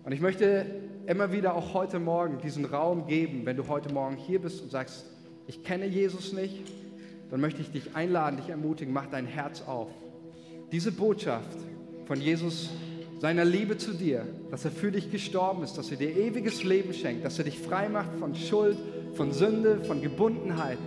Und 0.04 0.14
ich 0.14 0.22
möchte 0.22 0.66
immer 1.06 1.32
wieder 1.32 1.54
auch 1.54 1.74
heute 1.74 2.00
Morgen 2.00 2.40
diesen 2.40 2.66
Raum 2.66 3.08
geben, 3.08 3.46
wenn 3.46 3.58
du 3.58 3.68
heute 3.68 3.94
Morgen 3.94 4.16
hier 4.16 4.40
bist 4.40 4.62
und 4.62 4.72
sagst, 4.72 5.06
ich 5.48 5.64
kenne 5.64 5.86
Jesus 5.86 6.32
nicht, 6.32 6.72
dann 7.30 7.42
möchte 7.42 7.62
ich 7.62 7.72
dich 7.72 7.96
einladen, 7.96 8.38
dich 8.38 8.50
ermutigen, 8.50 8.94
mach 8.94 9.08
dein 9.08 9.26
Herz 9.26 9.62
auf. 9.64 9.90
Diese 10.72 10.92
Botschaft 10.92 11.58
von 12.06 12.22
Jesus 12.22 12.70
seiner 13.22 13.45
Liebe 13.45 13.78
zu 13.78 13.93
dir, 13.93 14.26
dass 14.49 14.65
er 14.65 14.72
für 14.72 14.91
dich 14.91 15.11
gestorben 15.11 15.61
ist, 15.61 15.78
dass 15.78 15.91
er 15.91 15.97
dir 15.97 16.17
ewiges 16.17 16.63
Leben 16.63 16.91
schenkt, 16.91 17.24
dass 17.24 17.38
er 17.38 17.45
dich 17.45 17.59
frei 17.59 17.88
macht 17.88 18.15
von 18.17 18.34
Schuld, 18.34 18.76
von 19.13 19.32
Sünde, 19.32 19.84
von 19.84 20.01
Gebundenheiten. 20.01 20.82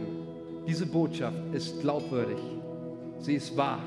Diese 0.66 0.84
Botschaft 0.84 1.38
ist 1.52 1.80
glaubwürdig. 1.80 2.38
Sie 3.20 3.36
ist 3.36 3.56
wahr. 3.56 3.84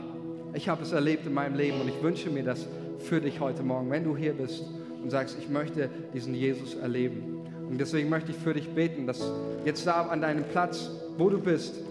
Ich 0.54 0.70
habe 0.70 0.82
es 0.84 0.94
erlebt 0.94 1.26
in 1.26 1.34
meinem 1.34 1.56
Leben 1.56 1.82
und 1.82 1.90
ich 1.90 2.02
wünsche 2.02 2.30
mir 2.30 2.44
das 2.44 2.66
für 3.00 3.20
dich 3.20 3.42
heute 3.42 3.64
Morgen, 3.64 3.92
wenn 3.92 4.06
du 4.06 4.16
hier 4.16 4.32
bist 4.32 4.64
und 5.04 5.10
sagst, 5.10 5.38
ich 5.38 5.50
möchte 5.50 5.90
diesen 6.14 6.34
Jesus 6.34 6.76
erleben. 6.76 7.42
Und 7.70 7.82
deswegen 7.82 8.08
möchte 8.08 8.32
ich 8.32 8.38
für 8.38 8.54
dich 8.54 8.70
beten, 8.70 9.08
dass 9.08 9.30
jetzt 9.66 9.86
da 9.86 10.04
an 10.04 10.22
deinem 10.22 10.46
Platz, 10.46 10.90
wo 11.18 11.30
du 11.30 11.38
bist, 11.38 11.82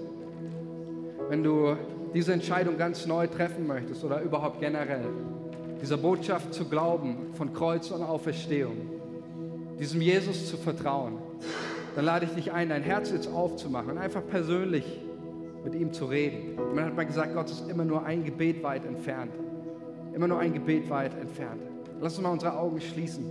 wenn 1.28 1.44
du 1.44 1.76
diese 2.14 2.32
Entscheidung 2.32 2.78
ganz 2.78 3.04
neu 3.04 3.26
treffen 3.26 3.66
möchtest 3.66 4.02
oder 4.04 4.22
überhaupt 4.22 4.58
generell, 4.58 5.04
dieser 5.80 5.96
Botschaft 5.96 6.54
zu 6.54 6.64
glauben 6.66 7.34
von 7.34 7.52
Kreuz 7.52 7.90
und 7.90 8.02
Auferstehung, 8.02 8.76
diesem 9.78 10.00
Jesus 10.00 10.48
zu 10.48 10.56
vertrauen, 10.56 11.18
dann 11.94 12.04
lade 12.04 12.26
ich 12.26 12.32
dich 12.32 12.52
ein, 12.52 12.68
dein 12.68 12.82
Herz 12.82 13.10
jetzt 13.10 13.26
aufzumachen 13.28 13.92
und 13.92 13.98
einfach 13.98 14.22
persönlich 14.26 14.84
mit 15.64 15.74
ihm 15.74 15.92
zu 15.92 16.06
reden. 16.06 16.56
man 16.74 16.84
hat 16.84 16.94
mal 16.94 17.06
gesagt, 17.06 17.34
Gott 17.34 17.50
ist 17.50 17.68
immer 17.68 17.84
nur 17.84 18.04
ein 18.04 18.24
Gebet 18.24 18.62
weit 18.62 18.84
entfernt. 18.84 19.32
Immer 20.14 20.28
nur 20.28 20.38
ein 20.38 20.52
Gebet 20.52 20.88
weit 20.88 21.18
entfernt. 21.20 21.60
Lass 22.00 22.14
uns 22.14 22.22
mal 22.22 22.30
unsere 22.30 22.56
Augen 22.56 22.80
schließen. 22.80 23.24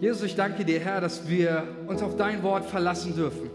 Jesus, 0.00 0.22
ich 0.24 0.36
danke 0.36 0.64
dir, 0.64 0.80
Herr, 0.80 1.00
dass 1.00 1.28
wir 1.28 1.64
uns 1.86 2.02
auf 2.02 2.16
dein 2.16 2.42
Wort 2.42 2.64
verlassen 2.64 3.14
dürfen. 3.14 3.50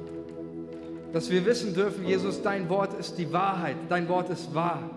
Dass 1.14 1.30
wir 1.30 1.46
wissen 1.46 1.74
dürfen, 1.74 2.06
Jesus, 2.06 2.42
dein 2.42 2.70
Wort 2.70 2.94
ist 3.00 3.18
die 3.18 3.32
Wahrheit, 3.32 3.76
dein 3.90 4.08
Wort 4.08 4.30
ist 4.30 4.54
wahr. 4.54 4.90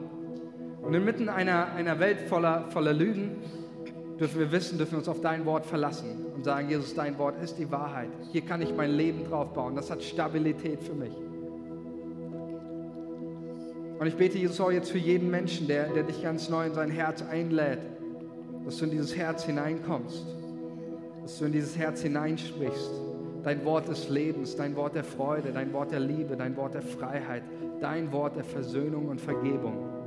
Und 0.85 0.93
inmitten 0.93 1.29
einer, 1.29 1.73
einer 1.73 1.99
Welt 1.99 2.21
voller, 2.21 2.67
voller 2.71 2.93
Lügen 2.93 3.37
dürfen 4.19 4.39
wir 4.39 4.53
wissen, 4.53 4.79
dürfen 4.79 4.93
wir 4.93 4.99
uns 4.99 5.09
auf 5.09 5.21
dein 5.21 5.45
Wort 5.47 5.67
verlassen 5.67 6.27
und 6.35 6.45
sagen, 6.45 6.69
Jesus, 6.69 6.95
dein 6.95 7.19
Wort 7.19 7.43
ist 7.43 7.59
die 7.59 7.71
Wahrheit. 7.71 8.11
Hier 8.33 8.43
kann 8.43 8.63
ich 8.63 8.75
mein 8.75 8.91
Leben 8.91 9.25
drauf 9.25 9.53
bauen. 9.55 9.75
Das 9.75 9.91
hat 9.91 10.03
Stabilität 10.03 10.83
für 10.83 10.95
mich. 10.95 11.13
Und 13.99 14.07
ich 14.07 14.17
bete, 14.17 14.39
Jesus, 14.39 14.61
auch 14.61 14.71
jetzt 14.71 14.91
für 14.91 14.99
jeden 14.99 15.31
Menschen, 15.31 15.67
der, 15.67 15.89
der 15.89 16.03
dich 16.03 16.23
ganz 16.23 16.49
neu 16.49 16.67
in 16.67 16.75
sein 16.75 16.91
Herz 16.91 17.23
einlädt, 17.23 17.79
dass 18.65 18.77
du 18.79 18.85
in 18.85 18.91
dieses 18.91 19.17
Herz 19.17 19.45
hineinkommst, 19.45 20.27
dass 21.23 21.39
du 21.39 21.47
in 21.47 21.53
dieses 21.53 21.77
Herz 21.79 22.03
hineinsprichst. 22.03 22.91
Dein 23.43 23.65
Wort 23.65 23.89
des 23.89 24.09
Lebens, 24.09 24.57
dein 24.57 24.75
Wort 24.77 24.95
der 24.95 25.05
Freude, 25.05 25.53
dein 25.53 25.73
Wort 25.73 25.93
der 25.93 26.01
Liebe, 26.01 26.37
dein 26.37 26.57
Wort 26.57 26.75
der 26.75 26.83
Freiheit, 26.83 27.43
dein 27.81 28.11
Wort 28.13 28.37
der 28.37 28.45
Versöhnung 28.45 29.09
und 29.09 29.21
Vergebung. 29.21 30.04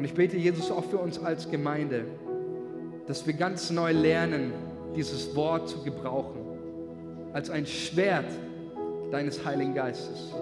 Und 0.00 0.06
ich 0.06 0.14
bete, 0.14 0.38
Jesus, 0.38 0.70
auch 0.70 0.86
für 0.86 0.96
uns 0.96 1.22
als 1.22 1.50
Gemeinde, 1.50 2.06
dass 3.06 3.26
wir 3.26 3.34
ganz 3.34 3.68
neu 3.68 3.92
lernen, 3.92 4.50
dieses 4.96 5.36
Wort 5.36 5.68
zu 5.68 5.84
gebrauchen. 5.84 6.40
Als 7.34 7.50
ein 7.50 7.66
Schwert 7.66 8.24
deines 9.10 9.44
Heiligen 9.44 9.74
Geistes. 9.74 10.32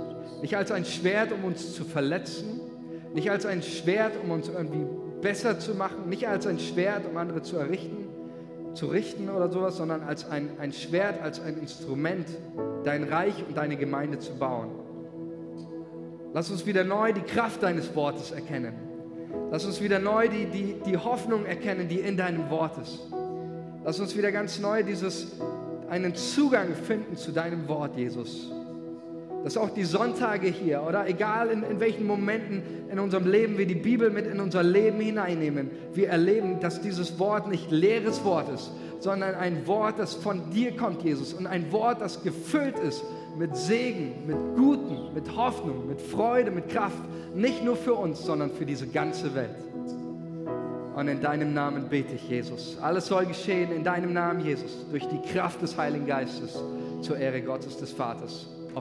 Nicht 0.42 0.56
als 0.56 0.70
ein 0.70 0.84
Schwert, 0.84 1.32
um 1.32 1.42
uns 1.42 1.74
zu 1.74 1.82
verletzen. 1.82 2.61
Nicht 3.14 3.32
als 3.32 3.46
ein 3.46 3.64
Schwert, 3.64 4.12
um 4.22 4.30
uns 4.30 4.48
irgendwie 4.48 4.86
besser 5.22 5.59
zu 5.59 5.74
machen. 5.74 6.09
Nicht 6.09 6.28
als 6.28 6.46
ein 6.46 6.61
Schwert, 6.61 7.04
um 7.11 7.16
andere 7.16 7.42
zu 7.42 7.56
errichten, 7.56 8.06
zu 8.74 8.86
richten 8.86 9.28
oder 9.28 9.50
sowas, 9.50 9.76
sondern 9.76 10.04
als 10.04 10.30
ein, 10.30 10.50
ein 10.61 10.72
Schwert, 10.72 11.20
als 11.20 11.40
ein 11.40 11.59
Instrument, 11.59 12.28
dein 12.84 13.02
Reich 13.02 13.34
und 13.48 13.56
deine 13.56 13.76
Gemeinde 13.76 14.20
zu 14.20 14.36
bauen. 14.36 14.68
Lass 16.32 16.48
uns 16.48 16.64
wieder 16.64 16.84
neu 16.84 17.12
die 17.12 17.22
Kraft 17.22 17.64
deines 17.64 17.96
Wortes 17.96 18.30
erkennen. 18.30 18.88
Lass 19.51 19.64
uns 19.64 19.81
wieder 19.81 19.99
neu 19.99 20.29
die, 20.29 20.47
die, 20.47 20.76
die 20.85 20.97
Hoffnung 20.97 21.47
erkennen, 21.47 21.89
die 21.89 22.01
in 22.01 22.16
deinem 22.16 22.51
Wort 22.51 22.79
ist. 22.79 22.99
Lass 23.85 23.99
uns 24.01 24.16
wieder 24.16 24.31
ganz 24.33 24.59
neu 24.59 24.83
dieses, 24.83 25.39
einen 25.89 26.14
Zugang 26.14 26.74
finden 26.74 27.16
zu 27.16 27.33
deinem 27.33 27.66
Wort, 27.68 27.97
Jesus. 27.97 28.51
Dass 29.45 29.57
auch 29.57 29.70
die 29.70 29.85
Sonntage 29.85 30.49
hier 30.49 30.83
oder 30.83 31.09
egal 31.09 31.49
in, 31.49 31.62
in 31.62 31.81
welchen 31.81 32.07
Momenten 32.07 32.62
in 32.91 32.99
unserem 32.99 33.26
Leben 33.26 33.57
wir 33.57 33.66
die 33.66 33.74
Bibel 33.74 34.11
mit 34.11 34.26
in 34.26 34.41
unser 34.41 34.62
Leben 34.62 35.01
hineinnehmen, 35.01 35.70
wir 35.95 36.09
erleben, 36.09 36.61
dass 36.61 36.81
dieses 36.81 37.18
Wort 37.18 37.49
nicht 37.49 37.70
leeres 37.70 38.24
Wort 38.24 38.49
ist, 38.51 38.70
sondern 39.01 39.35
ein 39.35 39.66
Wort, 39.66 39.99
das 39.99 40.14
von 40.14 40.51
dir 40.51 40.76
kommt, 40.76 41.03
Jesus, 41.03 41.33
und 41.33 41.47
ein 41.47 41.72
Wort, 41.72 42.01
das 42.01 42.22
gefüllt 42.22 42.79
ist 42.81 43.03
mit 43.39 43.57
Segen, 43.57 44.26
mit 44.26 44.36
Guten, 44.57 45.14
mit 45.14 45.36
Hoffnung, 45.36 45.86
mit 45.86 46.01
Freude, 46.01 46.51
mit 46.51 46.68
Kraft. 46.68 46.99
Nicht 47.34 47.64
nur 47.64 47.76
für 47.76 47.95
uns, 47.95 48.24
sondern 48.24 48.51
für 48.51 48.66
diese 48.66 48.89
ganze 48.89 49.34
Welt. 49.34 49.57
Und 50.97 51.07
in 51.07 51.20
deinem 51.20 51.55
Namen 51.55 51.89
bete 51.89 52.14
ich, 52.16 52.28
Jesus. 52.28 52.76
Alles 52.80 53.07
soll 53.07 53.26
geschehen 53.26 53.70
in 53.70 53.84
deinem 53.84 54.12
Namen, 54.12 54.45
Jesus, 54.45 54.84
durch 54.91 55.07
die 55.07 55.20
Kraft 55.32 55.62
des 55.62 55.78
Heiligen 55.78 56.07
Geistes 56.07 56.59
zur 57.03 57.16
Ehre 57.16 57.41
Gottes 57.41 57.76
des 57.76 57.93
Vaters. 57.93 58.49